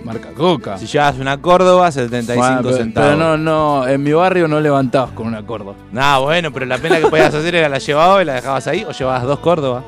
Marca 0.04 0.28
coca. 0.32 0.78
Si 0.78 0.86
llevas 0.86 1.18
una 1.18 1.38
Córdoba, 1.42 1.90
75 1.90 2.40
Bueno, 2.40 2.60
pero, 2.62 2.76
centavos. 2.76 3.10
pero 3.10 3.18
no, 3.18 3.36
no, 3.36 3.88
en 3.88 4.00
mi 4.00 4.12
barrio 4.12 4.46
no 4.46 4.60
levantabas 4.60 5.10
con 5.10 5.26
una 5.26 5.44
corda. 5.44 5.72
Nah, 5.90 6.18
bueno, 6.20 6.52
pero 6.52 6.66
la 6.66 6.78
pena 6.78 7.00
que 7.00 7.08
podías 7.08 7.34
hacer 7.34 7.52
era 7.56 7.68
la 7.68 7.78
llevabas 7.78 8.22
y 8.22 8.26
la 8.26 8.34
dejabas 8.34 8.64
ahí 8.68 8.84
o 8.88 8.92
llevabas 8.92 9.24
dos 9.24 9.40
Córdoba. 9.40 9.82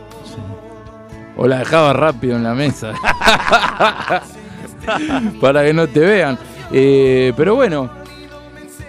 O 1.37 1.47
la 1.47 1.59
dejabas 1.61 1.95
rápido 1.95 2.35
en 2.35 2.43
la 2.43 2.55
mesa. 2.55 2.93
Para 5.41 5.65
que 5.65 5.73
no 5.73 5.87
te 5.87 6.01
vean. 6.01 6.39
Eh, 6.73 7.33
pero 7.37 7.55
bueno, 7.55 7.91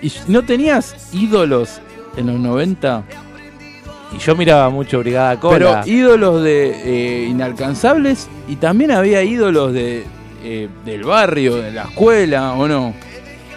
¿y 0.01 0.11
no 0.27 0.43
tenías 0.43 1.13
ídolos 1.13 1.79
en 2.17 2.27
los 2.27 2.39
90? 2.39 3.03
Y 4.15 4.17
yo 4.17 4.35
miraba 4.35 4.69
mucho 4.69 4.99
Brigada 4.99 5.39
Cola. 5.39 5.81
Pero 5.83 5.97
ídolos 5.97 6.43
de 6.43 6.71
eh, 7.23 7.27
inalcanzables 7.27 8.27
y 8.47 8.55
también 8.55 8.91
había 8.91 9.23
ídolos 9.23 9.73
de 9.73 10.05
eh, 10.41 10.69
del 10.85 11.03
barrio, 11.03 11.57
de 11.57 11.71
la 11.71 11.83
escuela, 11.83 12.53
¿o 12.53 12.65
no? 12.65 12.93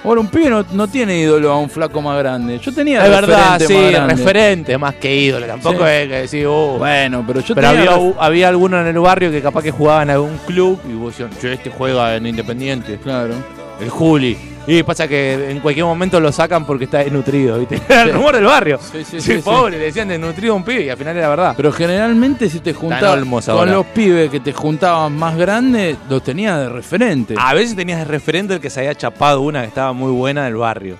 Ahora 0.04 0.20
un 0.20 0.26
pibe 0.28 0.50
no, 0.50 0.64
no 0.72 0.88
tiene 0.88 1.20
ídolo 1.20 1.52
a 1.52 1.58
un 1.58 1.70
flaco 1.70 2.02
más 2.02 2.18
grande. 2.18 2.58
Yo 2.58 2.72
tenía 2.72 3.04
es 3.04 3.10
verdad, 3.10 3.60
sí, 3.64 3.72
más 3.74 4.08
referente 4.08 4.76
más 4.76 4.94
que 4.96 5.14
ídolo. 5.14 5.46
Tampoco 5.46 5.78
Sí. 5.78 5.90
es 5.92 6.08
que 6.08 6.14
decís, 6.22 6.44
uh. 6.46 6.76
Bueno, 6.78 7.24
pero 7.26 7.40
yo 7.40 7.54
pero 7.54 7.68
tenía 7.70 7.92
había, 7.94 8.14
había 8.18 8.48
algunos 8.48 8.80
en 8.80 8.88
el 8.88 8.98
barrio 8.98 9.30
que 9.30 9.40
capaz 9.40 9.62
que 9.62 9.70
jugaban 9.70 10.08
en 10.10 10.14
algún 10.14 10.38
club 10.46 10.80
y 10.88 10.94
vos 10.94 11.16
decían, 11.16 11.30
che, 11.40 11.52
este 11.52 11.70
juega 11.70 12.16
en 12.16 12.26
Independiente, 12.26 12.98
Claro. 12.98 13.34
el 13.80 13.90
Juli. 13.90 14.36
Y 14.66 14.82
pasa 14.84 15.08
que 15.08 15.50
en 15.50 15.58
cualquier 15.58 15.84
momento 15.86 16.20
lo 16.20 16.30
sacan 16.30 16.64
porque 16.64 16.84
está 16.84 16.98
desnutrido, 16.98 17.58
¿viste? 17.58 17.80
Era 17.88 18.02
el 18.04 18.12
rumor 18.12 18.34
del 18.36 18.44
barrio. 18.44 18.78
Sí, 18.80 19.04
sí, 19.04 19.20
Sí, 19.20 19.34
sí, 19.34 19.38
pobre, 19.42 19.76
le 19.76 19.84
decían 19.86 20.06
desnutrido 20.08 20.52
a 20.52 20.56
un 20.56 20.62
pibe 20.64 20.82
y 20.84 20.88
al 20.88 20.96
final 20.96 21.16
era 21.16 21.28
verdad. 21.28 21.54
Pero 21.56 21.72
generalmente 21.72 22.48
si 22.48 22.60
te 22.60 22.72
juntabas 22.72 23.24
con 23.24 23.42
ahora. 23.56 23.72
los 23.72 23.86
pibes 23.86 24.30
que 24.30 24.38
te 24.38 24.52
juntaban 24.52 25.16
más 25.16 25.36
grandes, 25.36 25.96
los 26.08 26.22
tenías 26.22 26.58
de 26.60 26.68
referente. 26.68 27.34
A 27.38 27.54
veces 27.54 27.74
tenías 27.74 27.98
de 27.98 28.04
referente 28.04 28.54
el 28.54 28.60
que 28.60 28.70
se 28.70 28.80
había 28.80 28.94
chapado 28.94 29.40
una 29.40 29.62
que 29.62 29.68
estaba 29.68 29.92
muy 29.92 30.12
buena 30.12 30.44
del 30.44 30.56
barrio. 30.56 30.96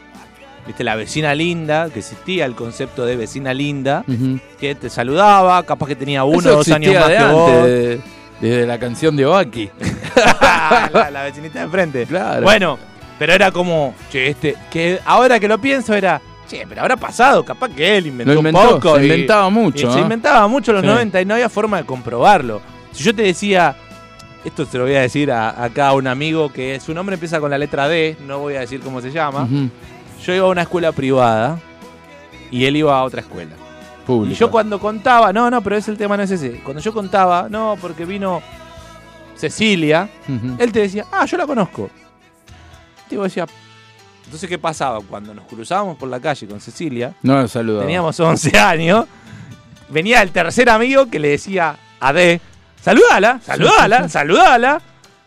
Viste, 0.66 0.82
la 0.84 0.94
vecina 0.96 1.34
linda, 1.34 1.88
que 1.90 2.00
existía 2.00 2.44
el 2.46 2.54
concepto 2.54 3.04
de 3.04 3.16
vecina 3.16 3.52
linda, 3.54 4.04
que 4.60 4.74
te 4.74 4.90
saludaba, 4.90 5.62
capaz 5.64 5.86
que 5.88 5.96
tenía 5.96 6.24
uno 6.24 6.50
o 6.50 6.56
dos 6.56 6.68
años 6.68 6.94
más 6.94 7.08
de 7.08 7.16
que 7.16 7.24
vos. 7.24 7.50
de- 7.64 8.00
desde 8.40 8.66
la 8.66 8.78
canción 8.78 9.14
de 9.16 9.24
Baki. 9.24 9.70
la, 10.92 11.10
la 11.12 11.22
vecinita 11.24 11.60
de 11.60 11.64
enfrente. 11.64 12.06
Claro. 12.06 12.42
Bueno, 12.42 12.78
pero 13.22 13.34
era 13.34 13.52
como, 13.52 13.94
che, 14.10 14.26
este, 14.30 14.56
que 14.68 14.98
ahora 15.04 15.38
que 15.38 15.46
lo 15.46 15.56
pienso 15.60 15.94
era, 15.94 16.20
che, 16.48 16.66
pero 16.68 16.80
habrá 16.80 16.96
pasado, 16.96 17.44
capaz 17.44 17.68
que 17.68 17.96
él 17.96 18.08
inventó, 18.08 18.40
un 18.40 18.50
poco. 18.50 18.96
se 18.96 19.02
y- 19.02 19.04
inventaba 19.04 19.48
mucho, 19.48 19.88
y 19.88 19.92
se 19.92 20.00
inventaba 20.00 20.48
mucho 20.48 20.72
en 20.72 20.78
los 20.78 20.82
Sí. 20.82 20.88
90 20.90 21.20
y 21.20 21.24
no 21.24 21.34
había 21.34 21.48
forma 21.48 21.76
de 21.76 21.84
comprobarlo. 21.84 22.60
Si 22.90 23.04
yo 23.04 23.14
te 23.14 23.22
decía, 23.22 23.76
esto 24.44 24.66
se 24.66 24.76
lo 24.76 24.86
voy 24.86 24.96
a 24.96 25.02
decir 25.02 25.30
a, 25.30 25.62
acá 25.62 25.86
a 25.90 25.92
un 25.92 26.08
amigo 26.08 26.52
que 26.52 26.80
su 26.80 26.92
nombre 26.92 27.14
empieza 27.14 27.38
con 27.38 27.48
la 27.52 27.58
letra 27.58 27.86
D, 27.86 28.16
no 28.26 28.40
voy 28.40 28.56
a 28.56 28.60
decir 28.60 28.80
cómo 28.80 29.00
se 29.00 29.12
llama. 29.12 29.46
Yo 30.26 30.34
iba 30.34 30.44
a 30.46 30.50
una 30.50 30.62
escuela 30.62 30.90
privada 30.90 31.60
y 32.50 32.64
él 32.64 32.74
iba 32.74 32.98
a 32.98 33.04
otra 33.04 33.20
escuela. 33.20 33.52
Pública. 34.04 34.34
Y 34.34 34.36
yo 34.36 34.50
cuando 34.50 34.80
contaba, 34.80 35.32
no, 35.32 35.48
no, 35.48 35.62
pero 35.62 35.76
es 35.76 35.86
el 35.86 35.96
tema 35.96 36.16
no 36.16 36.24
es 36.24 36.30
ese. 36.32 36.60
Cuando 36.64 36.82
yo 36.82 36.92
contaba, 36.92 37.46
no, 37.48 37.76
porque 37.80 38.04
vino 38.04 38.42
Cecilia, 39.36 40.08
él 40.58 40.72
te 40.72 40.80
decía, 40.80 41.06
ah, 41.12 41.24
yo 41.24 41.36
la 41.36 41.46
conozco. 41.46 41.88
Y 43.12 43.16
vos 43.16 43.24
decía, 43.26 43.46
entonces, 44.24 44.48
¿qué 44.48 44.58
pasaba? 44.58 45.00
Cuando 45.08 45.34
nos 45.34 45.44
cruzábamos 45.46 45.96
por 45.96 46.08
la 46.08 46.20
calle 46.20 46.46
con 46.46 46.60
Cecilia, 46.60 47.14
No 47.22 47.46
saludaba. 47.48 47.84
teníamos 47.84 48.18
11 48.18 48.58
años, 48.58 49.06
venía 49.88 50.22
el 50.22 50.30
tercer 50.30 50.68
amigo 50.70 51.06
que 51.06 51.18
le 51.18 51.28
decía 51.28 51.76
a 52.00 52.12
D, 52.12 52.40
saludala, 52.82 53.40
saludala, 53.44 54.08
saludala. 54.08 54.80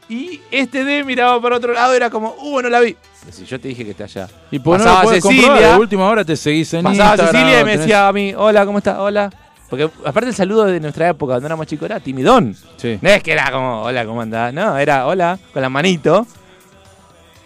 Y 0.08 0.40
este 0.52 0.84
D 0.84 1.04
miraba 1.04 1.42
por 1.42 1.52
otro 1.54 1.74
lado, 1.74 1.94
era 1.94 2.10
como, 2.12 2.36
uh, 2.40 2.62
no 2.62 2.70
la 2.70 2.80
vi. 2.80 2.96
Si 3.32 3.44
yo 3.46 3.60
te 3.60 3.70
dije 3.70 3.84
que 3.84 3.92
está 3.92 4.04
allá. 4.04 4.28
Y 4.52 4.60
no 4.60 4.64
Pasaba 4.64 5.06
Cecilia. 5.12 5.54
de 5.74 5.76
última 5.78 6.08
hora 6.08 6.24
te 6.24 6.36
seguís 6.36 6.72
en 6.76 6.84
Pasaba 6.84 7.12
Instagram, 7.16 7.34
Cecilia 7.36 7.62
y 7.62 7.64
me 7.66 7.74
tenés- 7.74 7.80
decía 7.80 8.08
a 8.08 8.14
mí, 8.14 8.34
hola, 8.38 8.66
¿cómo 8.68 8.78
estás? 8.78 8.98
Hola. 9.00 9.32
Porque 9.68 9.90
aparte 10.06 10.30
el 10.30 10.36
saludo 10.36 10.66
de 10.66 10.80
nuestra 10.80 11.10
época, 11.10 11.34
cuando 11.34 11.48
éramos 11.48 11.66
chicos, 11.66 11.88
era 11.88 12.00
timidón. 12.00 12.56
Sí. 12.78 13.00
No 13.02 13.10
es 13.10 13.24
que 13.24 13.32
era 13.32 13.52
como, 13.52 13.82
hola, 13.82 14.06
¿cómo 14.06 14.22
andás? 14.22 14.54
No, 14.54 14.78
era 14.78 15.08
hola, 15.08 15.40
con 15.52 15.62
la 15.64 15.70
manito. 15.70 16.28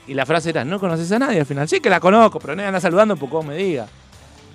Y 0.10 0.14
la 0.16 0.26
frase 0.26 0.50
era, 0.50 0.66
no 0.66 0.80
conoces 0.80 1.12
a 1.12 1.20
nadie 1.20 1.40
al 1.40 1.46
final. 1.46 1.68
Sí 1.70 1.80
que 1.80 1.90
la 1.90 2.00
conozco, 2.00 2.40
pero 2.40 2.56
no 2.56 2.64
anda 2.64 2.80
saludando 2.80 3.16
porque 3.16 3.36
vos 3.36 3.46
me 3.46 3.56
diga. 3.56 3.88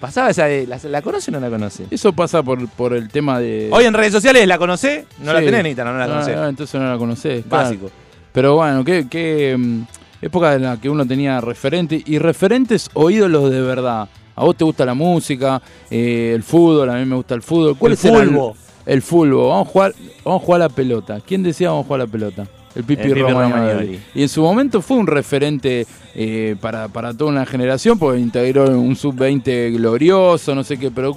Pasaba 0.01 0.31
esa 0.31 0.45
de, 0.47 0.67
¿la, 0.67 0.79
la 0.85 1.01
conoce 1.01 1.31
o 1.31 1.33
no 1.35 1.41
la 1.41 1.49
conoce? 1.49 1.87
Eso 1.91 2.13
pasa 2.13 2.43
por, 2.43 2.69
por 2.69 2.93
el 2.93 3.09
tema 3.09 3.39
de... 3.39 3.71
Hoy 3.73 3.85
en 3.85 3.95
redes 3.95 4.13
sociales 4.13 4.47
la 4.47 4.59
conoce, 4.59 5.07
no 5.21 5.33
la 5.33 5.39
tenés 5.41 5.61
en 5.61 5.67
Instagram, 5.67 5.95
no 5.95 5.99
la 6.01 6.05
Ah, 6.05 6.09
conocés. 6.09 6.37
ah, 6.37 6.49
entonces 6.49 6.81
no 6.81 6.91
la 6.91 6.99
conocés. 6.99 7.45
claro. 7.49 7.65
Básico. 7.65 7.91
Pero 8.33 8.57
bueno, 8.57 8.85
qué, 8.85 9.07
qué 9.09 9.55
mm, 9.57 9.83
época 10.23 10.55
en 10.55 10.63
la 10.65 10.77
que 10.79 10.91
uno 10.91 11.07
tenía 11.07 11.41
referentes 11.41 12.03
y 12.05 12.19
referentes 12.19 12.91
o 12.95 13.09
ídolos 13.09 13.51
de 13.51 13.61
verdad. 13.63 14.09
A 14.37 14.45
vos 14.45 14.57
te 14.57 14.65
gusta 14.65 14.85
la 14.85 14.95
música, 14.95 15.63
eh, 15.89 16.33
el 16.35 16.43
fútbol, 16.43 16.91
a 16.91 16.95
mí 16.97 17.05
me 17.07 17.15
gusta 17.15 17.35
el 17.35 17.43
fútbol. 17.43 17.79
¿Cuáles 17.79 18.05
El 18.05 18.15
eran? 18.15 18.27
fulbo. 18.31 18.57
El 18.85 19.01
fútbol. 19.01 19.49
Vamos 19.49 19.69
a 19.69 19.71
jugar, 19.71 19.95
vamos 20.25 20.43
a 20.43 20.45
jugar 20.45 20.61
a 20.63 20.65
la 20.65 20.75
pelota. 20.75 21.21
¿Quién 21.25 21.43
decía 21.45 21.69
vamos 21.71 21.85
a 21.85 21.87
jugar 21.87 22.01
a 22.01 22.05
la 22.07 22.11
pelota? 22.11 22.47
El 22.75 22.85
Pipi, 22.85 23.03
El 23.03 23.09
Pipi 23.11 23.21
Romagnoli. 23.21 23.61
Romagnoli. 23.73 24.01
Y 24.15 24.23
en 24.23 24.29
su 24.29 24.43
momento 24.43 24.83
fue 24.83 24.97
un 24.97 25.07
referente 25.07 25.87
eh, 26.15 26.57
para, 26.61 26.89
para 26.89 27.15
toda 27.15 27.31
una 27.31 27.47
generación 27.47 27.99
porque 27.99 28.19
integró 28.21 28.65
un 28.79 28.97
sub-20 28.97 29.77
glorioso, 29.77 30.55
no 30.55 30.65
sé 30.65 30.77
qué. 30.79 30.91
Pero 30.91 31.17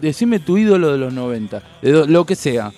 decime 0.00 0.38
tu 0.38 0.58
ídolo 0.58 0.92
de 0.92 0.98
los 0.98 1.12
90, 1.12 1.62
de 1.82 1.92
do- 1.92 2.06
lo 2.06 2.24
que 2.24 2.34
sea. 2.36 2.70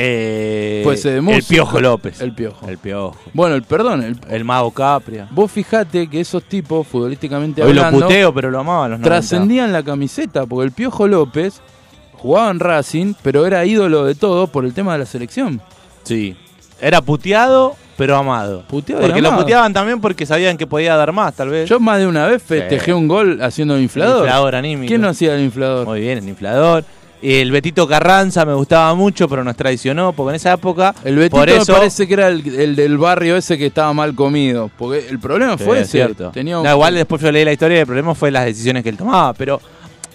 Eh, 0.00 0.84
ser 0.96 1.10
de 1.12 1.16
el 1.18 1.22
música. 1.22 1.48
Piojo 1.48 1.80
López. 1.80 2.20
El 2.20 2.32
Piojo. 2.32 2.68
El 2.68 2.78
Piojo. 2.78 3.16
Bueno, 3.34 3.56
el 3.56 3.64
perdón, 3.64 4.04
el, 4.04 4.16
El 4.30 4.44
Mago 4.44 4.70
Capria. 4.70 5.26
Vos 5.32 5.50
fijate 5.50 6.06
que 6.08 6.20
esos 6.20 6.44
tipos, 6.44 6.86
futbolísticamente 6.86 7.62
Hoy 7.64 7.72
lo 7.74 7.82
hablando, 7.82 8.06
puteo, 8.06 8.32
pero 8.32 8.50
lo 8.52 8.60
amaba 8.60 8.84
a 8.84 8.88
los 8.90 9.00
90. 9.00 9.08
trascendían 9.08 9.72
la 9.72 9.82
camiseta, 9.82 10.46
porque 10.46 10.66
el 10.66 10.72
Piojo 10.72 11.08
López 11.08 11.60
jugaba 12.12 12.50
en 12.52 12.60
Racing, 12.60 13.14
pero 13.22 13.44
era 13.44 13.64
ídolo 13.64 14.04
de 14.04 14.14
todo 14.14 14.46
por 14.46 14.64
el 14.64 14.72
tema 14.72 14.92
de 14.92 15.00
la 15.00 15.06
selección. 15.06 15.60
Sí. 16.04 16.36
Era 16.80 17.00
puteado, 17.02 17.76
pero 17.96 18.16
amado. 18.16 18.62
Puteado 18.68 19.02
y 19.02 19.06
porque 19.06 19.20
lo 19.22 19.34
puteaban 19.36 19.72
también 19.72 20.00
porque 20.00 20.24
sabían 20.26 20.56
que 20.56 20.66
podía 20.66 20.96
dar 20.96 21.12
más, 21.12 21.34
tal 21.34 21.48
vez. 21.50 21.68
Yo 21.68 21.80
más 21.80 21.98
de 21.98 22.06
una 22.06 22.26
vez 22.26 22.42
festejé 22.42 22.92
un 22.92 23.08
gol 23.08 23.40
haciendo 23.42 23.76
el 23.76 23.82
inflador. 23.82 24.24
Inflador 24.24 24.54
anímico. 24.54 24.88
¿Quién 24.88 25.00
no 25.00 25.08
hacía 25.08 25.34
el 25.34 25.42
inflador? 25.42 25.86
Muy 25.86 26.00
bien, 26.00 26.18
el 26.18 26.28
inflador. 26.28 26.84
El 27.20 27.50
Betito 27.50 27.88
Carranza 27.88 28.44
me 28.44 28.54
gustaba 28.54 28.94
mucho, 28.94 29.28
pero 29.28 29.42
nos 29.42 29.56
traicionó, 29.56 30.12
porque 30.12 30.30
en 30.30 30.36
esa 30.36 30.52
época. 30.52 30.94
El 31.04 31.16
Betito 31.16 31.36
por 31.36 31.48
eso, 31.48 31.72
me 31.72 31.78
parece 31.78 32.06
que 32.06 32.14
era 32.14 32.28
el, 32.28 32.46
el 32.54 32.76
del 32.76 32.96
barrio 32.96 33.36
ese 33.36 33.58
que 33.58 33.66
estaba 33.66 33.92
mal 33.92 34.14
comido. 34.14 34.70
Porque 34.78 35.08
el 35.08 35.18
problema 35.18 35.58
Sí, 35.58 35.64
fue 35.64 35.80
ese. 35.80 35.90
cierto. 35.90 36.30
Tenía 36.30 36.58
un- 36.58 36.64
No, 36.64 36.70
igual 36.70 36.94
después 36.94 37.20
yo 37.20 37.32
leí 37.32 37.44
la 37.44 37.52
historia 37.52 37.78
y 37.78 37.80
el 37.80 37.86
problema 37.86 38.14
fue 38.14 38.30
las 38.30 38.44
decisiones 38.44 38.84
que 38.84 38.90
él 38.90 38.96
tomaba. 38.96 39.32
Pero 39.34 39.60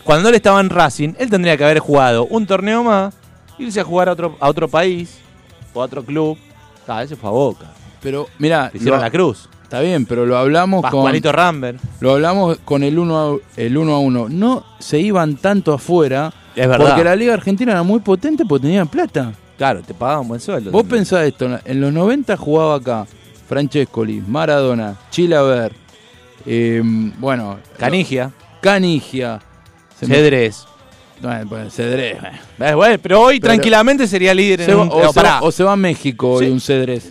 cuando 0.06 0.30
él 0.30 0.36
estaba 0.36 0.62
en 0.62 0.70
Racing, 0.70 1.10
él 1.20 1.30
tendría 1.30 1.58
que 1.58 1.66
haber 1.66 1.80
jugado 1.80 2.24
un 2.28 2.46
torneo 2.48 2.84
más, 2.84 3.14
irse 3.60 3.82
a 3.82 3.84
jugar 3.84 4.08
a 4.08 4.14
otro, 4.14 4.38
a 4.40 4.48
otro 4.48 4.70
país 4.70 5.18
o 5.74 5.82
a 5.82 5.86
otro 5.86 6.06
club. 6.06 6.38
Ah, 6.88 7.04
ese 7.04 7.16
fue 7.16 7.30
a 7.30 7.34
Boca. 7.34 7.66
Pero, 8.02 8.28
mirá, 8.40 8.70
Le 8.74 8.78
hicieron 8.80 9.00
lo- 9.00 9.06
la 9.06 9.12
cruz. 9.12 9.50
está 9.64 9.80
bien, 9.80 10.06
pero 10.06 10.26
lo 10.26 10.38
hablamos 10.38 10.82
con. 10.82 10.92
Pascualito 10.92 11.32
Rambert. 11.32 11.80
Lo 12.02 12.14
hablamos 12.14 12.58
con 12.66 12.84
el 12.84 13.00
1 13.00 13.18
a, 13.20 13.38
el 13.62 13.78
uno 13.78 13.94
a 13.96 14.00
uno. 14.00 14.28
No 14.30 14.66
se 14.80 15.00
iban 15.00 15.36
tanto 15.38 15.74
afuera 15.74 16.34
Es 16.56 16.68
verdad. 16.68 16.88
porque 16.88 17.04
la 17.04 17.16
Liga 17.16 17.34
Argentina 17.34 17.72
era 17.72 17.84
muy 17.84 18.00
potente 18.02 18.46
porque 18.46 18.64
tenían 18.68 18.88
plata. 18.88 19.32
Claro, 19.58 19.82
te 19.82 19.94
pagaban 19.94 20.28
buen 20.28 20.42
sueldo. 20.42 20.72
Vos 20.72 20.82
también. 20.82 21.00
pensás 21.00 21.26
esto, 21.26 21.60
en 21.64 21.80
los 21.82 21.94
90 21.94 22.36
jugaba 22.36 22.76
acá 22.76 23.06
Francescoli, 23.48 24.22
Maradona, 24.28 24.96
Chilaver, 25.12 25.72
eh, 26.46 26.82
bueno, 27.20 27.58
Canigia, 27.78 28.32
Canigia, 28.62 29.40
Cedrés. 30.00 30.66
Bueno, 31.22 31.46
pues, 31.50 31.74
Cedrés, 31.74 32.18
eh. 32.24 32.32
Eh, 32.60 32.74
bueno, 32.74 32.98
pero 33.02 33.22
hoy 33.22 33.40
Pero- 33.40 33.54
tranquilamente 33.54 34.08
sería 34.08 34.34
líder 34.34 34.62
en 34.62 34.66
Se 34.68 34.74
va- 34.74 34.82
un- 34.84 34.90
o, 34.92 35.02
eh, 35.04 35.08
se 35.08 35.14
pará, 35.14 35.30
va, 35.36 35.42
o 35.44 35.52
se 35.52 35.64
va 35.64 35.74
a 35.74 35.78
México 35.78 36.40
Sí. 36.40 36.46
y 36.46 36.50
un 36.50 36.60
Cedrés. 36.62 37.10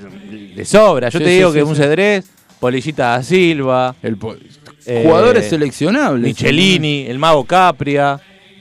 de 0.54 0.64
sobra. 0.66 1.08
Yo 1.08 1.18
Sí, 1.18 1.24
te 1.24 1.30
digo 1.30 1.48
sí, 1.50 1.58
que 1.58 1.64
sí. 1.64 1.70
un 1.70 1.76
Cedrés, 1.76 2.24
Polillita 2.60 3.08
da 3.08 3.22
Silva, 3.22 3.94
El 4.02 4.16
po- 4.18 4.36
Eh, 4.84 5.02
jugadores 5.04 5.48
seleccionables. 5.48 6.22
Michelini, 6.22 7.06
el 7.06 7.18
Mago 7.18 7.44
Capria. 7.44 8.20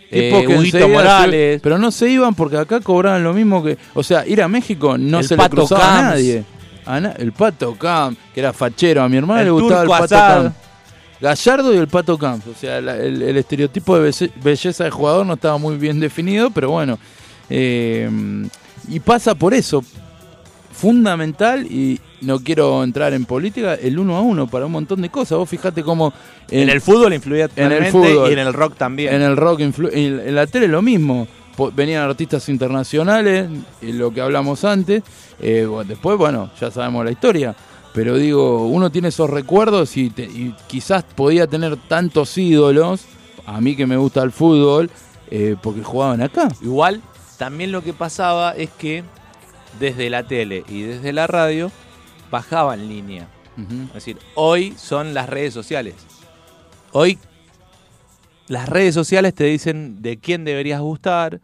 Tipo 0.10 0.42
que 0.42 0.48
Huguito 0.58 0.78
enseguida 0.78 0.88
Morales. 0.88 1.60
pero 1.64 1.78
no 1.78 1.90
se 1.92 2.10
iban 2.10 2.34
porque 2.36 2.58
acá 2.58 2.80
cobraban 2.82 3.24
lo 3.24 3.34
mismo 3.34 3.64
que. 3.64 3.78
O 3.94 4.04
sea, 4.04 4.26
ir 4.28 4.42
a 4.42 4.48
México 4.48 4.98
no 4.98 5.20
El 5.20 5.26
se 5.26 5.36
le 5.36 5.38
Pato 5.38 5.56
cruzaba 5.58 5.84
a 5.84 5.88
Camps. 6.02 6.10
nadie. 6.12 6.44
A 6.86 7.00
na- 7.00 7.14
el 7.18 7.32
Pato 7.32 7.76
Camp, 7.76 8.18
que 8.34 8.40
era 8.42 8.52
fachero. 8.54 9.04
A 9.04 9.10
mi 9.10 9.18
hermana 9.18 9.40
El 9.42 9.46
le 9.48 9.52
gustaba 9.52 9.82
el 9.84 9.88
Turco 9.88 10.00
Pato. 10.08 10.16
Camp. 10.44 10.56
Gallardo 11.22 11.74
y 11.74 11.78
el 11.78 11.88
Pato 11.88 12.18
Camps. 12.18 12.48
O 12.48 12.54
sea, 12.54 12.82
la- 12.82 12.98
el, 12.98 13.22
el 13.22 13.38
estereotipo 13.38 13.98
de 14.00 14.10
belle- 14.10 14.32
belleza 14.44 14.84
del 14.84 14.92
jugador 14.92 15.26
no 15.26 15.34
estaba 15.36 15.58
muy 15.58 15.76
bien 15.78 16.00
definido, 16.00 16.50
pero 16.50 16.72
bueno. 16.72 16.98
eh, 17.50 18.10
y 18.90 19.00
pasa 19.00 19.36
por 19.36 19.54
eso. 19.54 19.84
Fundamental, 20.74 21.66
y 21.68 22.00
no 22.22 22.40
quiero 22.40 22.84
entrar 22.84 23.14
en 23.14 23.26
política, 23.26 23.76
el 23.76 24.00
uno 24.00 24.16
a 24.16 24.22
uno 24.22 24.48
para 24.48 24.66
un 24.66 24.72
montón 24.72 25.02
de 25.02 25.10
cosas. 25.10 25.38
Vos 25.38 25.50
fijate 25.50 25.84
cómo. 25.84 26.14
En 26.50 26.70
el 26.70 26.82
fútbol 26.82 27.14
influía 27.14 27.46
en 27.56 27.72
el 27.72 27.78
totalmente 27.84 27.92
fútbol. 27.92 28.30
y 28.30 28.34
en 28.34 28.40
el 28.40 28.54
rock 28.54 28.76
también. 28.78 29.14
En 29.14 29.22
el 29.22 29.38
rock, 29.38 29.60
en, 29.60 29.74
en 29.94 30.36
la 30.36 30.48
tele 30.48 30.68
lo 30.68 30.82
mismo. 30.82 31.28
Venían 31.76 32.04
artistas 32.10 32.48
internacionales, 32.50 33.48
y 33.82 33.92
lo 33.92 34.12
que 34.12 34.22
hablamos 34.22 34.64
antes. 34.66 35.04
Eh, 35.40 35.68
después, 35.86 36.18
bueno, 36.18 36.50
ya 36.60 36.72
sabemos 36.72 37.06
la 37.06 37.12
historia. 37.12 37.54
Pero 37.94 38.16
digo, 38.16 38.68
uno 38.68 38.90
tiene 38.90 39.10
esos 39.10 39.30
recuerdos 39.30 39.98
y, 39.98 40.10
te- 40.10 40.24
y 40.24 40.56
quizás 40.68 41.04
podía 41.04 41.46
tener 41.48 41.76
tantos 41.88 42.38
ídolos, 42.38 43.06
a 43.46 43.60
mí 43.60 43.76
que 43.76 43.86
me 43.86 43.98
gusta 43.98 44.24
el 44.24 44.32
fútbol, 44.32 44.90
eh, 45.30 45.56
porque 45.62 45.84
jugaban 45.84 46.22
acá. 46.22 46.48
Igual, 46.62 47.02
también 47.38 47.72
lo 47.72 47.82
que 47.84 47.94
pasaba 47.94 48.52
es 48.52 48.70
que 48.70 49.04
desde 49.80 50.10
la 50.10 50.24
tele 50.24 50.64
y 50.70 50.82
desde 50.84 51.12
la 51.14 51.28
radio 51.28 51.72
bajaban 52.30 52.88
línea. 52.88 53.28
Es 53.90 53.94
decir, 53.94 54.18
hoy 54.36 54.74
son 54.78 55.14
las 55.14 55.30
redes 55.30 55.54
sociales. 55.54 55.96
Hoy 56.94 57.20
las 58.48 58.68
redes 58.68 58.94
sociales 58.96 59.34
te 59.36 59.44
dicen 59.46 60.02
de 60.02 60.18
quién 60.18 60.44
deberías 60.46 60.82
gustar, 60.82 61.40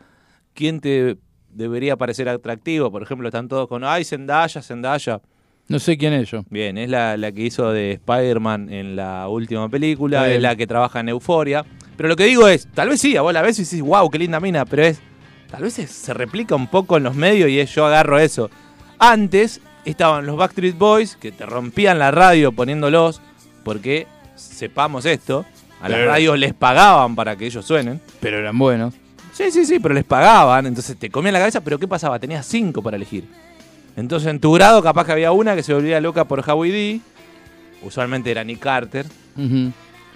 quién 0.54 0.80
te 0.80 1.18
debería 1.50 1.96
parecer 1.96 2.28
atractivo. 2.30 2.92
Por 2.92 3.04
ejemplo, 3.04 3.28
están 3.28 3.48
todos 3.48 3.68
con, 3.68 3.84
ay, 3.84 4.04
Zendaya, 4.04 4.62
Zendaya. 4.62 5.22
No 5.70 5.80
sé 5.80 5.98
quién 5.98 6.14
es 6.14 6.32
yo. 6.32 6.44
Bien, 6.50 6.78
es 6.78 6.90
la, 6.90 7.18
la 7.18 7.32
que 7.32 7.42
hizo 7.42 7.72
de 7.72 7.94
Spider-Man 7.94 8.72
en 8.72 8.96
la 8.96 9.28
última 9.28 9.68
película, 9.70 10.30
es 10.30 10.42
la 10.42 10.56
que 10.56 10.66
trabaja 10.66 11.00
en 11.02 11.10
Euforia. 11.10 11.66
Pero 11.98 12.08
lo 12.10 12.16
que 12.16 12.26
digo 12.26 12.48
es, 12.48 12.68
tal 12.74 12.90
vez 12.90 13.02
sí, 13.02 13.18
a 13.18 13.22
vos 13.22 13.34
la 13.34 13.42
ves 13.42 13.60
y 13.60 13.64
decís, 13.64 13.82
wow, 13.82 14.10
qué 14.10 14.20
linda 14.20 14.40
mina, 14.40 14.64
pero 14.66 14.84
es, 14.84 15.00
tal 15.50 15.64
vez 15.64 15.78
es- 15.80 15.92
se 15.92 16.14
replica 16.14 16.56
un 16.56 16.68
poco 16.68 16.96
en 16.98 17.04
los 17.04 17.16
medios 17.16 17.50
y 17.50 17.60
es, 17.60 17.74
yo 17.74 17.86
agarro 17.86 18.18
eso. 18.20 18.50
Antes 19.00 19.60
estaban 19.84 20.26
los 20.26 20.38
Backstreet 20.38 20.78
Boys 20.78 21.16
que 21.18 21.32
te 21.32 21.46
rompían 21.46 22.00
la 22.00 22.12
radio 22.12 22.52
poniéndolos, 22.52 23.20
porque 23.64 24.08
sepamos 24.36 25.06
esto, 25.06 25.46
a 25.82 25.90
las 25.90 25.98
Pero- 26.00 26.12
radios 26.12 26.40
les 26.40 26.54
pagaban 26.54 27.16
para 27.16 27.36
que 27.36 27.46
ellos 27.46 27.66
suenen. 27.66 28.00
Pero 28.20 28.38
eran 28.38 28.58
buenos. 28.58 28.94
Sí, 29.34 29.52
sí, 29.52 29.66
sí, 29.66 29.80
pero 29.80 29.94
les 29.94 30.04
pagaban, 30.06 30.66
entonces 30.66 30.98
te 30.98 31.10
comían 31.10 31.34
la 31.34 31.40
cabeza, 31.40 31.62
pero 31.62 31.78
¿qué 31.78 31.88
pasaba? 31.88 32.18
Tenías 32.20 32.46
cinco 32.46 32.82
para 32.82 32.96
elegir. 32.98 33.26
Entonces 33.98 34.30
en 34.30 34.40
tu 34.40 34.54
grado 34.54 34.82
capaz 34.82 35.06
que 35.06 35.12
había 35.12 35.32
una 35.34 35.56
que 35.56 35.64
se 35.64 35.74
volvía 35.74 36.00
loca 36.00 36.24
por 36.26 36.48
Howie 36.50 36.72
D, 36.72 37.00
usualmente 37.82 38.32
era 38.32 38.44
Nick 38.44 38.60
Carter, 38.60 39.06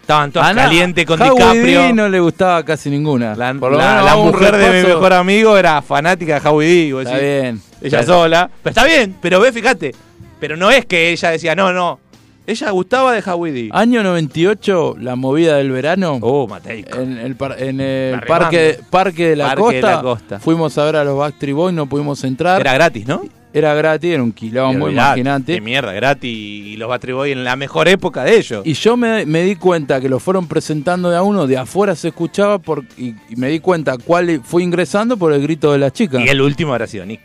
estaban 0.01 0.31
todas 0.31 0.49
A 0.49 0.53
na- 0.53 0.63
calientes 0.63 1.05
con 1.05 1.21
Howie 1.21 1.31
DiCaprio. 1.33 1.81
D 1.81 1.93
no 1.93 2.07
le 2.09 2.19
gustaba 2.19 2.63
casi 2.63 2.89
ninguna. 2.89 3.35
La, 3.35 3.53
Por 3.55 3.71
lo 3.71 3.77
la- 3.77 3.89
menos 3.89 4.05
la 4.05 4.15
mujer 4.17 4.55
de 4.57 4.69
mi 4.83 4.87
mejor 4.87 5.13
amigo 5.13 5.57
era 5.57 5.81
fanática 5.81 6.39
de 6.39 6.47
Howie 6.49 6.67
D, 6.87 6.93
vos 6.93 7.03
Está 7.05 7.15
decís, 7.17 7.41
bien. 7.41 7.61
ella 7.81 7.99
Está- 8.01 8.13
sola. 8.13 8.49
Pero 8.63 8.71
está 8.71 8.85
bien, 8.85 9.15
pero 9.21 9.39
ve, 9.39 9.51
fíjate, 9.51 9.95
pero 10.39 10.55
no 10.55 10.69
es 10.71 10.85
que 10.85 11.11
ella 11.11 11.31
decía, 11.31 11.55
no, 11.55 11.73
no, 11.73 11.99
ella 12.45 12.69
gustaba 12.71 13.13
de 13.13 13.23
Howie 13.31 13.51
D. 13.51 13.69
Año 13.71 14.03
98, 14.03 14.95
la 14.99 15.15
movida 15.15 15.57
del 15.57 15.71
verano. 15.71 16.19
Oh, 16.21 16.47
Mateico. 16.47 16.99
En 16.99 17.17
el, 17.17 17.35
par- 17.35 17.55
en 17.59 17.79
el 17.81 18.19
parque, 18.21 18.79
parque, 18.91 19.29
de 19.29 19.35
la 19.35 19.45
Parque 19.47 19.61
Costa, 19.61 19.75
de 19.89 19.95
la 19.95 20.01
Costa. 20.01 20.39
fuimos 20.39 20.77
a 20.77 20.85
ver 20.85 20.95
a 20.97 21.03
los 21.03 21.17
Backstreet 21.17 21.55
Boys, 21.55 21.73
no 21.75 21.87
pudimos 21.87 22.23
entrar. 22.23 22.61
Era 22.61 22.73
gratis, 22.73 23.07
¿no? 23.07 23.21
Era 23.53 23.73
gratis, 23.73 24.13
era 24.13 24.23
un 24.23 24.31
quilombo, 24.31 24.89
imagínate. 24.89 25.55
Qué 25.55 25.61
mierda, 25.61 25.91
gratis. 25.91 26.31
Y 26.31 26.77
los 26.77 26.89
Boys 26.99 27.33
en 27.33 27.43
la 27.43 27.55
mejor 27.57 27.87
época 27.89 28.23
de 28.23 28.37
ellos. 28.37 28.61
Y 28.65 28.73
yo 28.73 28.95
me, 28.95 29.25
me 29.25 29.43
di 29.43 29.55
cuenta 29.57 29.99
que 29.99 30.07
lo 30.07 30.19
fueron 30.19 30.47
presentando 30.47 31.09
de 31.09 31.17
a 31.17 31.21
uno, 31.21 31.47
de 31.47 31.57
afuera 31.57 31.95
se 31.95 32.09
escuchaba 32.09 32.59
por, 32.59 32.85
y, 32.97 33.13
y 33.29 33.35
me 33.35 33.49
di 33.49 33.59
cuenta 33.59 33.97
cuál 33.97 34.41
fue 34.43 34.63
ingresando 34.63 35.17
por 35.17 35.33
el 35.33 35.41
grito 35.41 35.71
de 35.73 35.79
la 35.79 35.91
chica. 35.91 36.21
Y 36.21 36.29
el 36.29 36.39
último 36.41 36.71
habrá 36.71 36.87
sido 36.87 37.05
Nick. 37.05 37.21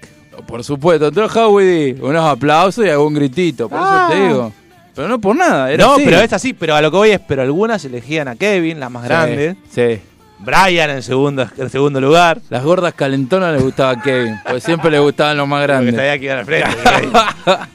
Por 0.47 0.63
supuesto, 0.65 1.07
entonces 1.09 1.35
Howie 1.37 1.65
D, 1.95 1.97
unos 2.03 2.25
aplausos 2.25 2.85
y 2.85 2.89
algún 2.91 3.15
gritito, 3.15 3.69
por 3.69 3.79
Ah. 3.81 4.09
eso 4.11 4.19
te 4.21 4.27
digo. 4.29 4.53
Pero 4.95 5.09
no 5.09 5.21
por 5.21 5.37
nada, 5.37 5.71
era 5.71 5.85
no, 5.85 5.95
así. 5.95 6.03
pero 6.05 6.21
es 6.21 6.33
así, 6.33 6.53
pero 6.55 6.75
a 6.75 6.81
lo 6.83 6.91
que 6.91 6.97
voy 6.97 7.11
es, 7.11 7.21
pero 7.21 7.43
algunas 7.43 7.85
elegían 7.85 8.29
a 8.29 8.35
Kevin, 8.37 8.81
las 8.81 8.91
más 8.91 9.03
Sí, 9.03 9.09
grandes. 9.09 9.57
Sí. 9.71 9.99
Brian 10.39 10.91
en 10.91 11.03
segundo, 11.03 11.49
en 11.57 11.71
segundo 11.71 12.01
lugar. 12.01 12.41
Las 12.51 12.63
gordas 12.63 12.93
calentonas 12.95 13.55
les 13.55 13.63
gustaba 13.63 13.91
a 13.93 14.03
Kevin, 14.03 14.37
porque 14.45 14.61
siempre 14.61 14.91
le 14.91 14.99
gustaban 14.99 15.37
los 15.37 15.49
más 15.49 15.61
Porque 15.63 15.73
grandes. 15.73 15.95
sabía 15.97 16.19
que 16.19 16.31
al 16.31 16.45
frente. 16.45 16.69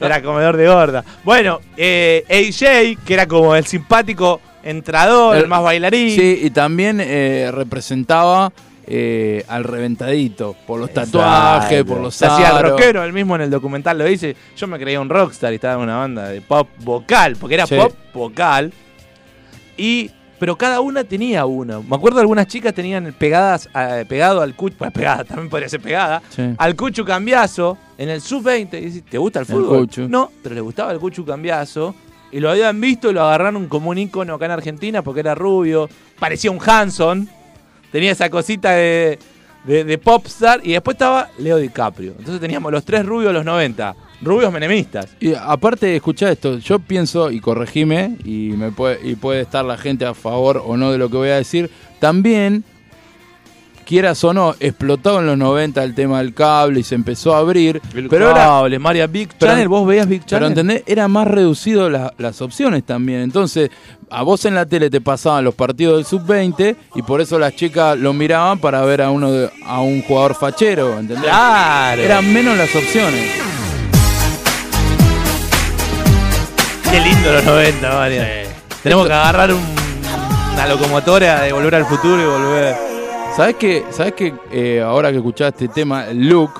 era 0.00 0.22
comedor 0.22 0.56
de 0.56 0.68
gorda. 0.68 1.04
Bueno, 1.24 1.60
eh, 1.76 2.24
AJ, 2.30 3.04
que 3.04 3.14
era 3.14 3.26
como 3.26 3.56
el 3.56 3.66
simpático 3.66 4.40
entrador, 4.62 5.36
el, 5.36 5.42
El- 5.42 5.48
más 5.48 5.62
bailarín. 5.62 6.14
Sí, 6.14 6.40
y 6.44 6.50
también 6.50 7.00
eh, 7.00 7.50
representaba 7.52 8.52
eh, 8.86 9.44
al 9.48 9.64
reventadito, 9.64 10.54
por 10.66 10.78
los 10.78 10.92
tatuajes, 10.92 11.82
por 11.84 11.98
los 12.00 12.14
Se 12.14 12.26
hacía 12.26 12.50
el 12.50 12.56
aros. 12.58 12.70
rockero, 12.72 13.02
él 13.02 13.12
mismo 13.12 13.34
en 13.34 13.42
el 13.42 13.50
documental 13.50 13.98
lo 13.98 14.04
dice. 14.04 14.36
Yo 14.56 14.66
me 14.68 14.78
creía 14.78 15.00
un 15.00 15.08
rockstar 15.08 15.52
y 15.52 15.56
estaba 15.56 15.74
en 15.74 15.80
una 15.80 15.96
banda 15.96 16.28
de 16.28 16.40
pop 16.40 16.68
vocal, 16.78 17.36
porque 17.40 17.54
era 17.54 17.66
Sí. 17.66 17.74
pop 17.76 17.92
vocal. 18.14 18.72
Y, 19.76 20.10
pero 20.42 20.56
cada 20.58 20.80
una 20.80 21.04
tenía 21.04 21.46
uno. 21.46 21.84
Me 21.88 21.94
acuerdo 21.94 22.18
algunas 22.18 22.48
chicas 22.48 22.74
tenían 22.74 23.14
pegadas, 23.16 23.68
eh, 23.76 24.04
pegado 24.08 24.40
al 24.40 24.56
cucho, 24.56 24.74
pues 24.76 24.90
pegada, 24.90 25.22
también 25.28 25.48
podría 25.48 25.68
ser 25.68 25.80
pegada, 25.80 26.20
Sí. 26.30 26.42
al 26.58 26.74
cucho 26.74 27.04
cambiazo 27.04 27.78
en 27.96 28.08
el 28.08 28.20
sub-20. 28.20 28.76
Y 28.76 28.86
decís, 28.86 29.04
¿te 29.08 29.18
gusta 29.18 29.38
el 29.38 29.46
fútbol? 29.46 29.88
No, 30.10 30.32
pero 30.42 30.56
le 30.56 30.60
gustaba 30.60 30.90
el 30.90 30.98
cucho 30.98 31.24
cambiazo. 31.24 31.94
Y 32.32 32.40
lo 32.40 32.50
habían 32.50 32.80
visto 32.80 33.08
y 33.08 33.14
lo 33.14 33.22
agarraron 33.22 33.68
como 33.68 33.90
un 33.90 33.98
ícono 33.98 34.34
acá 34.34 34.46
en 34.46 34.50
Argentina 34.50 35.00
porque 35.02 35.20
era 35.20 35.36
rubio. 35.36 35.88
Parecía 36.18 36.50
un 36.50 36.58
Hanson. 36.60 37.28
Tenía 37.92 38.10
esa 38.10 38.28
cosita 38.28 38.72
de, 38.72 39.20
de, 39.62 39.84
de 39.84 39.98
popstar. 39.98 40.60
Y 40.64 40.72
después 40.72 40.96
estaba 40.96 41.28
Leo 41.38 41.58
DiCaprio. 41.58 42.14
Entonces 42.18 42.40
teníamos 42.40 42.72
los 42.72 42.84
tres 42.84 43.06
rubios 43.06 43.28
de 43.28 43.34
los 43.34 43.44
90. 43.44 43.94
Rubios 44.22 44.52
menemistas. 44.52 45.08
Y 45.20 45.34
aparte, 45.34 45.96
escuchá 45.96 46.30
esto, 46.30 46.58
yo 46.58 46.78
pienso, 46.78 47.30
y 47.30 47.40
corregime, 47.40 48.16
y, 48.24 48.50
me 48.56 48.70
puede, 48.70 48.98
y 49.02 49.16
puede 49.16 49.40
estar 49.42 49.64
la 49.64 49.76
gente 49.76 50.04
a 50.06 50.14
favor 50.14 50.62
o 50.64 50.76
no 50.76 50.92
de 50.92 50.98
lo 50.98 51.10
que 51.10 51.16
voy 51.16 51.28
a 51.30 51.36
decir, 51.36 51.70
también, 51.98 52.62
quieras 53.84 54.22
o 54.24 54.32
no, 54.32 54.54
explotado 54.60 55.18
en 55.20 55.26
los 55.26 55.36
90 55.36 55.82
el 55.82 55.94
tema 55.94 56.18
del 56.18 56.32
cable 56.34 56.80
y 56.80 56.82
se 56.84 56.94
empezó 56.94 57.34
a 57.34 57.38
abrir, 57.38 57.80
pero 58.08 58.30
era, 58.30 58.34
cable, 58.44 58.78
María 58.78 59.06
Big 59.08 59.28
pero- 59.38 59.52
Channel. 59.52 59.68
¿Vos 59.68 59.86
veías 59.86 60.08
Big 60.08 60.20
pero 60.20 60.28
Channel? 60.30 60.48
¿entendés? 60.50 60.82
Era 60.86 61.08
más 61.08 61.26
reducido 61.26 61.90
la- 61.90 62.14
las 62.16 62.40
opciones 62.40 62.84
también. 62.84 63.20
Entonces, 63.22 63.70
a 64.08 64.22
vos 64.22 64.44
en 64.44 64.54
la 64.54 64.66
tele 64.66 64.88
te 64.88 65.00
pasaban 65.00 65.42
los 65.44 65.54
partidos 65.54 65.96
del 65.96 66.06
sub-20 66.06 66.76
y 66.94 67.02
por 67.02 67.20
eso 67.20 67.38
las 67.40 67.56
chicas 67.56 67.98
lo 67.98 68.12
miraban 68.12 68.60
para 68.60 68.82
ver 68.82 69.02
a 69.02 69.10
uno 69.10 69.32
de- 69.32 69.50
a 69.66 69.80
un 69.80 70.00
jugador 70.02 70.36
fachero, 70.36 70.98
¿entendés? 70.98 71.24
Claro. 71.24 72.00
Eran 72.02 72.32
menos 72.32 72.56
las 72.56 72.74
opciones. 72.76 73.30
Qué 76.92 77.00
lindo 77.00 77.32
los 77.32 77.44
90, 77.44 77.90
María. 77.94 78.42
Tenemos 78.82 79.06
que 79.06 79.12
agarrar 79.12 79.52
un- 79.52 79.64
una 80.52 80.66
locomotora 80.66 81.40
de 81.42 81.52
volver 81.52 81.74
al 81.76 81.86
futuro 81.86 82.20
y 82.22 82.26
volver. 82.26 82.76
¿Sabes 83.36 83.56
que, 83.56 83.84
¿sabes 83.90 84.12
que 84.12 84.34
eh, 84.52 84.82
ahora 84.84 85.10
que 85.10 85.16
escuchaste 85.16 85.64
este 85.64 85.80
tema, 85.80 86.04
look, 86.12 86.52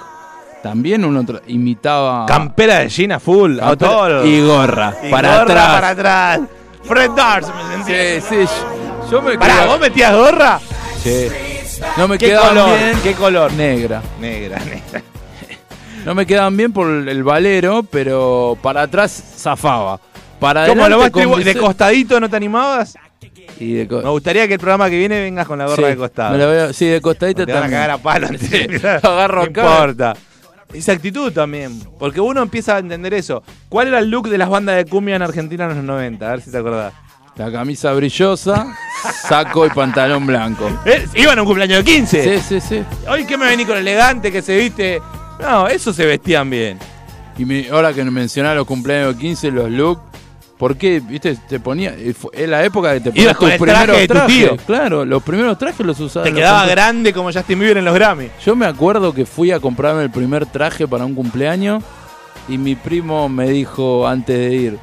también 0.62 1.04
uno 1.04 1.22
imitaba... 1.48 2.24
Campera 2.26 2.78
de 2.78 2.88
Gina 2.88 3.20
full, 3.20 3.60
a 3.60 3.76
todo. 3.76 4.24
y 4.24 4.40
gorra, 4.42 4.94
Y 5.02 5.10
para 5.10 5.28
gorra 5.38 5.42
atrás. 5.42 5.68
Para 5.74 5.88
atrás. 5.90 6.40
Fred 6.84 7.10
Durst 7.10 7.50
me 7.54 7.74
sentía. 7.76 8.20
Sí, 8.20 8.26
sí, 8.46 8.52
yo- 9.10 9.20
me 9.22 9.36
Pará, 9.38 9.52
quedaba- 9.54 9.70
¿vos 9.72 9.80
metías 9.80 10.14
gorra? 10.16 10.60
Sí. 11.02 11.28
No 11.98 12.08
me 12.08 12.16
¿Qué 12.16 12.26
quedaban 12.28 12.48
color? 12.54 12.78
bien. 12.78 12.98
¿Qué 13.02 13.12
color? 13.14 13.52
Negra. 13.52 14.02
Negra, 14.20 14.58
negra. 14.60 15.02
No 16.06 16.14
me 16.14 16.26
quedaban 16.26 16.56
bien 16.56 16.72
por 16.72 16.88
el 16.88 17.22
valero, 17.22 17.82
pero 17.88 18.56
para 18.62 18.82
atrás 18.82 19.22
zafaba. 19.38 20.00
Para 20.42 20.66
¿Cómo 20.66 20.88
lo 20.88 21.10
con 21.10 21.42
de 21.44 21.54
costadito 21.54 22.20
no 22.20 22.28
te 22.28 22.36
animabas? 22.36 22.94
y 23.58 23.72
de 23.74 23.86
co- 23.88 24.02
Me 24.02 24.10
gustaría 24.10 24.46
que 24.48 24.54
el 24.54 24.58
programa 24.60 24.90
que 24.90 24.98
viene 24.98 25.20
vengas 25.20 25.46
con 25.46 25.58
la 25.58 25.66
gorra 25.66 25.76
Sí, 25.76 25.82
de 25.90 25.96
costado. 25.96 26.32
me 26.32 26.38
la 26.38 26.46
veo- 26.46 26.72
sí, 26.72 26.86
de 26.86 27.00
costadito 27.00 27.46
te 27.46 27.52
van 27.52 27.62
a 27.64 27.70
cagar 27.70 27.90
a 27.92 27.98
palo 27.98 28.28
Sí, 28.38 28.66
agarro 29.02 29.42
No 29.42 29.46
importa. 29.46 30.14
Esa 30.74 30.92
actitud 30.92 31.32
también. 31.32 31.80
Porque 31.98 32.20
uno 32.20 32.42
empieza 32.42 32.76
a 32.76 32.78
entender 32.80 33.14
eso. 33.14 33.42
¿Cuál 33.68 33.88
era 33.88 33.98
el 34.00 34.08
look 34.10 34.28
de 34.28 34.38
las 34.38 34.48
bandas 34.48 34.76
de 34.76 34.84
cumbia 34.86 35.16
en 35.16 35.22
Argentina 35.22 35.64
en 35.64 35.76
los 35.76 35.84
90? 35.84 36.26
A 36.26 36.30
ver 36.30 36.40
si 36.40 36.50
te 36.50 36.58
acordás. 36.58 36.92
La 37.36 37.50
camisa 37.52 37.92
brillosa, 37.92 38.74
saco 39.22 39.64
y 39.66 39.70
pantalón 39.70 40.26
blanco. 40.26 40.68
Eh, 40.86 41.06
Iban 41.14 41.38
a 41.38 41.42
un 41.42 41.46
cumpleaños 41.46 41.78
de 41.78 41.84
15. 41.84 42.40
Sí, 42.40 42.44
sí, 42.48 42.60
sí. 42.60 42.82
Hoy 43.08 43.24
que 43.26 43.36
me 43.38 43.46
vení 43.46 43.64
con 43.64 43.76
elegante, 43.76 44.32
que 44.32 44.42
se 44.42 44.56
viste. 44.56 45.00
No, 45.40 45.68
eso 45.68 45.92
se 45.92 46.04
vestían 46.04 46.50
bien. 46.50 46.78
Y 47.38 47.44
me- 47.44 47.68
ahora 47.70 47.92
que 47.94 48.02
mencionás 48.04 48.56
los 48.56 48.66
cumpleaños 48.66 49.14
de 49.14 49.20
15, 49.20 49.50
los 49.50 49.70
looks, 49.70 50.02
¿Por 50.62 50.76
qué? 50.76 51.00
¿Viste? 51.00 51.36
Te 51.48 51.58
ponía. 51.58 51.92
eh, 51.98 52.14
Es 52.32 52.48
la 52.48 52.64
época 52.64 52.92
que 52.94 53.00
te 53.00 53.10
ponías 53.10 53.36
con 53.36 53.50
tus 53.50 53.60
el 53.60 53.66
traje 53.66 53.82
primeros 53.84 53.96
de 53.96 54.06
tu 54.06 54.14
trajes. 54.14 54.36
tío. 54.36 54.56
Claro, 54.64 55.04
los 55.04 55.20
primeros 55.24 55.58
trajes 55.58 55.84
los 55.84 55.98
usaba. 55.98 56.22
Te 56.24 56.32
quedaba 56.32 56.64
grande 56.66 57.12
como 57.12 57.32
Justin 57.32 57.58
Bieber 57.58 57.78
en 57.78 57.84
los 57.84 57.92
Grammy. 57.96 58.28
Yo 58.46 58.54
me 58.54 58.66
acuerdo 58.66 59.12
que 59.12 59.26
fui 59.26 59.50
a 59.50 59.58
comprarme 59.58 60.04
el 60.04 60.10
primer 60.12 60.46
traje 60.46 60.86
para 60.86 61.04
un 61.04 61.16
cumpleaños 61.16 61.82
y 62.48 62.58
mi 62.58 62.76
primo 62.76 63.28
me 63.28 63.48
dijo 63.50 64.06
antes 64.06 64.38
de 64.38 64.54
ir, 64.54 64.78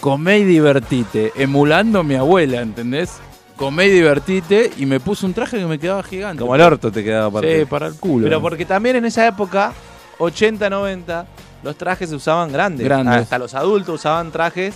comé 0.00 0.38
y 0.38 0.44
divertite, 0.44 1.32
emulando 1.36 1.98
a 2.00 2.02
mi 2.02 2.14
abuela, 2.14 2.62
¿entendés? 2.62 3.18
Comé 3.56 3.88
y 3.88 3.90
divertite 3.90 4.70
y 4.78 4.86
me 4.86 5.00
puso 5.00 5.26
un 5.26 5.34
traje 5.34 5.58
que 5.58 5.66
me 5.66 5.78
quedaba 5.78 6.02
gigante. 6.02 6.40
Como 6.40 6.54
el 6.54 6.62
orto 6.62 6.90
te 6.90 7.04
quedaba 7.04 7.26
aparte. 7.26 7.58
Sí, 7.58 7.64
para 7.66 7.88
el 7.88 7.94
culo. 7.96 8.24
Pero 8.24 8.40
porque 8.40 8.64
también 8.64 8.96
en 8.96 9.04
esa 9.04 9.26
época, 9.26 9.74
80, 10.18 10.70
90, 10.70 11.26
los 11.62 11.76
trajes 11.76 12.08
se 12.08 12.16
usaban 12.16 12.50
grandes. 12.50 12.86
Grandes. 12.86 13.16
Hasta 13.24 13.36
los 13.38 13.52
adultos 13.52 13.96
usaban 13.96 14.30
trajes 14.30 14.74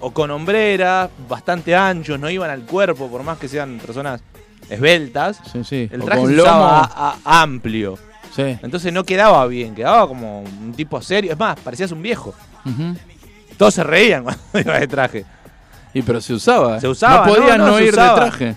o 0.00 0.10
con 0.12 0.30
hombreras, 0.30 1.10
bastante 1.28 1.74
anchos, 1.74 2.18
no 2.20 2.28
iban 2.30 2.50
al 2.50 2.62
cuerpo, 2.62 3.08
por 3.08 3.22
más 3.22 3.38
que 3.38 3.48
sean 3.48 3.78
personas 3.78 4.20
esbeltas. 4.68 5.40
Sí, 5.52 5.64
sí. 5.64 5.88
El 5.92 6.02
traje 6.04 6.26
se 6.26 6.40
usaba 6.40 6.80
a- 6.80 7.16
a- 7.24 7.42
amplio. 7.42 7.98
Sí. 8.34 8.58
Entonces 8.62 8.92
no 8.92 9.04
quedaba 9.04 9.46
bien, 9.46 9.74
quedaba 9.74 10.08
como 10.08 10.40
un 10.42 10.72
tipo 10.74 11.00
serio. 11.00 11.32
Es 11.32 11.38
más, 11.38 11.58
parecías 11.60 11.92
un 11.92 12.02
viejo. 12.02 12.34
Todos 13.56 13.74
se 13.74 13.84
reían 13.84 14.24
cuando 14.24 14.42
ibas 14.60 14.80
de 14.80 14.88
traje. 14.88 15.24
Y 15.92 16.02
pero 16.02 16.20
se 16.20 16.34
usaba. 16.34 16.80
Se 16.80 16.88
usaba, 16.88 17.26
No 17.26 17.34
podías 17.34 17.58
no, 17.58 17.66
no, 17.66 17.70
no, 17.72 17.78
se 17.78 17.84
ir 17.84 17.90
usaba. 17.92 18.08
de 18.14 18.20
traje. 18.30 18.54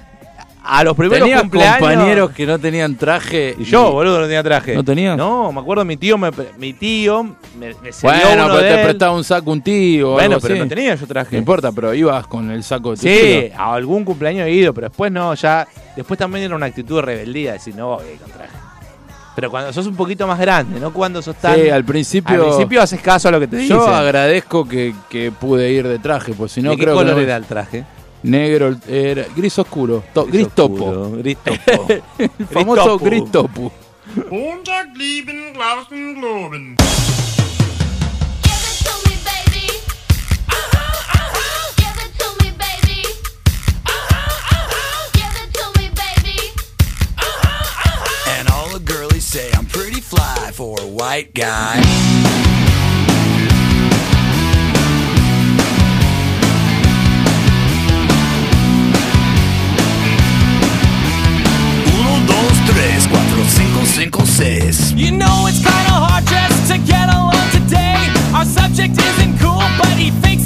A 0.70 0.84
los 0.84 0.98
primeros 0.98 1.26
Tenía 1.26 1.40
cumpleaños. 1.42 1.78
compañeros 1.80 2.32
que 2.32 2.46
no 2.46 2.60
tenían 2.60 2.96
traje. 2.98 3.56
Y 3.58 3.64
yo, 3.64 3.90
boludo, 3.92 4.18
no 4.20 4.26
tenía 4.26 4.44
traje. 4.44 4.76
¿No 4.76 4.84
tenías? 4.84 5.16
No, 5.16 5.52
me 5.54 5.62
acuerdo 5.62 5.86
mi 5.86 5.96
tío 5.96 6.18
me, 6.18 6.30
mi 6.58 6.74
tío 6.74 7.24
me, 7.24 7.68
me 7.82 7.92
Bueno, 8.02 8.22
uno 8.34 8.44
pero 8.48 8.58
de 8.58 8.62
te 8.70 8.76
él. 8.76 8.84
prestaba 8.84 9.14
un 9.16 9.24
saco 9.24 9.52
un 9.52 9.62
tío. 9.62 10.10
o 10.10 10.14
Bueno, 10.14 10.36
algo 10.36 10.42
pero 10.42 10.54
así. 10.56 10.64
no 10.64 10.68
tenía 10.68 10.96
yo 10.96 11.02
No 11.02 11.08
traje. 11.08 11.38
importa, 11.38 11.72
pero 11.72 11.94
ibas 11.94 12.28
con 12.28 12.52
el 12.52 12.64
saco 12.64 12.92
de 12.92 12.96
tu 12.98 13.02
Sí, 13.04 13.48
tío. 13.50 13.60
a 13.62 13.76
algún 13.76 14.04
cumpleaños 14.04 14.46
he 14.48 14.52
ido, 14.52 14.74
pero 14.74 14.90
después 14.90 15.10
no, 15.12 15.34
ya. 15.36 15.66
Después 15.96 16.18
también 16.18 16.44
era 16.46 16.56
una 16.56 16.66
actitud 16.66 16.98
de 16.98 17.02
rebeldía, 17.02 17.54
decir, 17.54 17.74
no 17.74 17.96
voy 17.96 18.06
a 18.06 18.12
ir 18.12 18.20
con 18.20 18.32
traje. 18.32 18.52
Pero 19.36 19.52
cuando 19.52 19.72
sos 19.72 19.86
un 19.88 19.96
poquito 19.96 20.26
más 20.28 20.40
grande, 20.40 20.80
no 20.80 20.92
cuando 20.92 21.22
sos 21.22 21.36
tan. 21.38 21.56
Sí, 21.56 21.70
al 21.70 21.86
principio. 21.86 22.36
al 22.42 22.48
principio 22.50 22.82
haces 22.82 23.00
caso 23.02 23.28
a 23.30 23.32
lo 23.32 23.40
que 23.40 23.48
te 23.48 23.56
dicen. 23.58 23.78
Yo 23.78 23.88
agradezco 23.88 24.68
que, 24.68 24.94
que 25.10 25.32
pude 25.32 25.72
ir 25.72 25.88
de 25.88 26.00
traje, 26.00 26.34
pues 26.34 26.52
si 26.52 26.62
no 26.62 26.72
¿De 26.72 26.76
qué 26.76 26.84
creo 26.84 26.96
color 26.96 27.12
que 27.14 27.22
no- 27.22 27.28
era 27.28 27.38
el 27.38 27.46
traje? 27.46 27.86
Negro, 28.24 28.76
era 28.88 29.26
gris 29.36 29.58
oscuro, 29.60 30.04
to- 30.14 30.26
gris, 30.26 30.48
topo, 30.54 30.74
oscuro, 30.86 31.12
Gris 31.18 31.38
topo. 31.66 31.88
el 32.18 32.32
famoso 32.48 32.84
topo. 32.84 33.06
gris 33.06 33.32
topo. 33.32 33.72
Montag 34.32 34.96
lieben, 34.96 35.54
Glauben, 35.54 36.16
Globen. 36.16 36.76
Give 38.44 38.64
it 38.64 38.78
to 38.84 38.94
me, 39.10 39.16
baby. 39.24 39.68
Give 41.78 41.98
it 42.06 42.12
to 42.18 42.28
me, 42.44 42.50
baby. 42.58 43.04
Give 45.14 45.36
it 45.44 45.54
to 45.54 45.66
me, 45.80 45.90
baby. 45.94 46.38
And 48.38 48.50
all 48.50 48.70
the 48.70 48.80
girlies 48.80 49.26
say 49.26 49.50
I'm 49.54 49.66
pretty 49.66 50.02
fly 50.02 50.52
for 50.54 50.80
a 50.82 50.88
white 50.88 51.34
guy. 51.34 51.82
Cinco, 63.88 64.24
cinco. 64.26 64.92
You 64.94 65.12
know 65.12 65.46
it's 65.48 65.64
kinda 65.64 65.96
hard 66.06 66.26
just 66.28 66.72
to 66.72 66.78
get 66.78 67.08
along 67.10 67.50
today. 67.52 67.98
Our 68.36 68.46
subject 68.46 68.98
isn't 69.00 69.40
cool, 69.40 69.64
but 69.80 69.94
he 69.98 70.12
fakes 70.22 70.37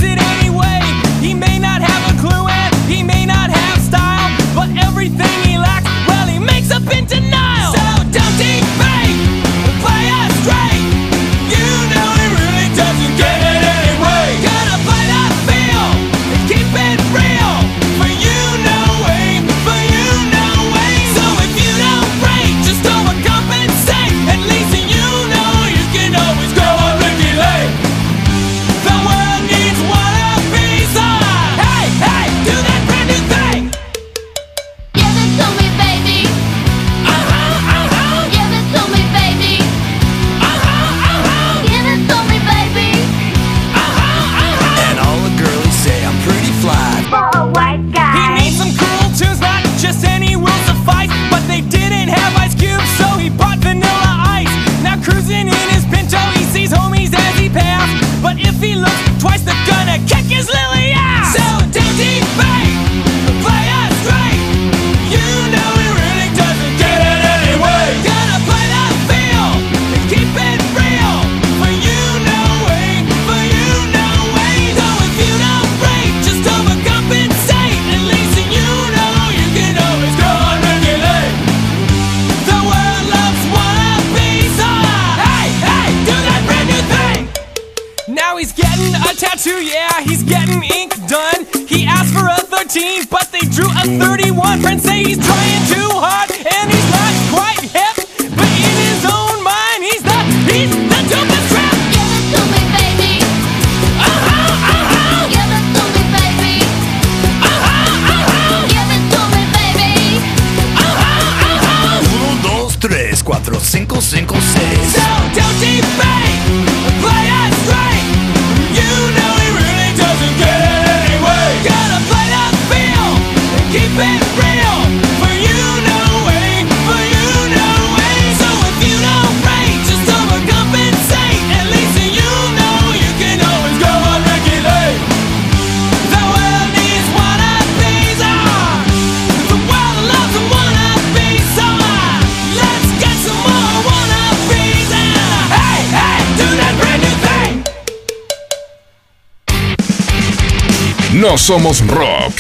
No 151.22 151.38
somos 151.38 151.86
rock. 151.86 152.34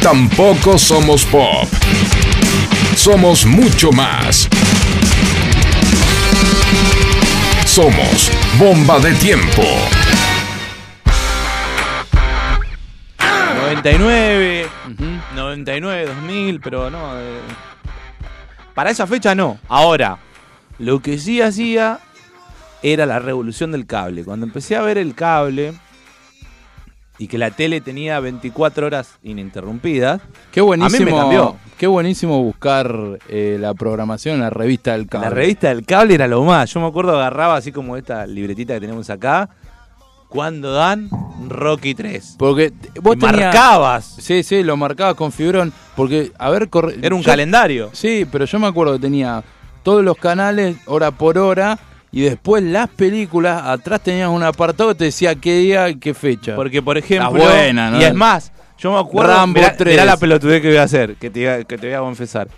Tampoco 0.00 0.78
somos 0.78 1.24
pop. 1.24 1.66
Somos 2.94 3.44
mucho 3.44 3.90
más. 3.90 4.48
Somos 7.66 8.30
bomba 8.56 9.00
de 9.00 9.14
tiempo. 9.14 9.62
99, 13.56 14.68
99, 15.34 16.06
2000, 16.06 16.60
pero 16.60 16.90
no. 16.90 17.18
eh, 17.18 17.40
para 18.76 18.90
esa 18.90 19.08
fecha 19.08 19.34
no. 19.34 19.58
Ahora, 19.68 20.18
lo 20.78 21.02
que 21.02 21.18
sí 21.18 21.42
hacía 21.42 21.98
era 22.80 23.06
la 23.06 23.18
revolución 23.18 23.72
del 23.72 23.86
cable. 23.86 24.22
Cuando 24.22 24.46
empecé 24.46 24.76
a 24.76 24.82
ver 24.82 24.98
el 24.98 25.16
cable, 25.16 25.74
y 27.18 27.28
que 27.28 27.38
la 27.38 27.50
tele 27.52 27.80
tenía 27.80 28.18
24 28.20 28.86
horas 28.86 29.18
ininterrumpidas. 29.22 30.20
Qué 30.50 30.60
A 30.60 30.62
mí 30.62 30.66
buenísimo. 30.66 31.10
me 31.10 31.16
cambió. 31.16 31.56
Qué 31.78 31.86
buenísimo 31.86 32.42
buscar 32.42 33.18
eh, 33.28 33.56
la 33.60 33.74
programación 33.74 34.36
en 34.36 34.40
la 34.42 34.50
revista 34.50 34.92
del 34.92 35.06
cable. 35.06 35.28
La 35.28 35.34
revista 35.34 35.68
del 35.68 35.84
cable 35.84 36.14
era 36.14 36.26
lo 36.28 36.42
más. 36.44 36.72
Yo 36.72 36.80
me 36.80 36.86
acuerdo 36.86 37.16
agarraba 37.16 37.56
así 37.56 37.72
como 37.72 37.96
esta 37.96 38.26
libretita 38.26 38.74
que 38.74 38.80
tenemos 38.80 39.10
acá. 39.10 39.48
Cuando 40.28 40.72
dan 40.72 41.08
Rocky 41.48 41.94
3. 41.94 42.34
Porque 42.38 42.72
vos 43.00 43.16
tenías- 43.16 43.36
marcabas. 43.40 44.04
Sí, 44.18 44.42
sí, 44.42 44.64
lo 44.64 44.76
marcabas 44.76 45.14
con 45.14 45.30
fibrón. 45.30 45.72
Porque, 45.94 46.32
a 46.38 46.50
ver, 46.50 46.68
corre- 46.68 46.96
Era 47.00 47.14
un 47.14 47.22
yo- 47.22 47.26
calendario. 47.26 47.90
Sí, 47.92 48.26
pero 48.30 48.44
yo 48.44 48.58
me 48.58 48.66
acuerdo 48.66 48.94
que 48.94 48.98
tenía 48.98 49.44
todos 49.84 50.02
los 50.02 50.16
canales, 50.16 50.76
hora 50.86 51.12
por 51.12 51.38
hora, 51.38 51.78
y 52.16 52.22
después 52.22 52.62
las 52.62 52.88
películas, 52.88 53.62
atrás 53.64 54.00
tenías 54.02 54.28
un 54.28 54.42
apartado 54.42 54.90
que 54.90 54.94
te 54.96 55.04
decía 55.04 55.34
qué 55.34 55.56
día 55.58 55.88
y 55.88 55.96
qué 55.96 56.14
fecha. 56.14 56.54
Porque, 56.54 56.80
por 56.80 56.96
ejemplo. 56.96 57.30
Buena, 57.30 57.90
¿no? 57.90 58.00
Y 58.00 58.04
es 58.04 58.14
más, 58.14 58.52
yo 58.78 58.92
me 58.92 58.98
acuerdo. 59.00 59.32
Rambo 59.34 59.58
mirá, 59.60 59.76
3. 59.76 59.92
mirá 59.94 60.04
la 60.04 60.16
pelotudez 60.16 60.62
que 60.62 60.68
voy 60.68 60.76
a 60.76 60.84
hacer, 60.84 61.16
que 61.16 61.28
te, 61.30 61.64
que 61.66 61.76
te 61.78 61.86
voy 61.88 61.94
a 61.96 61.98
confesar. 62.00 62.48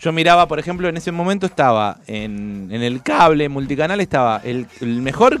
Yo 0.00 0.12
miraba, 0.12 0.46
por 0.48 0.58
ejemplo, 0.58 0.88
en 0.88 0.96
ese 0.96 1.10
momento 1.12 1.46
estaba 1.46 1.98
en, 2.06 2.68
en 2.70 2.82
el 2.82 3.02
cable 3.02 3.48
multicanal, 3.48 4.00
estaba 4.00 4.40
el, 4.44 4.66
el 4.80 5.00
mejor 5.02 5.40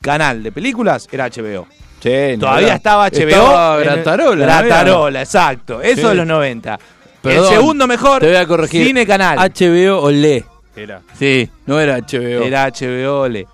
canal 0.00 0.42
de 0.42 0.52
películas 0.52 1.08
era 1.10 1.28
HBO. 1.28 1.66
No, 2.04 2.38
Todavía 2.40 2.66
era- 2.68 2.76
estaba 2.76 3.08
HBO. 3.10 3.28
Estaba 3.28 3.78
Gratarola. 3.78 4.46
¿no? 4.46 4.52
Gratarola, 4.68 5.20
exacto. 5.22 5.82
Eso 5.82 6.02
Sí. 6.02 6.08
de 6.08 6.14
los 6.14 6.26
90. 6.26 6.78
Perdón, 7.22 7.44
el 7.44 7.50
segundo 7.50 7.86
mejor, 7.86 8.20
Te 8.20 8.28
voy 8.28 8.36
a 8.36 8.46
corregir. 8.46 8.86
Cine 8.86 9.04
Canal. 9.06 9.36
HBO 9.38 10.02
Olé. 10.02 10.44
Era. 10.78 11.02
Sí, 11.18 11.50
No 11.66 11.80
era 11.80 11.98
HBO. 11.98 12.42
era 12.44 12.66
HBO 12.70 13.20
Ole. 13.22 13.46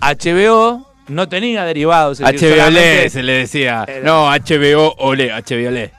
HBO 0.00 0.86
no 1.08 1.28
tenía 1.28 1.64
derivados. 1.64 2.20
es 2.20 2.26
decir, 2.32 2.48
HBO 2.48 2.54
Olé 2.66 2.80
solamente- 2.80 3.10
se 3.10 3.22
le 3.22 3.32
decía. 3.32 3.84
Era- 3.88 4.04
No, 4.04 4.28
HBO 4.30 4.94
Olé, 4.98 5.32
HBO 5.32 5.68
Olé. 5.68 5.92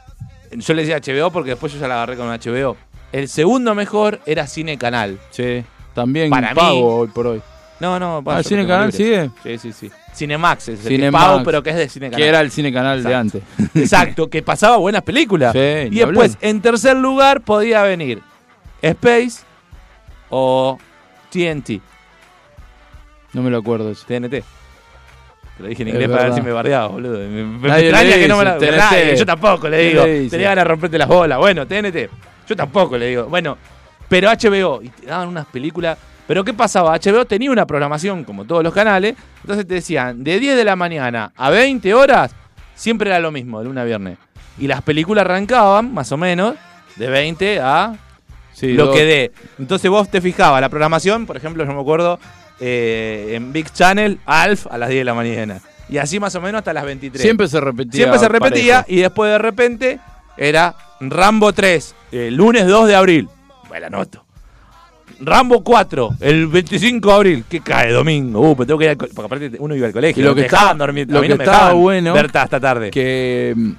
Yo 0.51 0.73
le 0.73 0.85
decía 0.85 0.97
HBO 0.97 1.31
porque 1.31 1.51
después 1.51 1.73
yo 1.73 1.79
ya 1.79 1.87
la 1.87 1.95
agarré 1.95 2.15
con 2.15 2.27
HBO. 2.29 2.77
El 3.11 3.27
segundo 3.27 3.73
mejor 3.75 4.19
era 4.25 4.45
Cine 4.47 4.77
Canal. 4.77 5.19
Sí, 5.31 5.63
también 5.93 6.29
Para 6.29 6.49
mí- 6.49 6.55
pago 6.55 6.95
hoy 6.97 7.07
por 7.07 7.27
hoy. 7.27 7.41
No, 7.79 7.97
no, 7.99 8.21
Ah, 8.25 8.41
yo 8.41 8.49
Cine 8.49 8.67
Canal 8.67 8.91
libre. 8.91 9.29
sigue. 9.43 9.57
Sí, 9.57 9.71
sí, 9.71 9.87
sí. 9.87 9.91
Cinemax 10.13 10.63
es 10.69 10.79
el 10.79 10.83
que 10.83 10.89
Cinemax. 10.95 11.25
pago, 11.25 11.43
pero 11.43 11.63
que 11.63 11.69
es 11.69 11.75
de 11.77 11.87
Cine 11.89 12.07
Canal. 12.09 12.21
Que 12.21 12.27
era 12.27 12.41
el 12.41 12.51
cine 12.51 12.73
canal 12.73 13.01
de 13.03 13.15
antes. 13.15 13.41
Exacto, 13.75 14.29
que 14.29 14.41
pasaba 14.41 14.77
buenas 14.77 15.01
películas. 15.03 15.53
Sí, 15.53 15.59
y 15.91 15.99
después, 15.99 16.37
en 16.41 16.61
tercer 16.61 16.97
lugar, 16.97 17.41
podía 17.41 17.83
venir 17.83 18.21
Space 18.81 19.43
o 20.29 20.77
TNT, 21.31 21.81
No 23.33 23.41
me 23.41 23.49
lo 23.49 23.57
acuerdo 23.59 23.91
eso. 23.91 24.05
TNT. 24.07 24.29
Te 24.29 24.43
lo 25.63 25.67
dije 25.67 25.83
en 25.83 25.89
inglés 25.89 26.09
para 26.09 26.23
ver 26.23 26.33
si 26.33 26.41
me 26.41 26.51
bardeaba, 26.51 26.87
boludo. 26.87 27.19
Me, 27.19 27.43
me 27.43 27.79
extraña 27.79 28.15
que 28.15 28.27
no 28.27 28.37
me. 28.37 28.45
TNT. 28.45 28.77
Nadie, 28.77 29.15
yo 29.17 29.25
tampoco 29.25 29.69
le 29.69 29.77
¿Qué 29.77 29.89
digo. 29.89 30.29
Tenía 30.29 30.49
ganas 30.49 30.63
de 30.63 30.69
romperte 30.69 30.97
las 30.97 31.07
bolas. 31.07 31.37
Bueno, 31.37 31.67
TNT. 31.67 32.09
Yo 32.47 32.55
tampoco 32.55 32.97
le 32.97 33.07
digo. 33.07 33.25
Bueno, 33.25 33.57
pero 34.07 34.29
HBO. 34.29 34.81
Y 34.81 34.89
te 34.89 35.05
daban 35.07 35.27
unas 35.27 35.45
películas... 35.45 35.97
Pero 36.27 36.43
¿qué 36.43 36.53
pasaba? 36.53 36.95
HBO 36.95 37.25
tenía 37.25 37.49
una 37.49 37.65
programación, 37.65 38.23
como 38.23 38.45
todos 38.45 38.63
los 38.63 38.71
canales. 38.71 39.15
Entonces 39.41 39.67
te 39.67 39.73
decían, 39.73 40.23
de 40.23 40.39
10 40.39 40.57
de 40.57 40.63
la 40.63 40.75
mañana 40.75 41.31
a 41.35 41.49
20 41.49 41.91
horas, 41.95 42.35
siempre 42.75 43.09
era 43.09 43.19
lo 43.19 43.31
mismo, 43.31 43.57
de 43.57 43.65
lunes 43.65 43.81
a 43.81 43.85
viernes. 43.85 44.17
Y 44.59 44.67
las 44.67 44.83
películas 44.83 45.25
arrancaban, 45.25 45.91
más 45.91 46.11
o 46.11 46.17
menos, 46.17 46.53
de 46.97 47.07
20 47.09 47.59
a 47.61 47.95
Sí, 48.59 48.73
lo 48.73 48.87
dos- 48.87 48.95
que 48.95 49.05
dé. 49.05 49.31
Entonces 49.57 49.89
vos 49.89 50.09
te 50.09 50.21
fijabas 50.21 50.59
la 50.61 50.69
programación, 50.69 51.25
por 51.25 51.37
ejemplo, 51.37 51.63
yo 51.65 51.71
me 51.73 51.79
acuerdo 51.81 52.19
eh, 52.59 53.33
en 53.35 53.53
Big 53.53 53.71
Channel, 53.71 54.19
Alf 54.25 54.67
a 54.69 54.77
las 54.77 54.89
10 54.89 55.01
de 55.01 55.05
la 55.05 55.13
mañana. 55.13 55.59
Y 55.87 55.97
así 55.97 56.19
más 56.19 56.35
o 56.35 56.41
menos 56.41 56.59
hasta 56.59 56.73
las 56.73 56.83
23. 56.85 57.21
Siempre 57.21 57.47
se 57.47 57.59
repetía. 57.61 57.93
Siempre 57.93 58.19
se 58.19 58.27
repetía 58.27 58.81
parejo. 58.83 58.99
y 58.99 59.01
después 59.01 59.31
de 59.31 59.37
repente 59.37 59.99
era 60.37 60.75
Rambo 60.99 61.53
3, 61.53 61.95
el 62.11 62.35
lunes 62.35 62.67
2 62.67 62.87
de 62.87 62.95
abril. 62.95 63.29
Me 63.71 63.79
la 63.79 63.87
anoto. 63.87 64.25
Rambo 65.21 65.63
4, 65.63 66.11
el 66.21 66.47
25 66.47 67.09
de 67.09 67.15
abril. 67.15 67.43
¿Qué 67.49 67.59
cae? 67.61 67.91
Domingo. 67.91 68.39
Uh, 68.51 68.55
pero 68.55 68.67
tengo 68.67 68.77
que 68.79 68.85
ir 68.85 68.89
al 68.91 68.97
Porque 68.97 69.21
aparte 69.21 69.51
uno 69.59 69.75
iba 69.75 69.87
al 69.87 69.93
colegio. 69.93 70.21
Y 70.21 70.25
lo 70.25 70.33
que 70.35 70.43
te 70.43 70.49
dejaban 70.49 70.77
dormir. 70.77 71.07
lo 71.09 71.17
a 71.17 71.21
mí 71.21 71.27
que 71.27 71.33
no 71.33 71.37
me 71.37 71.43
estaba 71.43 71.73
bueno- 71.73 72.13
ver 72.13 72.29
hasta 72.33 72.59
tarde. 72.59 72.91
que 72.91 73.53
mm, 73.55 73.71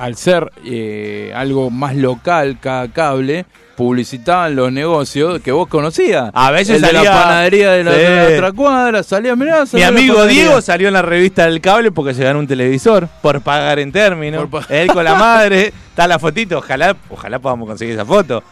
al 0.00 0.16
ser 0.16 0.50
eh, 0.64 1.32
algo 1.36 1.70
más 1.70 1.94
local 1.94 2.58
cada 2.60 2.88
cable, 2.88 3.44
publicitaban 3.76 4.56
los 4.56 4.70
negocios 4.72 5.40
que 5.40 5.52
vos 5.52 5.68
conocías. 5.68 6.30
A 6.34 6.50
veces 6.50 6.76
el 6.76 6.82
de 6.82 6.88
salía- 6.88 7.04
la 7.04 7.22
panadería 7.22 7.70
de 7.72 7.84
la, 7.84 7.92
Sí. 7.92 7.98
de 7.98 8.30
la 8.30 8.34
otra 8.36 8.52
cuadra, 8.52 9.02
salía, 9.02 9.36
mirá, 9.36 9.60
Mi 9.62 9.66
salió 9.66 9.84
la 9.92 9.98
amigo. 9.98 10.26
Diego 10.26 10.60
salió 10.60 10.88
en 10.88 10.94
la 10.94 11.02
revista 11.02 11.44
del 11.46 11.60
cable 11.60 11.90
porque 11.92 12.12
se 12.14 12.22
ganó 12.24 12.38
un 12.40 12.46
televisor 12.46 13.08
por 13.22 13.40
pagar 13.40 13.78
en 13.78 13.90
términos. 13.92 14.48
Pa- 14.50 14.66
Él 14.68 14.88
con 14.92 15.04
la 15.04 15.14
madre, 15.16 15.72
está 15.88 16.06
la 16.06 16.18
fotito, 16.18 16.58
ojalá, 16.58 16.94
ojalá 17.08 17.38
podamos 17.38 17.66
conseguir 17.68 17.94
esa 17.94 18.04
foto. 18.04 18.42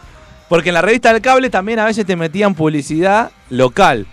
Porque 0.47 0.69
en 0.69 0.73
la 0.75 0.81
revista 0.81 1.13
del 1.13 1.21
cable 1.21 1.49
también 1.51 1.77
a 1.79 1.85
veces 1.85 2.05
te 2.07 2.15
metían 2.15 2.55
publicidad 2.55 3.29
local. 3.51 4.07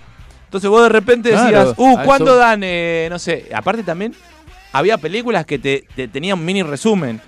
Entonces 0.44 0.68
vos 0.68 0.82
de 0.82 0.88
repente 0.90 1.30
decías, 1.30 1.50
Claro, 1.50 1.74
uh, 1.78 1.98
¿cuándo 2.04 2.32
eso- 2.32 2.36
dan, 2.36 2.60
eh, 2.62 3.08
no 3.10 3.18
sé? 3.18 3.46
Aparte 3.54 3.82
también 3.82 4.14
había 4.78 4.98
películas 4.98 5.44
que 5.46 5.58
te, 5.58 5.84
te 5.94 6.08
tenían 6.08 6.44
mini 6.44 6.62
resumen. 6.62 7.20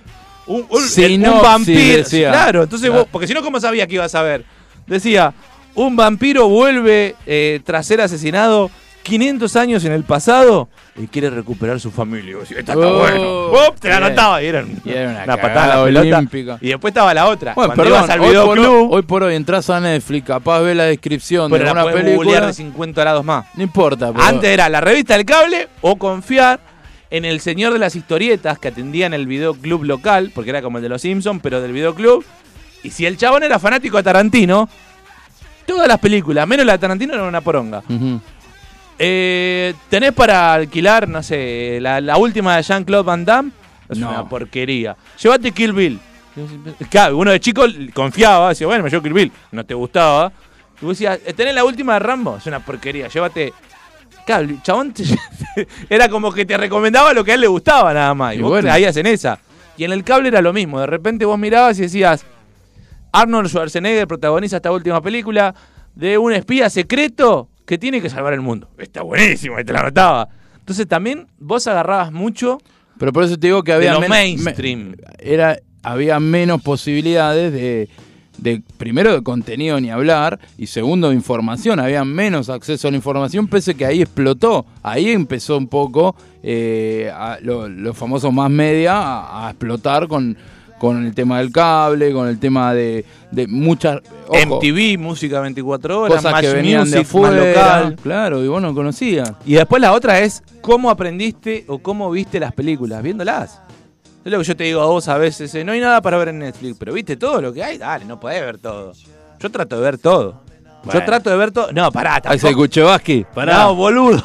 Un, 0.47 0.65
un, 0.69 1.25
un 1.27 1.41
vampiro. 1.41 1.97
decía. 1.97 2.31
Claro, 2.31 2.63
entonces 2.63 2.89
Claro. 2.89 3.03
vos, 3.03 3.09
porque 3.11 3.27
si 3.27 3.33
no, 3.33 3.41
¿cómo 3.43 3.59
sabía 3.59 3.85
que 3.87 3.95
ibas 3.95 4.15
a 4.15 4.23
ver? 4.23 4.45
Decía, 4.87 5.33
un 5.75 5.95
vampiro 5.95 6.49
vuelve 6.49 7.15
eh, 7.27 7.59
tras 7.63 7.85
ser 7.85 8.01
asesinado 8.01 8.71
500 9.03 9.55
años 9.55 9.85
en 9.85 9.91
el 9.91 10.03
pasado 10.03 10.67
y 10.95 11.07
quiere 11.07 11.29
recuperar 11.29 11.79
su 11.79 11.91
familia. 11.91 12.35
Y 12.49 12.53
Esta 12.57 12.73
está 12.73 12.77
Oh, 12.77 12.97
bueno. 12.99 13.73
Te 13.79 13.89
la 13.89 13.97
anotaba 13.97 14.41
y 14.41 14.47
era, 14.47 14.61
un- 14.63 14.81
Y 14.83 14.89
era 14.89 15.09
una 15.11 15.23
una 15.23 15.37
patada 15.37 15.81
olímpica. 15.83 16.57
Y 16.61 16.69
después 16.69 16.91
estaba 16.91 17.13
la 17.13 17.27
otra. 17.27 17.53
Bueno, 17.53 17.73
Cuando 17.73 17.83
perdón, 17.83 17.97
ibas 17.99 18.09
al 18.09 18.19
hoy, 18.21 18.25
por 18.35 18.37
hoy, 18.49 18.59
videoclub, 18.59 18.91
hoy 18.91 19.01
por 19.03 19.23
hoy 19.23 19.35
entras 19.35 19.69
a 19.69 19.79
Netflix, 19.79 20.25
capaz 20.27 20.61
ves 20.61 20.75
la 20.75 20.83
descripción 20.85 21.49
pero 21.51 21.63
de 21.63 21.73
la 21.73 21.83
una 21.83 21.93
película. 21.93 22.47
de 22.47 22.53
50 22.53 23.01
grados 23.01 23.23
más. 23.23 23.45
No 23.55 23.63
importa, 23.63 24.11
pero 24.11 24.23
Antes 24.23 24.49
era 24.49 24.67
la 24.67 24.81
revista 24.81 25.15
del 25.15 25.25
cable 25.25 25.67
o 25.81 25.95
confiar 25.95 26.59
en 27.11 27.25
el 27.25 27.39
señor 27.41 27.73
de 27.73 27.79
las 27.79 27.95
historietas 27.95 28.59
que 28.59 28.67
atendía 28.67 29.05
en 29.07 29.13
el 29.13 29.25
videoclub 29.27 29.83
local, 29.83 30.31
porque 30.33 30.51
era 30.51 30.61
como 30.61 30.77
el 30.77 30.83
de 30.83 30.89
los 30.89 31.01
Simpsons, 31.01 31.39
pero 31.41 31.61
del 31.61 31.71
videoclub. 31.73 32.23
Y 32.83 32.91
si 32.91 33.05
el 33.05 33.17
chabón 33.17 33.43
era 33.43 33.59
fanático 33.59 33.97
de 33.97 34.03
Tarantino, 34.03 34.69
todas 35.65 35.87
las 35.87 35.99
películas, 35.99 36.47
menos 36.47 36.65
la 36.65 36.73
de 36.73 36.77
Tarantino, 36.79 37.13
eran 37.13 37.25
una 37.27 37.41
poronga. 37.41 37.81
Eh, 38.97 39.73
¿Tenés 39.89 40.11
para 40.13 40.53
alquilar, 40.53 41.07
no 41.07 41.23
sé, 41.23 41.79
la, 41.81 42.01
la 42.01 42.17
última 42.17 42.57
de 42.57 42.63
Jean-Claude 42.63 43.03
Van 43.05 43.25
Damme? 43.25 43.51
Es 43.87 43.97
No. 43.97 44.09
una 44.09 44.27
porquería. 44.27 44.95
Llévate 45.21 45.51
Kill 45.51 45.73
Bill. 45.73 45.99
Claro, 46.89 47.17
uno 47.17 47.31
de 47.31 47.39
chico 47.39 47.63
confiaba, 47.93 48.49
decía, 48.49 48.67
bueno, 48.67 48.83
me 48.83 48.89
llevo 48.89 49.01
Kill 49.03 49.13
Bill. 49.13 49.31
No 49.51 49.65
te 49.65 49.73
gustaba. 49.73 50.31
Y 50.81 50.85
vos 50.85 50.97
decías, 50.97 51.19
¿tenés 51.35 51.55
la 51.55 51.63
última 51.63 51.93
de 51.93 51.99
Rambo? 51.99 52.37
Es 52.37 52.45
una 52.45 52.59
porquería. 52.63 53.07
Llévate. 53.07 53.53
Claro, 54.29 54.43
el 54.43 54.61
chabón 54.61 54.93
te- 54.93 55.05
era 55.89 56.07
como 56.07 56.31
que 56.31 56.45
te 56.45 56.55
recomendaba 56.55 57.13
lo 57.15 57.23
que 57.23 57.31
a 57.31 57.33
él 57.33 57.41
le 57.41 57.47
gustaba 57.47 57.91
nada 57.95 58.13
más. 58.13 58.35
Y, 58.35 58.37
Y 58.37 58.41
vos 58.43 58.51
bueno. 58.51 58.67
caías 58.67 58.95
en 58.97 59.07
esa. 59.07 59.39
Y 59.75 59.85
en 59.85 59.91
el 59.91 60.03
cable 60.03 60.27
era 60.27 60.39
lo 60.39 60.53
mismo. 60.53 60.79
De 60.79 60.85
repente 60.85 61.25
vos 61.25 61.39
mirabas 61.39 61.79
y 61.79 61.81
decías, 61.81 62.23
Arnold 63.11 63.47
Schwarzenegger 63.49 64.05
protagoniza 64.07 64.57
esta 64.57 64.71
última 64.71 65.01
película 65.01 65.55
de 65.95 66.19
un 66.19 66.31
espía 66.33 66.69
secreto 66.69 67.49
que 67.65 67.79
tiene 67.79 68.01
que 68.03 68.09
salvar 68.11 68.33
el 68.33 68.41
mundo. 68.41 68.69
Está 68.77 69.01
buenísimo, 69.01 69.59
y 69.59 69.63
te 69.63 69.73
la 69.73 69.81
notaba. 69.81 70.29
Entonces 70.59 70.87
también 70.87 71.25
vos 71.39 71.65
agarrabas 71.65 72.11
mucho 72.11 72.59
Pero 72.99 73.11
por 73.11 73.23
eso 73.23 73.35
te 73.39 73.47
digo 73.47 73.63
que 73.63 73.71
de 73.71 73.77
había 73.77 73.93
lo 73.93 74.01
men- 74.01 74.09
mainstream. 74.11 74.89
me- 74.89 74.95
era 75.17 75.57
había 75.81 76.19
menos 76.19 76.61
posibilidades 76.61 77.51
de, 77.51 77.89
de 78.41 78.61
primero 78.77 79.13
de 79.13 79.21
contenido 79.23 79.79
ni 79.79 79.89
hablar 79.89 80.39
y 80.57 80.67
segundo 80.67 81.09
de 81.09 81.15
información. 81.15 81.79
Había 81.79 82.03
menos 82.05 82.49
acceso 82.49 82.87
a 82.87 82.91
la 82.91 82.97
información 82.97 83.47
pese 83.47 83.75
que 83.75 83.85
ahí 83.85 84.01
explotó. 84.01 84.65
Ahí 84.83 85.09
empezó 85.11 85.57
un 85.57 85.67
poco 85.67 86.15
eh, 86.43 87.11
lo- 87.41 87.67
los 87.69 87.97
famosos 87.97 88.31
más 88.33 88.49
media 88.49 88.93
a, 88.97 89.47
a 89.47 89.49
explotar 89.51 90.07
con 90.07 90.37
con 90.79 91.05
el 91.05 91.13
tema 91.13 91.39
del 91.39 91.51
cable 91.51 92.13
con 92.13 92.29
el 92.29 92.39
tema 92.39 92.73
de, 92.73 93.03
de 93.31 93.47
muchas 93.47 93.99
ojo, 94.29 94.59
MTV, 94.61 94.97
música 94.97 95.41
24 95.41 95.99
horas, 96.03 96.15
cosas 96.23 96.39
que 96.39 96.47
venían 96.53 96.89
de 96.89 96.97
más 96.99 97.05
afuera. 97.05 97.35
Local. 97.81 97.95
claro 98.01 98.45
y 98.45 98.47
vos 98.47 98.61
no 98.61 98.73
conocías. 98.73 99.33
Y 99.45 99.55
después 99.55 99.81
la 99.81 99.91
otra 99.91 100.21
es 100.21 100.41
cómo 100.61 100.89
aprendiste 100.89 101.65
o 101.67 101.79
cómo 101.79 102.09
viste 102.11 102.39
las 102.39 102.53
películas, 102.53 103.03
viéndolas. 103.03 103.59
Es 104.25 104.31
lo 104.31 104.37
que 104.39 104.43
yo 104.43 104.55
te 104.55 104.63
digo 104.65 104.81
a 104.81 104.85
vos 104.85 105.07
a 105.07 105.17
veces, 105.17 105.53
eh, 105.55 105.63
no 105.63 105.71
hay 105.71 105.79
nada 105.79 106.01
para 106.01 106.17
ver 106.17 106.29
en 106.29 106.39
Netflix, 106.39 106.75
pero 106.77 106.93
viste 106.93 107.15
todo 107.15 107.41
lo 107.41 107.53
que 107.53 107.63
hay, 107.63 107.77
dale, 107.77 108.05
no 108.05 108.19
podés 108.19 108.41
ver 108.41 108.57
todo. 108.59 108.93
Yo 109.39 109.49
trato 109.49 109.77
de 109.77 109.81
ver 109.81 109.97
todo. 109.97 110.41
Bueno. 110.83 110.99
Yo 110.99 111.05
trato 111.05 111.29
de 111.29 111.37
ver 111.37 111.51
todo. 111.51 111.71
No, 111.71 111.91
pará, 111.91 112.21
ahí 112.25 112.37
se 112.37 112.47
tampoco. 112.47 112.63
Kuchevaski 112.65 113.25
pará 113.33 113.59
No, 113.63 113.75
boludo. 113.75 114.23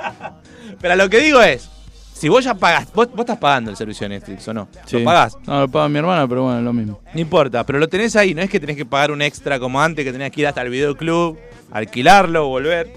pero 0.80 0.96
lo 0.96 1.08
que 1.08 1.20
digo 1.20 1.40
es, 1.42 1.68
si 2.12 2.28
vos 2.28 2.44
ya 2.44 2.54
pagás, 2.54 2.92
vos, 2.94 3.08
vos 3.10 3.20
estás 3.20 3.38
pagando 3.38 3.70
el 3.70 3.76
servicio 3.76 4.04
de 4.08 4.14
Netflix 4.16 4.46
o 4.48 4.54
no, 4.54 4.68
Sí. 4.86 4.98
lo 4.98 5.04
pagás. 5.04 5.36
no 5.46 5.60
lo 5.60 5.68
paga 5.68 5.88
mi 5.88 5.98
hermana 5.98 6.26
pero 6.28 6.44
bueno 6.44 6.58
es 6.58 6.64
lo 6.64 6.72
mismo 6.72 7.00
No 7.12 7.20
importa, 7.20 7.64
pero 7.64 7.78
lo 7.78 7.88
tenés 7.88 8.16
ahí, 8.16 8.34
no 8.34 8.42
es 8.42 8.48
que 8.50 8.58
tenés 8.60 8.76
que 8.76 8.86
pagar 8.86 9.10
un 9.10 9.20
extra 9.22 9.58
como 9.58 9.80
antes, 9.80 10.04
que 10.04 10.12
tenías 10.12 10.30
que 10.30 10.40
ir 10.42 10.46
hasta 10.46 10.62
el 10.62 10.70
videoclub, 10.70 11.38
alquilarlo, 11.72 12.48
volver. 12.48 12.92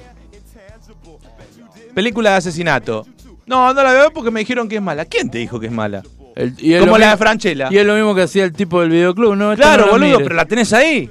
Película 1.93 2.31
de 2.31 2.35
asesinato. 2.37 3.05
No, 3.49 3.73
no 3.73 3.83
la 3.83 3.91
veo 3.91 4.11
porque 4.11 4.29
me 4.31 4.39
dijeron 4.41 4.69
que 4.69 4.75
es 4.75 4.81
mala. 4.81 5.05
¿Quién 5.05 5.29
te 5.31 5.39
dijo 5.39 5.59
que 5.59 5.65
es 5.65 5.71
mala? 5.71 6.03
El- 6.35 6.53
y 6.59 6.73
es 6.73 6.79
Como 6.81 6.97
la 6.97 7.07
mismo- 7.07 7.11
de 7.11 7.17
Franchella. 7.17 7.67
Y 7.71 7.77
es 7.79 7.85
lo 7.85 7.95
mismo 7.95 8.13
que 8.13 8.21
hacía 8.21 8.43
el 8.43 8.53
tipo 8.53 8.79
del 8.79 8.91
videoclub, 8.91 9.35
¿no? 9.35 9.51
Esta 9.53 9.63
Claro, 9.65 9.85
no 9.87 9.91
boludo, 9.93 10.07
mires. 10.11 10.23
pero 10.23 10.35
la 10.35 10.45
tenés 10.45 10.71
ahí. 10.71 11.09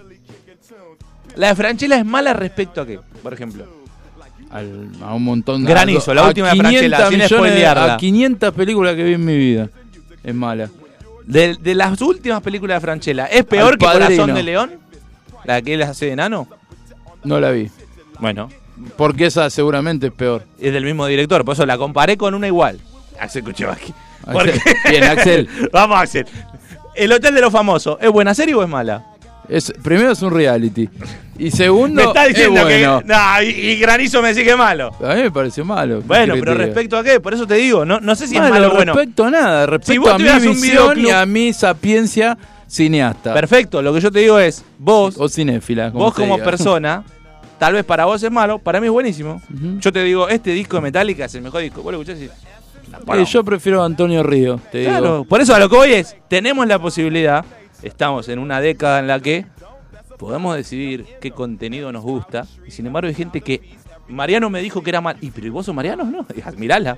La 1.34 1.48
de 1.48 1.54
Franchella 1.56 1.96
es 1.98 2.04
mala 2.06 2.32
respecto 2.32 2.80
a 2.80 2.86
qué, 2.86 3.00
por 3.22 3.32
ejemplo. 3.34 3.64
Al- 4.50 4.88
a 5.02 5.14
un 5.14 5.24
montón 5.24 5.64
de. 5.64 5.70
Granizo, 5.70 6.14
la 6.14 6.26
última 6.28 6.48
de 6.48 6.52
500 6.54 6.98
Franchella, 6.98 7.28
sin 7.28 7.36
spoilearla. 7.36 7.94
A 7.94 7.96
500 7.98 8.54
películas 8.54 8.94
que 8.94 9.02
vi 9.04 9.14
en 9.14 9.24
mi 9.24 9.36
vida. 9.36 9.68
Es 10.24 10.34
mala. 10.34 10.70
De, 11.26 11.56
de 11.60 11.74
las 11.74 12.00
últimas 12.00 12.40
películas 12.40 12.76
de 12.76 12.80
Franchella, 12.80 13.26
¿es 13.26 13.44
peor 13.44 13.72
Al 13.74 13.78
que 13.78 13.84
Corazón 13.86 14.32
de 14.32 14.42
León? 14.42 14.70
¿La 15.44 15.60
que 15.60 15.74
él 15.74 15.82
hace 15.82 16.06
de 16.06 16.12
enano? 16.12 16.48
No 17.24 17.38
la 17.40 17.50
vi. 17.50 17.68
Bueno, 18.20 18.48
Porque 18.96 19.26
esa 19.26 19.50
seguramente 19.50 20.08
es 20.08 20.12
peor. 20.12 20.44
es 20.60 20.72
del 20.72 20.84
mismo 20.84 21.06
director, 21.06 21.44
por 21.44 21.54
eso 21.54 21.66
la 21.66 21.78
comparé 21.78 22.16
con 22.16 22.34
una 22.34 22.46
igual. 22.46 22.78
Axel 23.20 23.42
Kuchevaki. 23.44 23.92
Axel. 24.26 24.60
Bien, 24.90 25.04
Axel. 25.04 25.48
Vamos, 25.72 25.98
Axel. 26.00 26.26
El 26.94 27.12
Hotel 27.12 27.34
de 27.34 27.40
los 27.40 27.52
Famosos, 27.52 27.98
¿es 28.00 28.10
buena 28.10 28.34
serie 28.34 28.54
o 28.54 28.62
es 28.62 28.68
mala? 28.68 29.04
Es, 29.48 29.72
primero 29.82 30.10
es 30.12 30.20
un 30.20 30.30
reality. 30.32 30.88
Y 31.38 31.50
segundo, 31.50 31.94
me 32.02 32.08
está 32.08 32.26
diciendo 32.26 32.60
es 32.60 32.64
bueno. 32.66 33.00
que. 33.00 33.06
No, 33.06 33.42
y, 33.42 33.46
y 33.48 33.76
Granizo 33.78 34.20
me 34.20 34.28
dice 34.30 34.44
que 34.44 34.50
es 34.50 34.58
malo. 34.58 34.90
A 35.02 35.14
mí 35.14 35.22
me 35.22 35.30
pareció 35.30 35.64
malo. 35.64 36.00
¿qué 36.00 36.06
Bueno, 36.06 36.34
pero 36.38 36.54
respecto 36.54 36.98
a 36.98 37.02
qué, 37.04 37.18
por 37.20 37.32
eso 37.32 37.46
te 37.46 37.54
digo, 37.54 37.84
no, 37.84 37.98
no 38.00 38.14
sé 38.14 38.26
si 38.26 38.34
es 38.34 38.40
Malo, 38.40 38.54
malo 38.54 38.68
o 38.72 38.74
bueno. 38.74 38.92
respecto 38.94 39.24
a 39.24 39.30
nada, 39.30 39.66
respecto 39.66 40.02
vos 40.02 40.10
a 40.12 40.18
mi 40.18 40.48
visión 40.48 41.00
y 41.00 41.10
a 41.10 41.24
mi 41.24 41.52
sapiencia 41.52 42.36
cineasta. 42.66 43.32
Perfecto, 43.32 43.80
lo 43.80 43.94
que 43.94 44.00
yo 44.00 44.10
te 44.12 44.18
digo 44.18 44.38
es, 44.38 44.64
vos, 44.78 45.14
O 45.18 45.28
cinéfila. 45.28 45.92
como 45.92 46.04
vos 46.04 46.14
como 46.14 46.34
diga. 46.34 46.44
persona, 46.44 47.04
tal 47.58 47.74
vez 47.74 47.84
para 47.84 48.04
vos 48.04 48.22
es 48.22 48.30
malo, 48.30 48.58
para 48.58 48.80
mí 48.80 48.86
es 48.86 48.92
buenísimo. 48.92 49.40
Yo 49.80 49.92
te 49.92 50.02
digo, 50.04 50.28
este 50.28 50.50
disco 50.52 50.76
de 50.76 50.82
Metallica 50.82 51.24
es 51.26 51.34
el 51.34 51.42
mejor 51.42 51.62
disco. 51.62 51.82
Vos 51.82 51.92
lo 51.92 52.00
escuchás 52.02 52.20
y 52.22 52.26
"La 52.90 52.98
Eh, 52.98 53.02
paró". 53.04 53.22
yo 53.24 53.44
prefiero 53.44 53.82
a 53.82 53.86
Antonio 53.86 54.22
Río, 54.22 54.60
te 54.72 54.84
Claro, 54.84 55.12
digo. 55.12 55.24
por 55.24 55.40
eso 55.40 55.54
a 55.54 55.58
lo 55.58 55.68
que 55.68 55.76
voy 55.76 55.92
es, 55.92 56.16
tenemos 56.28 56.66
la 56.66 56.78
posibilidad, 56.78 57.44
estamos 57.82 58.28
en 58.28 58.38
una 58.38 58.60
década 58.60 58.98
en 59.00 59.06
la 59.08 59.20
que 59.20 59.44
podemos 60.18 60.56
decidir 60.56 61.04
qué 61.20 61.30
contenido 61.30 61.92
nos 61.92 62.02
gusta, 62.02 62.46
y 62.66 62.70
sin 62.70 62.86
embargo 62.86 63.08
hay 63.08 63.14
gente 63.14 63.40
que, 63.40 63.60
Mariano 64.08 64.48
me 64.50 64.60
dijo 64.62 64.82
que 64.82 64.90
era 64.90 65.00
mal, 65.00 65.16
y 65.20 65.30
pero 65.30 65.46
¿y 65.46 65.50
vos 65.50 65.66
sos 65.66 65.74
Mariano? 65.74 66.04
No, 66.04 66.24
mirala. 66.56 66.96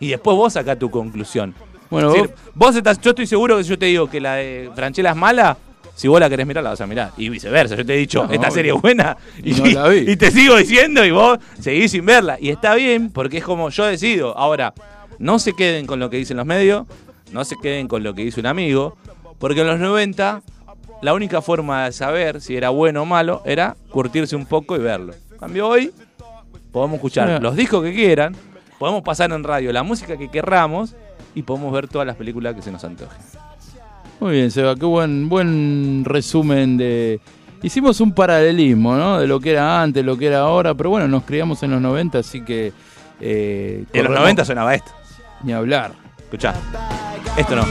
Y 0.00 0.08
después 0.08 0.36
vos 0.36 0.52
sacá 0.54 0.74
tu 0.76 0.90
conclusión. 0.90 1.54
Bueno, 1.88 2.12
Es 2.14 2.20
vos, 2.22 2.30
vos 2.54 2.74
estás, 2.76 3.00
yo 3.00 3.10
estoy 3.10 3.26
seguro 3.26 3.56
que 3.58 3.62
si 3.62 3.70
yo 3.70 3.78
te 3.78 3.86
digo 3.86 4.10
que 4.10 4.20
la 4.20 4.34
de 4.36 4.70
Franchella 4.74 5.10
es 5.10 5.16
mala, 5.16 5.56
si 6.02 6.08
vos 6.08 6.18
la 6.18 6.28
querés 6.28 6.44
mirar, 6.48 6.64
la 6.64 6.70
vas 6.70 6.80
a 6.80 6.86
mirar. 6.88 7.12
Y 7.16 7.28
viceversa, 7.28 7.76
yo 7.76 7.86
te 7.86 7.94
he 7.94 7.96
dicho, 7.96 8.26
No, 8.26 8.32
esta 8.32 8.48
no. 8.48 8.52
serie 8.52 8.72
es 8.74 8.82
buena, 8.82 9.16
y, 9.40 9.52
No 9.52 9.66
la 9.66 9.86
vi. 9.88 9.98
y 10.10 10.16
te 10.16 10.32
sigo 10.32 10.56
diciendo, 10.56 11.04
y 11.04 11.12
vos 11.12 11.38
seguís 11.60 11.92
sin 11.92 12.04
verla. 12.04 12.38
Y 12.40 12.48
está 12.50 12.74
bien, 12.74 13.10
porque 13.12 13.38
es 13.38 13.44
como 13.44 13.70
yo 13.70 13.86
decido. 13.86 14.36
Ahora, 14.36 14.74
no 15.20 15.38
se 15.38 15.52
queden 15.52 15.86
con 15.86 16.00
lo 16.00 16.10
que 16.10 16.16
dicen 16.16 16.36
los 16.38 16.44
medios, 16.44 16.88
no 17.30 17.44
se 17.44 17.54
queden 17.62 17.86
con 17.86 18.02
lo 18.02 18.14
que 18.14 18.24
dice 18.24 18.40
un 18.40 18.46
amigo, 18.46 18.96
porque 19.38 19.60
en 19.60 19.68
los 19.68 19.78
90 19.78 20.42
la 21.02 21.14
única 21.14 21.40
forma 21.40 21.84
de 21.84 21.92
saber 21.92 22.40
si 22.40 22.56
era 22.56 22.70
bueno 22.70 23.02
o 23.02 23.04
malo 23.06 23.40
era 23.46 23.76
curtirse 23.90 24.34
un 24.34 24.46
poco 24.46 24.74
y 24.74 24.80
verlo. 24.80 25.14
En 25.30 25.38
cambio 25.38 25.68
hoy 25.68 25.92
podemos 26.72 26.96
escuchar 26.96 27.40
los 27.40 27.54
discos 27.54 27.84
que 27.84 27.94
quieran, 27.94 28.34
podemos 28.80 29.02
pasar 29.02 29.30
en 29.30 29.44
radio 29.44 29.72
la 29.72 29.84
música 29.84 30.16
que 30.16 30.28
querramos 30.28 30.96
y 31.34 31.42
podemos 31.42 31.72
ver 31.72 31.86
todas 31.86 32.06
las 32.08 32.16
películas 32.16 32.56
que 32.56 32.62
se 32.62 32.72
nos 32.72 32.82
antojen. 32.82 33.18
Muy 34.22 34.32
bien, 34.32 34.50
Seba, 34.50 34.74
qué 34.76 34.84
buen, 34.84 35.28
buen 35.28 36.02
resumen 36.04 36.76
de... 36.76 37.20
Hicimos 37.62 38.00
un 38.00 38.12
paralelismo, 38.12 38.96
¿no? 38.96 39.20
De 39.20 39.26
lo 39.26 39.38
que 39.40 39.52
era 39.52 39.82
antes, 39.82 40.04
lo 40.04 40.16
que 40.18 40.26
era 40.26 40.40
ahora, 40.40 40.74
pero 40.74 40.90
bueno, 40.90 41.06
nos 41.08 41.22
criamos 41.24 41.62
en 41.62 41.70
los 41.72 41.80
90, 41.80 42.18
así 42.18 42.40
que... 42.42 42.72
Eh, 43.20 43.84
En 43.92 44.02
los 44.04 44.10
corremos- 44.12 44.20
90 44.20 44.44
sonaba 44.44 44.74
esto. 44.74 44.90
Ni 45.44 45.52
hablar. 45.52 45.92
Escuchá. 46.18 46.54
Esto 47.36 47.56
no. 47.56 47.64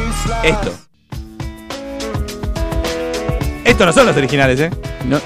Esto. 0.44 0.74
Estos 3.66 3.86
no 3.88 3.94
son 3.94 4.06
los 4.08 4.16
originales, 4.18 4.60
¿eh? 4.60 4.70
No. 5.08 5.20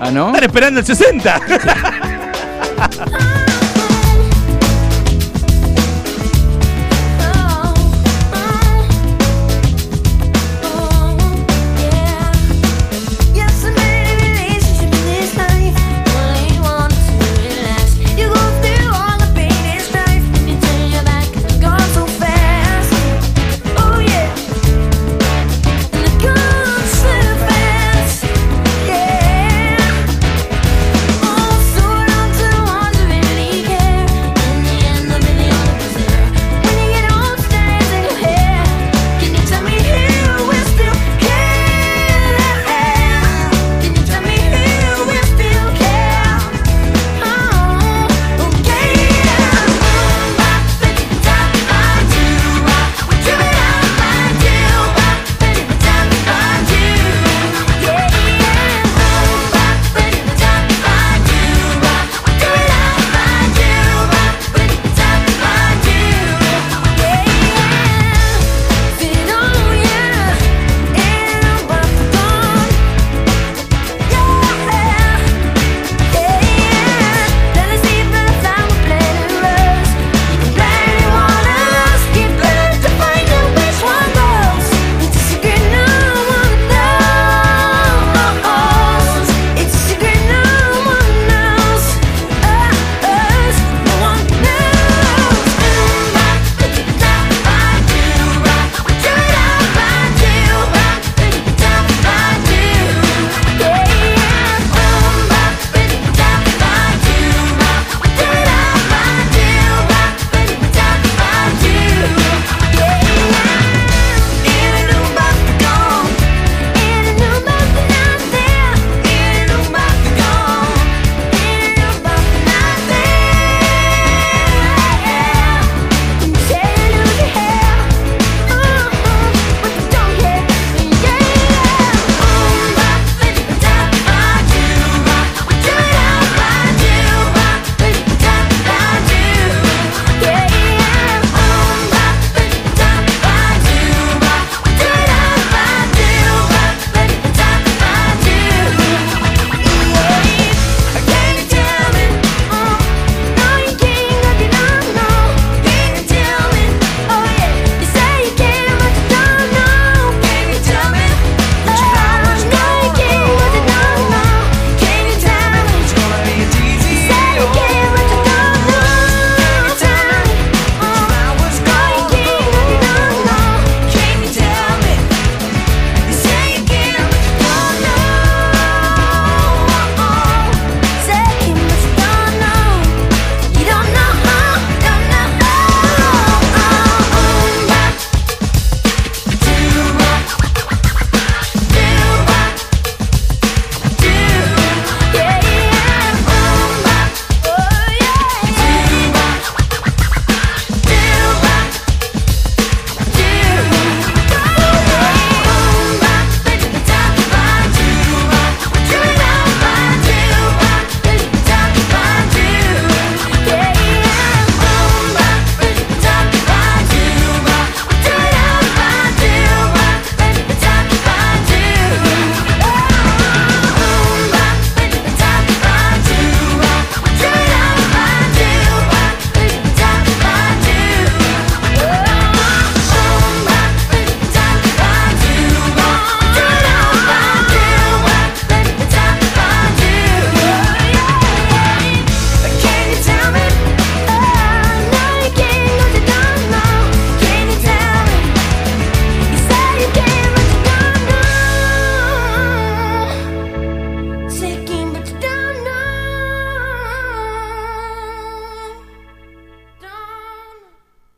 ¿Ah, 0.00 0.10
no? 0.10 0.28
Están 0.28 0.44
esperando 0.44 0.80
el 0.80 0.86
60. 0.86 1.40